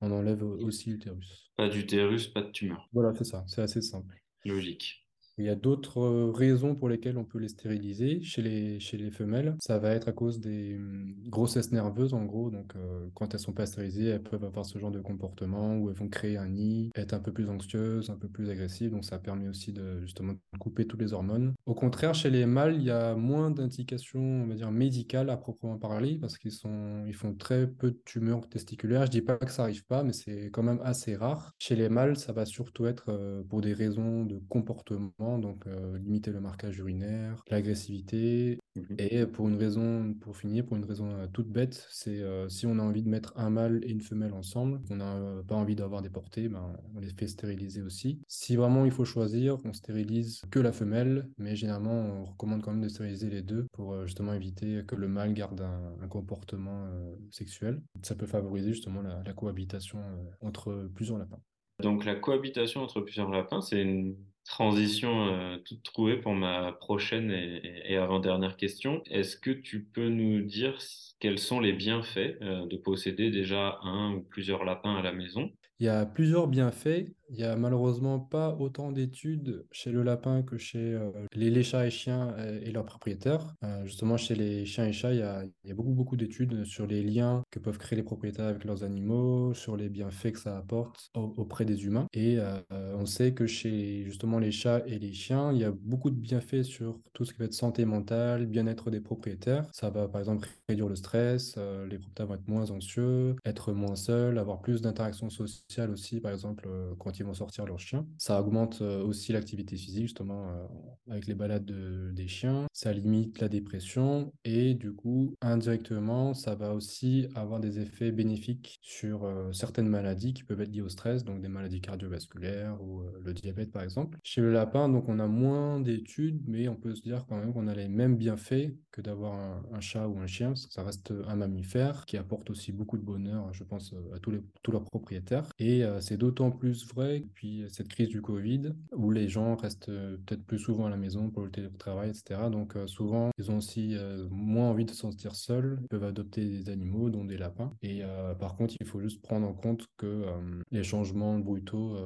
on 0.00 0.10
enlève 0.10 0.42
aussi 0.42 0.90
l'utérus. 0.90 1.50
Pas 1.56 1.68
d'utérus, 1.68 2.28
pas 2.28 2.42
de 2.42 2.50
tumeur. 2.50 2.88
Voilà, 2.92 3.14
c'est 3.16 3.24
ça. 3.24 3.44
C'est 3.46 3.62
assez 3.62 3.80
simple. 3.80 4.20
Logique. 4.44 5.03
Il 5.36 5.44
y 5.44 5.48
a 5.48 5.56
d'autres 5.56 6.30
raisons 6.30 6.74
pour 6.74 6.88
lesquelles 6.88 7.18
on 7.18 7.24
peut 7.24 7.38
les 7.38 7.48
stériliser 7.48 8.22
chez 8.22 8.42
les, 8.42 8.78
chez 8.78 8.96
les 8.96 9.10
femelles. 9.10 9.56
Ça 9.60 9.78
va 9.78 9.90
être 9.90 10.08
à 10.08 10.12
cause 10.12 10.40
des 10.40 10.76
hum, 10.76 11.14
grossesses 11.26 11.72
nerveuses, 11.72 12.14
en 12.14 12.24
gros. 12.24 12.50
Donc, 12.50 12.74
quand 13.14 13.34
elles 13.34 13.40
sont 13.40 13.52
pas 13.52 13.66
stérilisées, 13.66 14.06
elles 14.06 14.22
peuvent 14.22 14.44
avoir 14.44 14.64
ce 14.64 14.78
genre 14.78 14.90
de 14.90 15.00
comportement 15.00 15.76
où 15.76 15.90
elles 15.90 15.96
vont 15.96 16.08
créer 16.08 16.36
un 16.36 16.48
nid, 16.48 16.90
être 16.94 17.14
un 17.14 17.18
peu 17.18 17.32
plus 17.32 17.48
anxieuses, 17.48 18.10
un 18.10 18.16
peu 18.16 18.28
plus 18.28 18.48
agressives. 18.50 18.90
Donc, 18.90 19.04
ça 19.04 19.18
permet 19.18 19.48
aussi 19.48 19.72
de 19.72 20.00
justement 20.02 20.34
couper 20.60 20.86
toutes 20.86 21.00
les 21.00 21.12
hormones. 21.12 21.54
Au 21.66 21.74
contraire, 21.74 22.14
chez 22.14 22.30
les 22.30 22.46
mâles, 22.46 22.76
il 22.76 22.84
y 22.84 22.90
a 22.90 23.14
moins 23.14 23.50
d'indications, 23.50 24.20
on 24.20 24.46
va 24.46 24.54
dire, 24.54 24.70
médicales 24.70 25.30
à 25.30 25.36
proprement 25.36 25.78
parler 25.78 26.18
parce 26.20 26.38
qu'ils 26.38 26.52
sont, 26.52 27.04
ils 27.06 27.14
font 27.14 27.34
très 27.34 27.66
peu 27.66 27.90
de 27.90 28.00
tumeurs 28.04 28.48
testiculaires. 28.48 29.06
Je 29.06 29.10
dis 29.10 29.22
pas 29.22 29.36
que 29.36 29.50
ça 29.50 29.62
arrive 29.64 29.84
pas, 29.84 30.04
mais 30.04 30.12
c'est 30.12 30.50
quand 30.52 30.62
même 30.62 30.80
assez 30.84 31.16
rare. 31.16 31.52
Chez 31.58 31.74
les 31.74 31.88
mâles, 31.88 32.16
ça 32.16 32.32
va 32.32 32.44
surtout 32.44 32.86
être 32.86 33.42
pour 33.48 33.60
des 33.60 33.72
raisons 33.72 34.24
de 34.24 34.40
comportement 34.48 35.10
donc 35.38 35.66
euh, 35.66 35.98
limiter 35.98 36.30
le 36.30 36.40
marquage 36.40 36.78
urinaire, 36.78 37.42
l'agressivité. 37.50 38.58
Mhm. 38.76 38.96
Et 38.98 39.26
pour 39.26 39.48
une 39.48 39.56
raison, 39.56 40.14
pour 40.20 40.36
finir, 40.36 40.64
pour 40.64 40.76
une 40.76 40.84
raison 40.84 41.10
euh, 41.10 41.26
toute 41.32 41.48
bête, 41.48 41.86
c'est 41.90 42.20
euh, 42.20 42.48
si 42.48 42.66
on 42.66 42.78
a 42.78 42.82
envie 42.82 43.02
de 43.02 43.08
mettre 43.08 43.32
un 43.36 43.50
mâle 43.50 43.80
et 43.84 43.90
une 43.90 44.00
femelle 44.00 44.32
ensemble, 44.32 44.80
on 44.90 44.96
n'a 44.96 45.42
pas 45.46 45.54
envie 45.54 45.76
d'avoir 45.76 46.02
des 46.02 46.10
portées, 46.10 46.48
ben, 46.48 46.76
on 46.94 47.00
les 47.00 47.10
fait 47.10 47.26
stériliser 47.26 47.82
aussi. 47.82 48.20
Si 48.28 48.56
vraiment 48.56 48.84
il 48.84 48.90
faut 48.90 49.04
choisir, 49.04 49.58
on 49.64 49.72
stérilise 49.72 50.42
que 50.50 50.58
la 50.58 50.72
femelle, 50.72 51.28
mais 51.38 51.56
généralement 51.56 51.92
on 51.92 52.24
recommande 52.24 52.62
quand 52.62 52.72
même 52.72 52.82
de 52.82 52.88
stériliser 52.88 53.30
les 53.30 53.42
deux 53.42 53.66
pour 53.72 54.06
justement 54.06 54.32
éviter 54.32 54.82
que 54.86 54.96
le 54.96 55.08
mâle 55.08 55.34
garde 55.34 55.60
un, 55.60 56.08
comportement 56.08 56.86
sexuel. 57.30 57.82
Ça 58.02 58.14
peut 58.14 58.26
favoriser 58.26 58.72
justement 58.72 59.02
la, 59.02 59.22
la 59.24 59.32
cohabitation 59.32 59.98
entre 60.40 60.88
plusieurs 60.94 61.18
lapins. 61.18 61.40
Donc 61.82 62.04
la 62.04 62.14
cohabitation 62.14 62.82
entre 62.82 63.00
plusieurs 63.00 63.30
lapins, 63.30 63.60
c'est 63.60 63.82
une 63.82 64.16
transition 64.44 65.28
euh, 65.28 65.56
toute 65.64 65.82
trouvée 65.82 66.16
pour 66.16 66.34
ma 66.34 66.72
prochaine 66.72 67.30
et, 67.30 67.96
avant-dernière 67.96 68.56
question. 68.56 69.02
Est-ce 69.10 69.36
que 69.36 69.50
tu 69.50 69.84
peux 69.84 70.08
nous 70.08 70.42
dire 70.42 70.78
quels 71.20 71.38
sont 71.38 71.60
les 71.60 71.72
bienfaits 71.72 72.36
euh, 72.42 72.66
de 72.66 72.76
posséder 72.76 73.30
déjà 73.30 73.78
un 73.82 74.12
ou 74.14 74.20
plusieurs 74.20 74.64
lapins 74.64 74.96
à 74.96 75.02
la 75.02 75.12
maison? 75.12 75.50
Il 75.80 75.86
y 75.86 75.88
a 75.88 76.06
plusieurs 76.06 76.46
bienfaits. 76.46 77.06
Il 77.30 77.36
n'y 77.36 77.44
a 77.44 77.56
malheureusement 77.56 78.18
pas 78.20 78.54
autant 78.58 78.92
d'études 78.92 79.64
chez 79.72 79.90
le 79.90 80.02
lapin 80.02 80.42
que 80.42 80.58
chez 80.58 80.94
euh, 80.94 81.10
les, 81.34 81.62
chats 81.62 81.86
et 81.86 81.90
chiens 81.90 82.34
euh, 82.38 82.60
et, 82.62 82.70
leurs 82.70 82.84
propriétaires. 82.84 83.54
Euh, 83.62 83.84
justement, 83.86 84.16
chez 84.16 84.34
les 84.34 84.66
chiens 84.66 84.86
et 84.86 84.92
chats, 84.92 85.12
il 85.12 85.18
y 85.18 85.22
a, 85.22 85.74
beaucoup, 85.74 85.92
beaucoup 85.92 86.16
d'études 86.16 86.64
sur 86.64 86.86
les 86.86 87.02
liens 87.02 87.42
que 87.50 87.58
peuvent 87.58 87.78
créer 87.78 87.96
les 87.96 88.02
propriétaires 88.02 88.46
avec 88.46 88.64
leurs 88.64 88.84
animaux, 88.84 89.54
sur 89.54 89.76
les 89.76 89.88
bienfaits 89.88 90.32
que 90.32 90.38
ça 90.38 90.56
apporte 90.56 91.10
auprès 91.14 91.64
des 91.64 91.84
humains. 91.84 92.06
Et 92.12 92.38
on 92.70 93.06
sait 93.06 93.32
que 93.32 93.46
chez 93.46 94.04
justement 94.04 94.38
les 94.38 94.52
chats 94.52 94.82
et 94.86 94.98
les 94.98 95.12
chiens, 95.12 95.52
il 95.52 95.58
y 95.58 95.64
a 95.64 95.72
beaucoup 95.72 96.10
de 96.10 96.16
bienfaits 96.16 96.62
sur 96.62 97.00
tout 97.12 97.24
ce 97.24 97.32
qui 97.32 97.38
va 97.38 97.46
être 97.46 97.54
santé 97.54 97.84
mentale, 97.84 98.46
bien-être 98.46 98.90
des 98.90 99.00
propriétaires. 99.00 99.66
Ça 99.72 99.90
va 99.90 100.08
par 100.08 100.20
exemple 100.20 100.48
réduire 100.68 100.88
le 100.88 100.96
stress, 100.96 101.56
les 101.56 101.98
propriétaires 101.98 102.26
vont 102.26 102.34
être 102.34 102.48
moins 102.48 102.70
anxieux, 102.70 103.36
être 103.44 103.72
moins 103.72 103.96
seuls, 103.96 104.38
avoir 104.38 104.60
plus 104.60 104.80
d'interactions 104.80 105.30
sociales 105.30 105.90
aussi, 105.90 106.20
par 106.20 106.32
exemple, 106.32 106.68
quand 106.98 107.13
ils 107.18 107.24
vont 107.24 107.34
sortir 107.34 107.66
leurs 107.66 107.78
chiens. 107.78 108.06
Ça 108.18 108.40
augmente 108.40 108.80
euh, 108.82 109.02
aussi 109.02 109.32
l'activité 109.32 109.76
physique, 109.76 110.04
justement, 110.04 110.48
euh, 110.48 110.66
avec 111.10 111.26
les 111.26 111.34
balades 111.34 111.70
des 112.12 112.28
chiens. 112.28 112.66
Ça 112.72 112.92
limite 112.92 113.40
la 113.40 113.48
dépression 113.48 114.32
et 114.44 114.74
du 114.74 114.92
coup, 114.92 115.34
indirectement, 115.40 116.34
ça 116.34 116.54
va 116.54 116.74
aussi 116.74 117.26
avoir 117.34 117.60
des 117.60 117.78
effets 117.78 118.12
bénéfiques 118.12 118.78
sur 118.82 119.24
euh, 119.24 119.52
certaines 119.52 119.88
maladies 119.88 120.34
qui 120.34 120.44
peuvent 120.44 120.60
être 120.60 120.72
liées 120.72 120.80
au 120.80 120.88
stress, 120.88 121.24
donc 121.24 121.40
des 121.40 121.48
maladies 121.48 121.80
cardiovasculaires 121.80 122.82
ou 122.82 123.02
le 123.22 123.34
diabète, 123.34 123.70
par 123.72 123.82
exemple. 123.82 124.18
Chez 124.22 124.40
le 124.40 124.52
lapin, 124.52 124.88
donc, 124.88 125.08
on 125.08 125.18
a 125.18 125.26
moins 125.26 125.80
d'études, 125.80 126.42
mais 126.46 126.68
on 126.68 126.76
peut 126.76 126.94
se 126.94 127.02
dire 127.02 127.26
quand 127.28 127.36
même 127.36 127.52
qu'on 127.52 127.68
a 127.68 127.74
les 127.74 127.88
mêmes 127.88 128.16
bienfaits 128.16 128.74
que 128.90 129.00
d'avoir 129.00 129.34
un, 129.72 129.80
chat 129.80 130.06
ou 130.06 130.18
un 130.18 130.26
chien, 130.26 130.48
parce 130.48 130.66
que 130.66 130.72
ça 130.72 130.82
reste 130.82 131.12
un 131.26 131.36
mammifère 131.36 132.04
qui 132.06 132.16
apporte 132.16 132.48
aussi 132.50 132.72
beaucoup 132.72 132.96
de 132.96 133.02
bonheur, 133.02 133.52
je 133.52 133.64
pense, 133.64 133.92
à 134.14 134.18
tous 134.18 134.70
leurs 134.70 134.84
propriétaires. 134.84 135.48
Et 135.58 135.82
c'est 136.00 136.16
d'autant 136.16 136.50
plus 136.50 136.86
vrai 136.86 137.03
depuis 137.12 137.64
cette 137.68 137.88
crise 137.88 138.08
du 138.08 138.20
Covid, 138.20 138.72
où 138.92 139.10
les 139.10 139.28
gens 139.28 139.56
restent 139.56 139.88
euh, 139.88 140.16
peut-être 140.26 140.44
plus 140.44 140.58
souvent 140.58 140.86
à 140.86 140.90
la 140.90 140.96
maison 140.96 141.30
pour 141.30 141.42
le 141.42 141.50
télétravail, 141.50 142.10
etc. 142.10 142.48
Donc 142.50 142.76
euh, 142.76 142.86
souvent, 142.86 143.30
ils 143.38 143.50
ont 143.50 143.58
aussi 143.58 143.96
euh, 143.96 144.26
moins 144.30 144.70
envie 144.70 144.84
de 144.84 144.90
se 144.90 144.96
sentir 144.96 145.34
seuls, 145.34 145.78
ils 145.82 145.88
peuvent 145.88 146.04
adopter 146.04 146.44
des 146.44 146.70
animaux, 146.70 147.10
dont 147.10 147.24
des 147.24 147.36
lapins. 147.36 147.72
Et 147.82 148.02
par 148.38 148.56
contre, 148.56 148.74
il 148.80 148.86
faut 148.86 149.00
juste 149.00 149.22
prendre 149.22 149.46
en 149.46 149.52
compte 149.52 149.86
que 149.96 150.24
les 150.70 150.82
changements 150.82 151.38
brutaux 151.38 151.96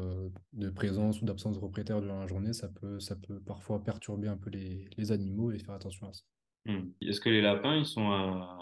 de 0.52 0.70
présence 0.70 1.20
ou 1.20 1.24
d'absence 1.24 1.54
de 1.54 1.58
propriétaire 1.58 2.00
durant 2.00 2.20
la 2.20 2.26
journée, 2.26 2.52
ça 2.52 2.68
peut, 2.68 3.00
ça 3.00 3.16
peut 3.16 3.40
parfois 3.40 3.82
perturber 3.82 4.28
un 4.28 4.36
peu 4.36 4.50
les, 4.50 4.88
les 4.96 5.12
animaux 5.12 5.50
et 5.52 5.58
faire 5.58 5.74
attention 5.74 6.08
à 6.08 6.12
ça. 6.12 6.22
Hmm. 6.66 6.90
Est-ce 7.00 7.20
que 7.20 7.30
les 7.30 7.40
lapins, 7.40 7.76
ils 7.76 7.86
sont 7.86 8.10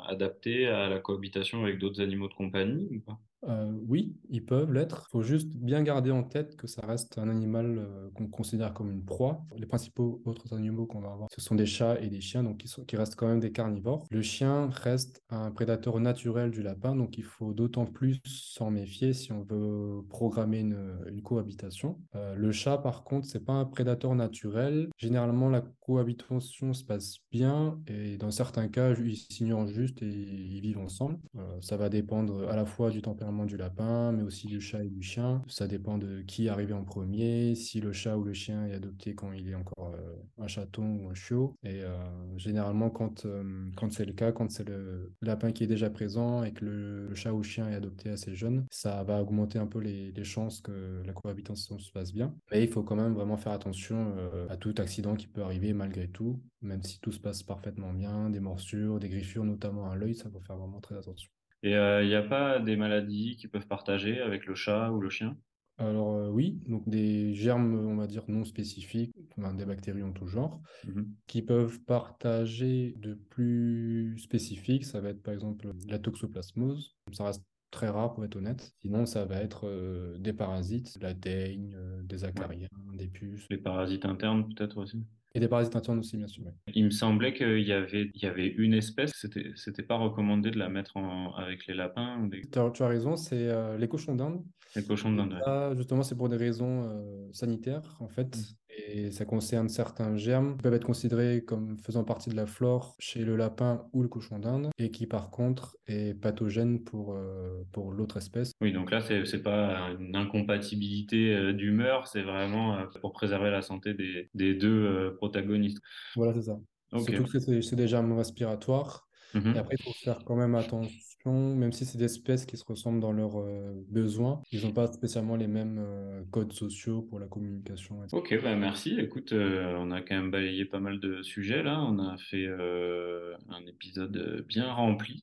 adaptés 0.07 0.67
à 0.67 0.89
la 0.89 0.99
cohabitation 0.99 1.63
avec 1.63 1.79
d'autres 1.79 2.01
animaux 2.01 2.29
de 2.29 2.35
compagnie 2.35 2.89
ou 2.91 3.01
pas? 3.01 3.21
Euh, 3.45 3.71
oui, 3.87 4.17
ils 4.29 4.45
peuvent 4.45 4.73
l'être. 4.73 5.07
Il 5.09 5.11
faut 5.13 5.23
juste 5.23 5.57
bien 5.57 5.83
garder 5.83 6.11
en 6.11 6.23
tête 6.23 6.57
que 6.57 6.67
ça 6.67 6.85
reste 6.87 7.19
un 7.19 7.29
animal 7.29 7.79
euh, 7.79 8.11
qu'on 8.15 8.27
considère 8.27 8.75
comme 8.75 8.91
une 8.91 9.05
proie. 9.05 9.45
Les 9.57 9.67
principaux 9.67 10.23
autres 10.25 10.55
animaux 10.55 10.87
qu'on 10.87 11.01
va 11.01 11.13
avoir, 11.13 11.29
ce 11.35 11.41
sont 11.41 11.55
des 11.55 11.67
chats 11.67 12.01
et 12.01 12.09
des 12.09 12.21
chiens, 12.21 12.43
donc 12.43 12.59
qui, 12.59 12.97
restent 12.97 13.17
quand 13.17 13.29
même 13.29 13.41
des 13.41 13.53
carnivores. 13.53 14.05
Le 14.11 14.23
chien 14.23 14.69
reste 14.71 15.23
un 15.31 15.51
prédateur 15.51 16.01
naturel 16.01 16.51
du 16.51 16.63
lapin, 16.63 16.97
donc 16.97 17.19
il 17.19 17.25
faut 17.25 17.53
d'autant 17.53 17.87
plus 17.87 18.21
s'en 18.25 18.71
méfier 18.71 19.13
si 19.13 19.33
on 19.33 19.43
veut 19.43 20.03
programmer 20.09 20.61
une, 20.61 20.99
une 21.09 21.23
cohabitation. 21.23 21.99
Euh, 22.15 22.35
le 22.35 22.53
chat, 22.53 22.79
par 22.79 23.05
contre, 23.05 23.27
c'est 23.27 23.45
pas 23.45 23.53
un 23.53 23.65
prédateur 23.65 24.15
naturel. 24.15 24.89
Généralement, 24.97 25.49
la 25.49 25.63
cohabitation 25.81 26.73
se 26.73 26.85
passe 26.85 27.19
bien 27.31 27.79
et 27.87 28.17
dans 28.17 28.31
certains 28.31 28.69
cas, 28.69 28.95
ils 28.95 29.17
s'ignorent 29.17 29.67
juste 29.67 30.03
et 30.03 30.07
ils 30.07 30.61
vivent 30.61 30.79
ensemble. 30.79 31.19
ça 31.61 31.77
va 31.77 31.89
dépendre 31.89 32.49
à 32.49 32.57
la 32.57 32.65
fois 32.65 32.91
du 32.91 33.03
tempérament 33.03 33.26
du 33.47 33.57
lapin, 33.57 34.13
mais 34.13 34.23
aussi 34.23 34.47
du 34.47 34.61
chat 34.61 34.85
et 34.85 34.89
du 34.89 35.03
chien. 35.03 35.43
Ça 35.49 35.67
dépend 35.67 35.99
de 35.99 36.23
qui 36.23 36.47
est 36.47 36.49
arrivé 36.49 36.73
en 36.73 36.85
premier, 36.85 37.55
si 37.55 37.81
le 37.81 37.93
chat 37.93 38.17
ou 38.17 38.25
le 38.25 38.33
chien 38.33 38.67
est 38.67 38.75
adopté 38.75 39.15
quand 39.15 39.33
il 39.33 39.49
est 39.49 39.55
encore 39.55 39.95
euh, 39.95 40.43
un 40.43 40.47
chaton 40.47 41.01
ou 41.01 41.11
un 41.11 41.15
chiot. 41.15 41.55
Et 41.65 41.83
euh, 41.83 41.97
généralement, 42.37 42.91
quand, 42.91 43.27
euh, 43.27 43.69
quand 43.77 43.93
c'est 43.93 44.05
le 44.05 44.13
cas, 44.13 44.33
quand 44.33 44.51
c'est 44.51 44.69
le 44.69 45.13
lapin 45.23 45.53
qui 45.53 45.65
est 45.65 45.67
déjà 45.67 45.91
présent 45.91 46.45
et 46.45 46.53
que 46.53 46.65
le, 46.65 47.15
chat 47.15 47.33
ou 47.33 47.39
le 47.39 47.43
chien 47.43 47.69
est 47.69 47.75
adopté 47.75 48.11
assez 48.11 48.35
jeune, 48.35 48.65
ça 48.71 49.03
va 49.03 49.21
augmenter 49.21 49.59
un 49.59 49.67
peu 49.67 49.81
les, 49.81 50.13
chances 50.25 50.61
que 50.61 51.03
la 51.05 51.13
cohabitation 51.13 51.79
se 51.79 51.93
passe 51.93 52.13
bien. 52.13 52.35
Mais 52.51 52.65
il 52.65 52.69
faut 52.69 52.83
quand 52.83 52.97
même 52.97 53.15
vraiment 53.15 53.37
faire 53.37 53.53
attention 53.53 54.17
à 54.49 54.57
tout 54.57 54.75
accident 54.79 55.15
qui 55.15 55.29
peut 55.29 55.43
arriver 55.43 55.73
malgré 55.73 56.09
tout, 56.09 56.43
même 56.63 56.83
si 56.83 56.99
tout 56.99 57.13
se 57.13 57.21
passe 57.21 57.45
parfaitement 57.45 57.93
bien, 57.93 58.29
des 58.29 58.41
morsures, 58.41 58.99
des 58.99 59.09
griffures, 59.09 59.45
notamment 59.45 59.89
à 59.89 59.95
l'œil, 59.95 60.17
ça 60.17 60.29
faut 60.31 60.41
faire 60.41 60.57
vraiment 60.57 60.81
très 60.81 60.97
attention. 60.97 61.31
Et 61.67 61.71
il 61.71 61.75
euh, 61.75 62.07
n'y 62.07 62.15
a 62.15 62.23
pas 62.23 62.61
des 62.61 62.77
maladies 62.77 63.35
qu'ils 63.35 63.51
peuvent 63.51 63.67
partager 63.67 64.21
avec 64.21 64.47
le 64.47 64.55
chat 64.55 64.93
ou 64.93 65.01
le 65.01 65.11
chien? 65.11 65.37
Alors 65.79 66.15
euh, 66.15 66.29
oui, 66.29 66.61
donc 66.69 66.89
des 66.89 67.35
germes, 67.35 67.75
on 67.75 67.97
va 67.97 68.07
dire, 68.07 68.23
non 68.29 68.45
spécifiques, 68.45 69.13
des 69.37 69.65
bactéries 69.65 70.05
en 70.05 70.13
tout 70.13 70.29
genre, 70.29 70.63
mhm. 70.87 71.13
qui 71.27 71.43
peuvent 71.43 71.81
partager 71.81 72.95
de 72.99 73.15
plus 73.15 74.17
spécifiques. 74.19 74.85
Ça 74.85 75.01
va 75.01 75.09
être 75.09 75.21
par 75.25 75.35
exemple 75.35 75.73
la 75.89 75.99
toxoplasmose. 75.99 76.95
Ça 77.11 77.25
reste 77.25 77.43
très 77.73 77.89
rare 77.89 78.15
pour 78.15 78.25
être 78.25 78.37
honnête. 78.37 78.73
Sinon, 78.81 79.05
ça 79.05 79.25
va 79.25 79.41
être 79.43 79.67
euh, 79.67 80.19
des 80.19 80.33
parasites, 80.33 80.97
la 81.03 81.15
teigne, 81.15 81.77
des 82.05 82.23
acariens, 82.23 82.69
des 82.95 83.09
puces. 83.09 83.45
Les 83.51 83.59
parasites 83.59 84.05
internes 84.05 84.55
peut-être 84.55 84.77
aussi? 84.77 85.05
Et 85.37 85.41
des 85.41 85.49
parasites 85.49 85.77
internes 85.77 85.99
aussi, 85.99 86.17
bien 86.17 86.27
sûr. 86.27 86.45
Il 86.75 86.87
me 86.87 86.91
semblait 86.91 87.35
qu'il 87.35 87.61
y 87.61 87.73
avait, 87.73 88.11
il 88.15 88.23
y 88.23 88.27
avait 88.27 88.47
une 88.47 88.73
espèce, 88.73 89.13
c'était, 89.15 89.53
c'était 89.55 89.83
pas 89.83 89.97
recommandé 89.97 90.51
de 90.51 90.59
la 90.59 90.71
mettre 90.71 90.97
avec 91.37 91.67
les 91.67 91.75
lapins 91.75 92.19
ou 92.23 92.31
tu, 92.31 92.83
as, 92.83 92.89
raison, 92.89 93.17
c'est 93.17 93.51
euh, 93.51 93.77
les 93.77 93.87
cochons 93.87 94.15
d'Inde. 94.15 94.43
Les 94.75 94.83
cochons 94.83 95.13
d'Inde, 95.13 95.39
Justement, 95.77 96.03
c'est 96.03 96.17
pour 96.17 96.31
des 96.31 96.37
raisons 96.37 96.85
euh, 96.85 97.29
sanitaires, 97.33 97.97
en 98.01 98.09
fait. 98.09 98.35
Et 98.77 99.11
ça 99.11 99.25
concerne 99.25 99.69
certains 99.69 100.17
germes 100.17 100.57
qui 100.57 100.63
peuvent 100.63 100.75
être 100.75 100.85
considérés 100.85 101.43
comme 101.45 101.79
faisant 101.79 102.05
partie 102.05 102.31
de 102.31 102.37
la 102.37 102.47
flore 102.47 102.95
chez 102.99 103.25
le 103.25 103.37
lapin 103.37 103.87
ou 103.93 104.03
le 104.03 104.09
cochon 104.09 104.39
d'Inde 104.39 104.71
et 104.79 104.91
qui 104.91 105.07
par 105.07 105.31
contre 105.31 105.77
est 105.87 106.15
pathogène 106.15 106.83
pour, 106.85 107.15
euh, 107.15 107.63
pour 107.73 107.93
l'autre 107.93 108.19
espèce. 108.19 108.53
Oui, 108.61 108.73
donc 108.73 108.91
là, 108.91 109.01
c'est 109.01 109.23
n'est 109.23 109.43
pas 109.43 109.91
une 109.99 110.15
incompatibilité 110.15 111.35
euh, 111.35 111.53
d'humeur, 111.53 112.07
c'est 112.07 112.23
vraiment 112.23 112.77
euh, 112.77 112.85
pour 113.01 113.13
préserver 113.13 113.51
la 113.51 113.63
santé 113.63 113.95
des, 113.95 114.29
des 114.35 114.55
deux 114.55 115.15
protagonistes. 115.17 115.81
Voilà, 116.15 116.35
c'est 116.35 116.43
ça. 116.43 116.59
Surtout 116.93 117.25
que 117.25 117.41
c'est 117.41 117.77
des 117.77 117.89
germes 117.89 118.13
respiratoires 118.13 119.06
Et 119.37 119.49
mhm. 119.49 119.57
après, 119.57 119.77
il 119.79 119.85
faut 119.85 119.93
faire 119.93 120.25
quand 120.25 120.37
même 120.37 120.55
attention, 120.55 120.97
même 121.31 121.73
si 121.73 121.85
c'est 121.85 121.99
des 121.99 122.05
espèces 122.05 122.47
qui 122.47 122.57
se 122.57 122.65
ressemblent 122.65 123.01
dans 123.01 123.13
leurs 123.13 123.39
euh, 123.39 123.73
besoins, 123.89 124.43
ils 124.53 124.65
n'ont 124.65 124.73
pas 124.73 124.87
spécialement 124.87 125.37
les 125.37 125.47
mêmes 125.47 125.79
euh, 125.79 126.23
codes 126.31 126.53
sociaux 126.53 127.03
pour 127.03 127.19
la 127.19 127.27
communication. 127.27 127.99
Ok, 128.13 128.39
bah 128.43 128.55
merci. 128.57 128.99
Écoute, 128.99 129.33
euh, 129.33 129.77
on 129.79 129.91
a 129.91 130.01
quand 130.01 130.15
même 130.15 130.31
balayé 130.31 130.65
pas 130.65 130.81
mal 130.81 131.01
de 131.01 131.23
sujets 131.23 131.63
là. 131.63 131.81
On 131.81 131.99
a 131.99 132.17
fait 132.17 132.47
un 132.47 133.67
épisode 133.67 134.45
bien 134.49 134.73
rempli. 134.73 135.23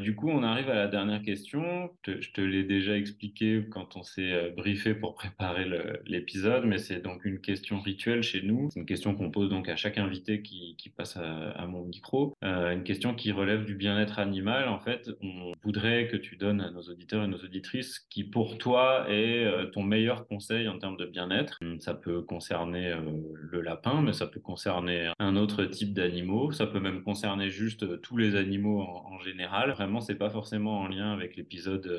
du 0.00 0.14
coup, 0.14 0.28
on 0.28 0.42
arrive 0.42 0.68
à 0.70 0.74
la 0.74 0.88
dernière 0.88 1.22
question. 1.22 1.90
je 2.06 2.30
te 2.32 2.40
l'ai 2.40 2.64
déjà 2.64 2.96
expliqué 2.96 3.64
quand 3.70 3.96
on 3.96 4.02
s'est 4.02 4.50
briefé 4.56 4.94
pour 4.94 5.14
préparer 5.14 5.66
l'épisode, 6.06 6.64
mais 6.64 6.78
c'est 6.78 7.00
donc 7.00 7.24
une 7.24 7.40
question 7.40 7.80
rituelle 7.80 8.22
chez 8.22 8.42
nous. 8.42 8.68
C'est 8.72 8.80
une 8.80 8.86
question 8.86 9.14
qu'on 9.14 9.30
pose 9.30 9.48
donc 9.48 9.68
à 9.68 9.76
chaque 9.76 9.98
invité 9.98 10.42
qui, 10.42 10.76
qui 10.76 10.90
passe 10.90 11.16
à, 11.16 11.50
à 11.50 11.66
mon 11.66 11.84
micro. 11.84 12.34
une 12.42 12.84
question 12.84 13.14
qui 13.14 13.32
relève 13.32 13.47
du 13.56 13.74
bien-être 13.74 14.18
animal, 14.18 14.68
en 14.68 14.78
fait, 14.78 15.10
on 15.22 15.52
voudrait 15.62 16.08
que 16.08 16.16
tu 16.16 16.36
donnes 16.36 16.60
à 16.60 16.70
nos 16.70 16.82
auditeurs 16.82 17.24
et 17.24 17.28
nos 17.28 17.38
auditrices 17.38 17.98
qui, 18.10 18.24
pour 18.24 18.58
toi, 18.58 19.06
est 19.08 19.44
euh, 19.44 19.66
ton 19.66 19.82
meilleur 19.82 20.26
conseil 20.26 20.68
en 20.68 20.78
termes 20.78 20.96
de 20.96 21.06
bien-être. 21.06 21.58
Ça 21.78 21.94
peut 21.94 22.22
concerner 22.22 22.92
euh, 22.92 23.00
le 23.34 23.60
lapin, 23.60 24.02
mais 24.02 24.12
ça 24.12 24.26
peut 24.26 24.40
concerner 24.40 25.10
un 25.18 25.36
autre 25.36 25.64
type 25.64 25.92
d'animaux. 25.94 26.52
Ça 26.52 26.66
peut 26.66 26.80
même 26.80 27.02
concerner 27.02 27.48
juste 27.48 27.82
euh, 27.82 27.96
tous 27.96 28.16
les 28.16 28.36
animaux 28.36 28.82
en, 28.82 29.18
général. 29.20 29.72
Vraiment, 29.72 30.00
c'est 30.00 30.14
pas 30.14 30.30
forcément 30.30 30.80
en 30.80 30.86
lien 30.86 31.12
avec 31.12 31.36
l'épisode, 31.36 31.90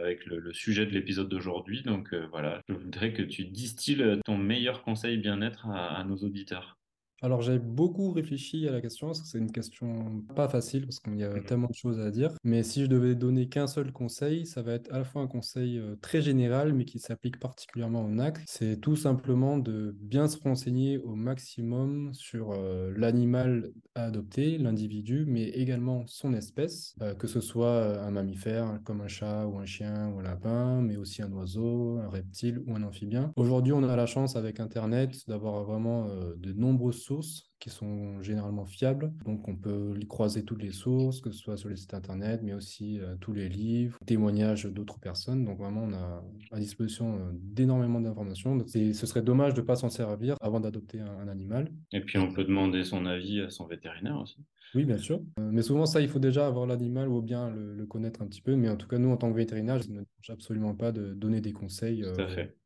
avec 0.00 0.24
le, 0.26 0.52
sujet 0.52 0.86
de 0.86 0.92
l'épisode 0.92 1.28
d'aujourd'hui. 1.28 1.82
Donc 1.82 2.14
voilà, 2.30 2.60
je 2.68 2.74
voudrais 2.74 3.12
que 3.12 3.22
tu 3.22 3.44
distilles 3.44 4.20
ton 4.24 4.38
meilleur 4.38 4.82
conseil 4.82 5.18
bien-être 5.18 5.68
à 5.68 6.04
nos 6.04 6.16
auditeurs. 6.18 6.77
Alors 7.20 7.42
j'ai 7.42 7.58
beaucoup 7.58 8.12
réfléchi 8.12 8.68
à 8.68 8.72
la 8.72 8.80
question, 8.80 9.08
parce 9.08 9.20
que 9.20 9.26
c'est 9.26 9.38
une 9.38 9.50
question 9.50 10.22
pas 10.36 10.48
facile, 10.48 10.82
parce 10.82 11.00
qu'il 11.00 11.16
y 11.16 11.24
a 11.24 11.30
mmh 11.30 11.44
tellement 11.48 11.68
de 11.68 11.74
choses 11.74 11.98
à 11.98 12.10
dire. 12.10 12.30
Mais 12.44 12.62
si 12.62 12.82
je 12.82 12.86
devais 12.86 13.14
donner 13.14 13.48
qu'un 13.48 13.66
seul 13.66 13.90
conseil, 13.92 14.46
ça 14.46 14.62
va 14.62 14.74
être 14.74 14.92
à 14.92 14.98
la 14.98 15.04
fois 15.04 15.22
un 15.22 15.26
conseil 15.26 15.78
euh, 15.78 15.96
très 16.00 16.20
général, 16.20 16.74
mais 16.74 16.84
qui 16.84 16.98
s'applique 16.98 17.40
particulièrement 17.40 18.04
au 18.04 18.08
NAC. 18.08 18.38
C'est 18.46 18.80
tout 18.80 18.96
simplement 18.96 19.58
de 19.58 19.96
bien 20.00 20.28
se 20.28 20.38
renseigner 20.38 20.98
au 20.98 21.14
maximum 21.14 22.12
sur 22.12 22.52
euh, 22.52 22.92
l'animal 22.96 23.72
à 23.94 24.04
adopter, 24.04 24.58
l'individu, 24.58 25.24
mais 25.26 25.44
également 25.48 26.04
son 26.06 26.34
espèce, 26.34 26.94
euh, 27.02 27.14
que 27.14 27.26
ce 27.26 27.40
soit 27.40 28.00
un 28.00 28.10
mammifère 28.10 28.78
comme 28.84 29.00
un 29.00 29.08
chat 29.08 29.46
ou 29.46 29.58
un 29.58 29.66
chien 29.66 30.12
ou 30.14 30.20
un 30.20 30.22
lapin, 30.22 30.82
mais 30.82 30.96
aussi 30.96 31.22
un 31.22 31.32
oiseau, 31.32 31.98
un 31.98 32.08
reptile 32.08 32.62
ou 32.66 32.76
un 32.76 32.82
amphibien. 32.82 33.32
Aujourd'hui, 33.36 33.72
on 33.72 33.82
a 33.82 33.96
la 33.96 34.06
chance 34.06 34.36
avec 34.36 34.60
Internet 34.60 35.24
d'avoir 35.26 35.64
vraiment 35.64 36.08
de 36.36 36.52
nombreuses 36.52 37.07
sources 37.08 37.50
qui 37.58 37.70
sont 37.70 38.22
généralement 38.22 38.66
fiables. 38.66 39.12
Donc 39.24 39.48
on 39.48 39.56
peut 39.56 39.98
croiser 40.08 40.44
toutes 40.44 40.62
les 40.62 40.72
sources, 40.72 41.20
que 41.20 41.30
ce 41.30 41.38
soit 41.38 41.56
sur 41.56 41.68
les 41.68 41.76
sites 41.76 41.94
internet, 41.94 42.40
mais 42.42 42.52
aussi 42.52 43.00
euh, 43.00 43.16
tous 43.20 43.32
les 43.32 43.48
livres, 43.48 43.98
témoignages 44.06 44.64
d'autres 44.64 45.00
personnes. 45.00 45.44
Donc 45.44 45.58
vraiment, 45.58 45.84
on 45.84 45.92
a 45.94 46.22
à 46.52 46.60
disposition 46.60 47.16
euh, 47.16 47.30
d'énormément 47.32 48.00
d'informations. 48.00 48.58
Ce 48.66 49.06
serait 49.06 49.22
dommage 49.22 49.54
de 49.54 49.60
ne 49.60 49.66
pas 49.66 49.76
s'en 49.76 49.88
servir 49.88 50.36
avant 50.40 50.60
d'adopter 50.60 51.00
un, 51.00 51.28
animal. 51.28 51.70
Et 51.92 52.00
puis 52.00 52.18
on 52.18 52.32
peut 52.32 52.44
demander 52.44 52.84
son 52.84 53.04
avis 53.04 53.40
à 53.40 53.50
son 53.50 53.66
vétérinaire 53.66 54.18
aussi. 54.20 54.38
Oui, 54.74 54.84
bien 54.84 54.98
sûr. 54.98 55.20
Euh, 55.40 55.50
mais 55.50 55.62
souvent, 55.62 55.86
ça, 55.86 56.00
il 56.00 56.08
faut 56.08 56.18
déjà 56.18 56.46
avoir 56.46 56.66
l'animal 56.66 57.08
ou 57.08 57.22
bien 57.22 57.50
le, 57.50 57.86
connaître 57.86 58.22
un 58.22 58.26
petit 58.26 58.42
peu. 58.42 58.54
Mais 58.54 58.68
en 58.68 58.76
tout 58.76 58.86
cas, 58.86 58.98
nous, 58.98 59.10
en 59.10 59.16
tant 59.16 59.30
que 59.30 59.36
vétérinaire, 59.36 59.80
je 59.80 59.90
ne 59.90 60.02
absolument 60.28 60.74
pas 60.74 60.92
de 60.92 61.14
donner 61.14 61.40
des 61.40 61.52
conseils 61.52 62.04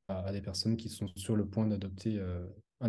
à, 0.08 0.18
à, 0.26 0.32
des 0.32 0.42
personnes 0.42 0.76
qui 0.76 0.88
sont 0.88 1.06
sur 1.16 1.36
le 1.36 1.46
point 1.46 1.66
d'adopter 1.66 2.20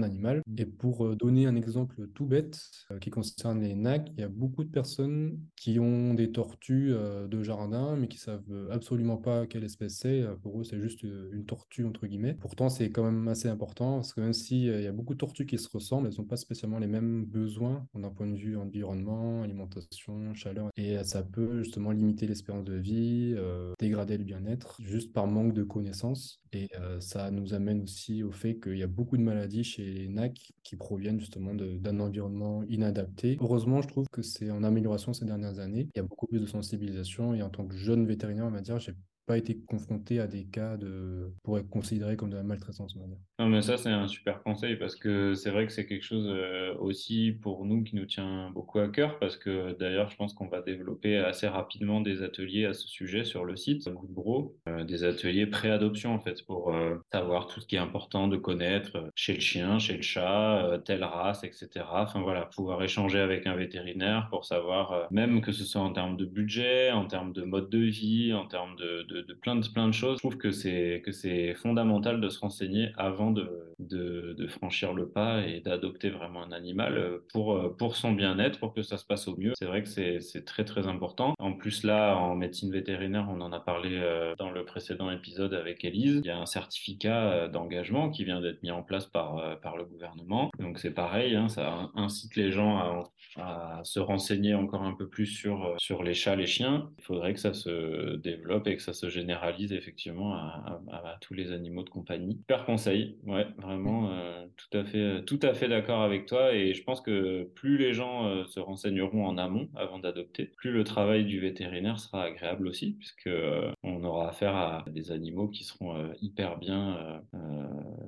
animal. 0.01 0.41
Et 0.57 0.65
pour 0.65 1.05
euh, 1.05 1.15
donner 1.15 1.45
un 1.45 1.55
exemple 1.55 2.07
tout 2.15 2.25
bête 2.25 2.59
euh, 2.91 2.99
qui 2.99 3.09
concerne 3.09 3.61
les 3.61 3.75
nacs, 3.75 4.09
il 4.17 4.21
y 4.21 4.23
a 4.23 4.29
beaucoup 4.29 4.63
de 4.63 4.69
personnes 4.69 5.39
qui 5.55 5.79
ont 5.79 6.13
des 6.13 6.31
tortues 6.31 6.93
euh, 6.93 7.27
de 7.27 7.43
jardin, 7.43 7.95
mais 7.95 8.07
qui 8.07 8.17
savent 8.17 8.69
absolument 8.71 9.17
pas 9.17 9.45
quelle 9.45 9.63
espèce 9.63 9.97
c'est. 9.97 10.23
Pour 10.41 10.59
eux, 10.59 10.63
c'est 10.63 10.79
juste 10.79 11.03
une 11.03 11.45
tortue, 11.45 11.85
entre 11.85 12.07
guillemets. 12.07 12.35
Pourtant, 12.39 12.69
c'est 12.69 12.89
quand 12.89 13.03
même 13.03 13.27
assez 13.27 13.49
important, 13.49 13.97
parce 13.97 14.13
que 14.13 14.21
même 14.21 14.33
s'il 14.33 14.63
il 14.63 14.81
y 14.81 14.87
a 14.87 14.91
beaucoup 14.91 15.13
de 15.13 15.19
tortues 15.19 15.45
qui 15.45 15.57
se 15.57 15.69
ressemblent, 15.69 16.07
elles 16.07 16.17
n'ont 16.17 16.27
pas 16.27 16.37
spécialement 16.37 16.79
les 16.79 16.87
mêmes 16.87 17.25
besoins 17.25 17.85
d'un 17.93 18.09
point 18.09 18.27
de 18.27 18.35
vue 18.35 18.55
environnement, 18.55 19.43
alimentation, 19.43 20.33
chaleur. 20.33 20.69
Et 20.77 21.03
ça 21.03 21.21
peut 21.21 21.63
justement 21.63 21.91
limiter 21.91 22.27
l'espérance 22.27 22.63
de 22.63 22.75
vie, 22.75 23.35
dégrader 23.79 24.17
le 24.17 24.23
bien-être, 24.23 24.77
juste 24.81 25.11
par 25.11 25.27
manque 25.27 25.53
de 25.53 25.63
connaissances. 25.63 26.41
Et 26.53 26.69
ça 26.99 27.31
nous 27.31 27.53
amène 27.53 27.81
aussi 27.81 28.23
au 28.23 28.31
fait 28.31 28.59
qu'il 28.59 28.77
y 28.77 28.83
a 28.83 28.87
beaucoup 28.87 29.17
de 29.17 29.23
maladies 29.23 29.63
chez 29.63 29.82
les 29.85 30.07
NAC 30.07 30.53
qui 30.63 30.75
proviennent 30.75 31.19
justement 31.19 31.53
d'un 31.53 31.99
environnement 31.99 32.63
inadapté. 32.63 33.37
Heureusement, 33.41 33.81
je 33.81 33.87
trouve 33.87 34.07
que 34.11 34.21
c'est 34.21 34.49
en 34.49 34.63
amélioration 34.63 35.13
ces 35.13 35.25
dernières 35.25 35.59
années. 35.59 35.87
Il 35.93 35.97
y 35.97 35.99
a 35.99 36.03
beaucoup 36.03 36.27
plus 36.27 36.39
de 36.39 36.45
sensibilisation 36.45 37.33
et 37.33 37.41
en 37.41 37.49
tant 37.49 37.65
que 37.65 37.75
jeune 37.75 38.05
vétérinaire, 38.05 38.45
on 38.45 38.51
va 38.51 38.61
dire, 38.61 38.79
j'ai 38.79 38.93
pas 39.25 39.37
été 39.37 39.57
confronté 39.57 40.19
à 40.19 40.27
des 40.27 40.45
cas 40.45 40.77
de 40.77 41.31
pour 41.43 41.57
être 41.57 41.69
considéré 41.69 42.17
comme 42.17 42.29
de 42.29 42.35
la 42.35 42.43
maltraitance. 42.43 42.95
Non, 43.39 43.47
mais 43.47 43.61
ça, 43.61 43.77
c'est 43.77 43.89
un 43.89 44.07
super 44.07 44.43
conseil 44.43 44.75
parce 44.75 44.95
que 44.95 45.33
c'est 45.33 45.49
vrai 45.49 45.65
que 45.65 45.71
c'est 45.71 45.85
quelque 45.85 46.03
chose 46.03 46.27
euh, 46.27 46.73
aussi 46.79 47.31
pour 47.31 47.65
nous 47.65 47.83
qui 47.83 47.95
nous 47.95 48.05
tient 48.05 48.51
beaucoup 48.51 48.79
à 48.79 48.87
cœur 48.89 49.17
parce 49.19 49.37
que 49.37 49.77
d'ailleurs, 49.79 50.09
je 50.09 50.15
pense 50.15 50.33
qu'on 50.33 50.47
va 50.47 50.61
développer 50.61 51.17
assez 51.17 51.47
rapidement 51.47 52.01
des 52.01 52.21
ateliers 52.21 52.65
à 52.65 52.73
ce 52.73 52.87
sujet 52.87 53.23
sur 53.23 53.45
le 53.45 53.55
site 53.55 53.89
Goodbro, 53.89 54.55
euh, 54.67 54.83
des 54.83 55.03
ateliers 55.03 55.47
pré-adoption 55.47 56.13
en 56.13 56.19
fait 56.19 56.45
pour 56.45 56.73
euh, 56.73 56.95
savoir 57.11 57.47
tout 57.47 57.59
ce 57.59 57.67
qui 57.67 57.75
est 57.75 57.79
important 57.79 58.27
de 58.27 58.37
connaître 58.37 59.09
chez 59.15 59.33
le 59.33 59.39
chien, 59.39 59.79
chez 59.79 59.95
le 59.97 60.03
chat, 60.03 60.79
telle 60.85 61.03
race, 61.03 61.43
etc. 61.43 61.85
Enfin 61.91 62.21
voilà, 62.21 62.45
pouvoir 62.45 62.83
échanger 62.83 63.19
avec 63.19 63.47
un 63.47 63.55
vétérinaire 63.55 64.27
pour 64.29 64.45
savoir, 64.45 65.07
même 65.11 65.41
que 65.41 65.51
ce 65.51 65.63
soit 65.63 65.81
en 65.81 65.91
termes 65.91 66.17
de 66.17 66.25
budget, 66.25 66.91
en 66.91 67.05
termes 67.05 67.33
de 67.33 67.43
mode 67.43 67.69
de 67.69 67.79
vie, 67.79 68.33
en 68.33 68.47
termes 68.47 68.75
de, 68.75 69.12
plein 69.41 69.55
de 69.55 69.67
plein 69.67 69.87
de 69.87 69.93
choses. 69.93 70.17
Je 70.17 70.27
trouve 70.27 70.37
que 70.37 70.51
c'est 70.51 71.01
que 71.05 71.11
c'est 71.11 71.53
fondamental 71.55 72.21
de 72.21 72.29
se 72.29 72.39
renseigner 72.39 72.91
avant 72.97 73.31
de, 73.31 73.73
de, 73.79 74.47
franchir 74.47 74.93
le 74.93 75.07
pas 75.07 75.45
et 75.47 75.61
d'adopter 75.61 76.09
vraiment 76.09 76.43
un 76.43 76.51
animal 76.51 76.97
euh, 76.97 77.25
pour 77.31 77.53
euh, 77.53 77.75
pour 77.75 77.95
son 77.95 78.11
bien-être, 78.11 78.59
pour 78.59 78.73
que 78.73 78.81
ça 78.81 78.97
se 78.97 79.05
passe 79.05 79.27
au 79.27 79.35
mieux. 79.37 79.53
C'est 79.57 79.65
vrai 79.65 79.83
que 79.83 79.89
c'est 79.89 80.45
très 80.45 80.65
très 80.65 80.87
important. 80.87 81.33
En 81.39 81.53
plus 81.53 81.83
là, 81.83 82.15
en 82.15 82.35
médecine 82.35 82.71
vétérinaire, 82.71 83.27
on 83.29 83.41
en 83.41 83.51
a 83.51 83.59
parlé 83.59 83.91
euh, 83.93 84.35
dans 84.37 84.51
le 84.51 84.65
précédent 84.65 85.09
épisode 85.11 85.53
avec 85.53 85.83
Elise. 85.85 86.21
Il 86.23 86.27
y 86.27 86.31
a 86.31 86.37
un 86.37 86.45
certificat 86.45 87.47
d'engagement 87.47 88.09
qui 88.09 88.25
vient 88.25 88.41
d'être 88.41 88.61
mis 88.63 88.71
en 88.71 88.83
place 88.83 89.05
par 89.05 89.59
par 89.61 89.77
le 89.77 89.85
gouvernement. 89.85 90.51
Donc 90.59 90.79
c'est 90.79 90.93
pareil, 90.93 91.35
hein, 91.35 91.47
ça 91.47 91.89
incite 91.95 92.35
les 92.35 92.51
gens 92.51 92.77
à, 92.77 93.11
à 93.37 93.81
se 93.83 93.99
renseigner 93.99 94.53
encore 94.53 94.83
un 94.83 94.93
peu 94.93 95.07
plus 95.07 95.27
sur 95.27 95.75
sur 95.77 96.03
les 96.03 96.13
chats, 96.13 96.35
les 96.35 96.47
chiens. 96.47 96.89
Il 96.99 97.03
faudrait 97.03 97.33
que 97.33 97.39
ça 97.39 97.53
se 97.53 98.15
développe 98.17 98.67
et 98.67 98.75
que 98.75 98.81
ça 98.81 98.93
se 98.93 99.02
généralise 99.09 99.73
effectivement 99.73 100.33
à, 100.33 101.17
tous 101.21 101.33
les 101.33 101.51
animaux 101.51 101.83
de 101.83 101.89
compagnie. 101.89 102.37
Super 102.37 102.65
conseil, 102.65 103.17
ouais, 103.25 103.47
vraiment 103.57 104.09
euh, 104.11 104.45
tout 104.57 104.77
à 104.77 104.83
fait, 104.83 105.23
tout 105.25 105.39
à 105.41 105.53
fait 105.53 105.67
d'accord 105.67 106.01
avec 106.01 106.25
toi. 106.25 106.53
Et 106.53 106.73
je 106.73 106.83
pense 106.83 107.01
que 107.01 107.43
plus 107.55 107.77
les 107.77 107.93
gens 107.93 108.25
euh, 108.25 108.45
se 108.45 108.59
renseigneront 108.59 109.25
en 109.25 109.37
amont 109.37 109.69
avant 109.75 109.99
d'adopter, 109.99 110.45
plus 110.57 110.71
le 110.71 110.83
travail 110.83 111.25
du 111.25 111.39
vétérinaire 111.39 111.99
sera 111.99 112.23
agréable 112.23 112.67
aussi, 112.67 112.93
puisque 112.93 113.27
euh, 113.27 113.71
on 113.83 114.03
aura 114.03 114.29
affaire 114.29 114.55
à 114.55 114.85
des 114.89 115.11
animaux 115.11 115.47
qui 115.47 115.63
seront 115.63 115.93
hyper 116.21 116.57
bien 116.57 117.21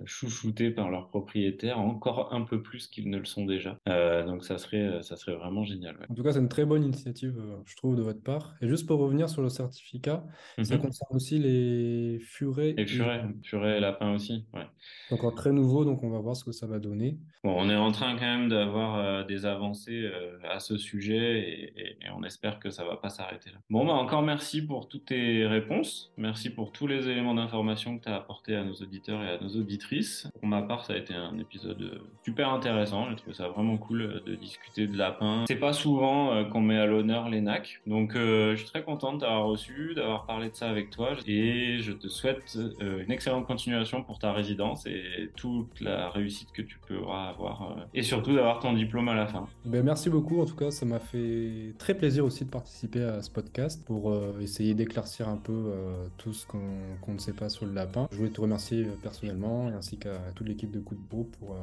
chouchoutés 0.05 0.71
par 0.71 0.89
leurs 0.89 1.07
propriétaires, 1.09 1.79
encore 1.79 2.33
un 2.33 2.41
peu 2.41 2.61
plus 2.61 2.87
qu'ils 2.87 3.09
ne 3.09 3.17
le 3.17 3.25
sont 3.25 3.45
déjà. 3.45 3.77
donc 4.25 4.43
ça 4.43 4.57
serait, 4.57 5.01
ça 5.01 5.15
serait 5.15 5.35
vraiment 5.35 5.63
génial. 5.63 5.97
En 6.09 6.15
tout 6.15 6.23
cas, 6.23 6.31
c'est 6.31 6.39
une 6.39 6.49
très 6.49 6.65
bonne 6.65 6.83
initiative, 6.83 7.35
je 7.65 7.75
trouve, 7.75 7.95
de 7.95 8.01
votre 8.01 8.21
part. 8.21 8.55
Et 8.61 8.67
juste 8.67 8.87
pour 8.87 8.99
revenir 8.99 9.29
sur 9.29 9.41
le 9.41 9.49
certificat, 9.49 10.23
ça 10.63 10.77
concerne 10.85 11.15
aussi 11.15 11.39
les 11.39 12.19
furets. 12.19 12.73
Les 12.77 12.85
furets, 12.85 13.23
furets 13.43 13.77
et 13.77 13.79
lapins 13.79 14.13
aussi, 14.13 14.45
ouais. 14.53 14.65
Encore 15.11 15.35
très 15.35 15.51
nouveau, 15.51 15.85
donc 15.85 16.03
on 16.03 16.09
va 16.09 16.19
voir 16.19 16.35
ce 16.35 16.43
que 16.43 16.51
ça 16.51 16.67
va 16.67 16.79
donner. 16.79 17.17
Bon, 17.45 17.53
on 17.55 17.69
est 17.69 17.75
en 17.75 17.91
train 17.91 18.15
quand 18.15 18.25
même 18.25 18.49
d'avoir 18.49 18.95
euh, 18.95 19.23
des 19.23 19.45
avancées 19.45 20.01
euh, 20.03 20.39
à 20.49 20.59
ce 20.59 20.77
sujet 20.77 21.69
et, 21.77 21.95
on 22.17 22.23
espère 22.23 22.59
que 22.59 22.71
ça 22.71 22.83
va 22.83 22.95
pas 22.95 23.09
s'arrêter 23.09 23.51
là. 23.51 23.57
Bon, 23.69 23.85
bah 23.85 23.93
encore 23.93 24.23
merci 24.23 24.65
pour 24.65 24.87
toutes 24.87 25.05
tes 25.05 25.45
réponses. 25.45 26.11
Merci 26.17 26.49
pour 26.49 26.71
tous 26.71 26.87
les 26.87 27.07
éléments 27.07 27.35
d'information 27.35 27.99
que 27.99 28.05
tu 28.05 28.09
as 28.09 28.15
apportés 28.15 28.55
à 28.55 28.63
nos 28.63 28.73
auditeurs 28.73 29.21
et 29.21 29.29
à 29.29 29.37
nos 29.37 29.49
auditrices. 29.49 30.27
Pour 30.39 30.47
ma 30.47 30.63
part, 30.63 30.85
ça 30.85 30.93
a 30.93 30.97
été 30.97 31.13
un 31.13 31.37
épisode 31.37 31.81
euh, 31.81 31.99
super 32.23 32.51
intéressant. 32.51 33.09
J'ai 33.09 33.15
trouvé 33.15 33.33
ça 33.33 33.49
vraiment 33.49 33.77
cool 33.77 34.23
de 34.25 34.35
discuter 34.35 34.87
de 34.87 34.97
lapins. 34.97 35.43
C'est 35.47 35.59
pas 35.59 35.73
souvent 35.73 36.45
qu'on 36.45 36.61
met 36.61 36.77
à 36.77 36.87
l'honneur 36.87 37.29
les 37.29 37.41
NAC, 37.41 37.81
donc 37.85 38.13
je 38.15 38.55
suis 38.55 38.67
très 38.67 38.83
content 38.83 39.13
de 39.13 39.19
t'avoir 39.19 39.45
reçu, 39.45 39.93
d'avoir 39.93 40.25
parlé 40.25 40.49
de 40.49 40.55
ça 40.55 40.69
toi 40.89 41.15
et 41.27 41.79
je 41.79 41.91
te 41.91 42.07
souhaite 42.07 42.57
une 42.79 43.11
excellente 43.11 43.45
continuation 43.45 44.03
pour 44.03 44.19
ta 44.19 44.31
résidence 44.33 44.85
et 44.85 45.29
toute 45.35 45.81
la 45.81 46.09
réussite 46.09 46.51
que 46.51 46.61
tu 46.61 46.77
pourras 46.79 47.29
avoir 47.29 47.71
euh, 47.71 47.83
et 47.93 48.03
surtout 48.03 48.33
d'avoir 48.35 48.59
ton 48.59 48.73
diplôme 48.73 49.09
à 49.09 49.15
la 49.15 49.27
fin. 49.27 49.47
Ben, 49.65 49.83
merci 49.83 50.09
beaucoup, 50.09 50.41
en 50.41 50.45
tout 50.45 50.55
cas, 50.55 50.71
ça 50.71 50.85
m'a 50.85 50.99
fait 50.99 51.73
très 51.77 51.93
plaisir 51.93 52.25
aussi 52.25 52.45
de 52.45 52.49
participer 52.49 53.03
à 53.03 53.21
ce 53.21 53.29
podcast 53.29 53.83
pour 53.85 54.11
euh, 54.11 54.39
essayer 54.41 54.73
d'éclaircir 54.73 55.29
un 55.29 55.37
peu 55.37 55.53
euh, 55.53 56.07
tout 56.17 56.33
ce 56.33 56.45
qu'on 56.45 57.13
ne 57.13 57.17
sait 57.17 57.33
pas 57.33 57.49
sur 57.49 57.65
le 57.65 57.73
lapin. 57.73 58.07
Je 58.11 58.17
voulais 58.17 58.29
te 58.29 58.41
remercier 58.41 58.85
personnellement 59.01 59.67
ainsi 59.67 59.97
qu'à 59.97 60.17
toute 60.35 60.47
l'équipe 60.47 60.71
de 60.71 60.79
Coup 60.79 60.95
de 60.95 61.01
Bro 61.09 61.29
pour, 61.39 61.55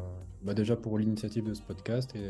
bah, 0.43 0.55
déjà 0.55 0.77
pour 0.77 0.99
l'initiative 0.99 1.45
de 1.45 1.55
ce 1.55 1.63
podcast 1.63 2.15
et 2.17 2.21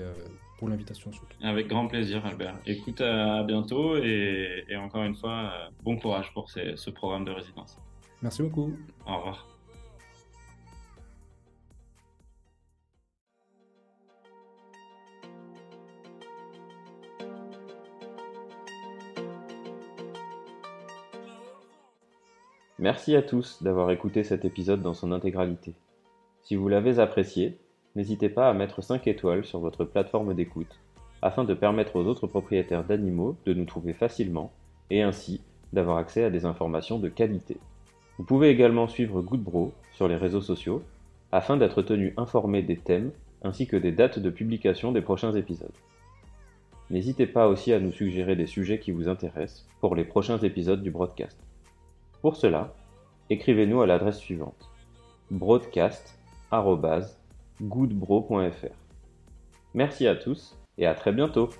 pour 0.62 0.68
l'invitation 0.68 1.10
surtout. 1.10 1.36
Avec 1.42 1.66
grand 1.66 1.88
plaisir, 1.88 2.24
Albert. 2.24 2.54
Écoute, 2.66 3.00
à 3.00 3.42
bientôt 3.42 3.96
et, 3.96 4.64
encore 4.76 5.02
une 5.02 5.16
fois, 5.16 5.50
bon 5.82 5.96
courage 5.96 6.32
pour 6.34 6.48
ce 6.50 6.90
programme 6.90 7.24
de 7.24 7.32
résidence. 7.32 7.80
Merci 8.22 8.44
beaucoup. 8.44 8.72
Au 9.04 9.16
revoir. 9.16 9.48
Merci 22.78 23.16
à 23.16 23.22
tous 23.22 23.64
d'avoir 23.64 23.90
écouté 23.90 24.22
cet 24.22 24.44
épisode 24.44 24.80
dans 24.80 24.94
son 24.94 25.10
intégralité. 25.10 25.74
Si 26.42 26.54
vous 26.54 26.68
l'avez 26.68 27.00
apprécié, 27.00 27.58
n'hésitez 27.96 28.28
pas 28.28 28.48
à 28.48 28.54
mettre 28.54 28.82
5 28.82 29.06
étoiles 29.06 29.44
sur 29.44 29.60
votre 29.60 29.84
plateforme 29.84 30.34
d'écoute 30.34 30.80
afin 31.20 31.44
de 31.44 31.54
permettre 31.54 31.96
aux 31.96 32.06
autres 32.06 32.26
propriétaires 32.26 32.84
d'animaux 32.84 33.36
de 33.46 33.54
nous 33.54 33.64
trouver 33.64 33.92
facilement 33.92 34.52
et 34.90 35.02
ainsi 35.02 35.40
d'avoir 35.72 35.96
accès 35.98 36.24
à 36.24 36.30
des 36.30 36.44
informations 36.44 36.98
de 36.98 37.08
qualité. 37.08 37.56
Vous 38.18 38.24
pouvez 38.24 38.50
également 38.50 38.88
suivre 38.88 39.22
Goodbro 39.22 39.72
sur 39.92 40.08
les 40.08 40.16
réseaux 40.16 40.40
sociaux 40.40 40.82
afin 41.30 41.56
d'être 41.56 41.82
tenu 41.82 42.12
informé 42.16 42.62
des 42.62 42.76
thèmes 42.76 43.10
ainsi 43.42 43.66
que 43.66 43.76
des 43.76 43.92
dates 43.92 44.18
de 44.18 44.30
publication 44.30 44.92
des 44.92 45.00
prochains 45.00 45.32
épisodes. 45.32 45.72
N'hésitez 46.90 47.26
pas 47.26 47.48
aussi 47.48 47.72
à 47.72 47.80
nous 47.80 47.92
suggérer 47.92 48.36
des 48.36 48.46
sujets 48.46 48.78
qui 48.78 48.90
vous 48.90 49.08
intéressent 49.08 49.66
pour 49.80 49.96
les 49.96 50.04
prochains 50.04 50.38
épisodes 50.38 50.82
du 50.82 50.90
broadcast. 50.90 51.38
Pour 52.20 52.36
cela, 52.36 52.74
écrivez-nous 53.30 53.80
à 53.80 53.86
l'adresse 53.86 54.18
suivante 54.18 54.68
broadcast.goodbro.fr. 57.62 58.74
Merci 59.74 60.06
à 60.06 60.16
tous 60.16 60.58
et 60.78 60.86
à 60.86 60.94
très 60.94 61.12
bientôt 61.12 61.50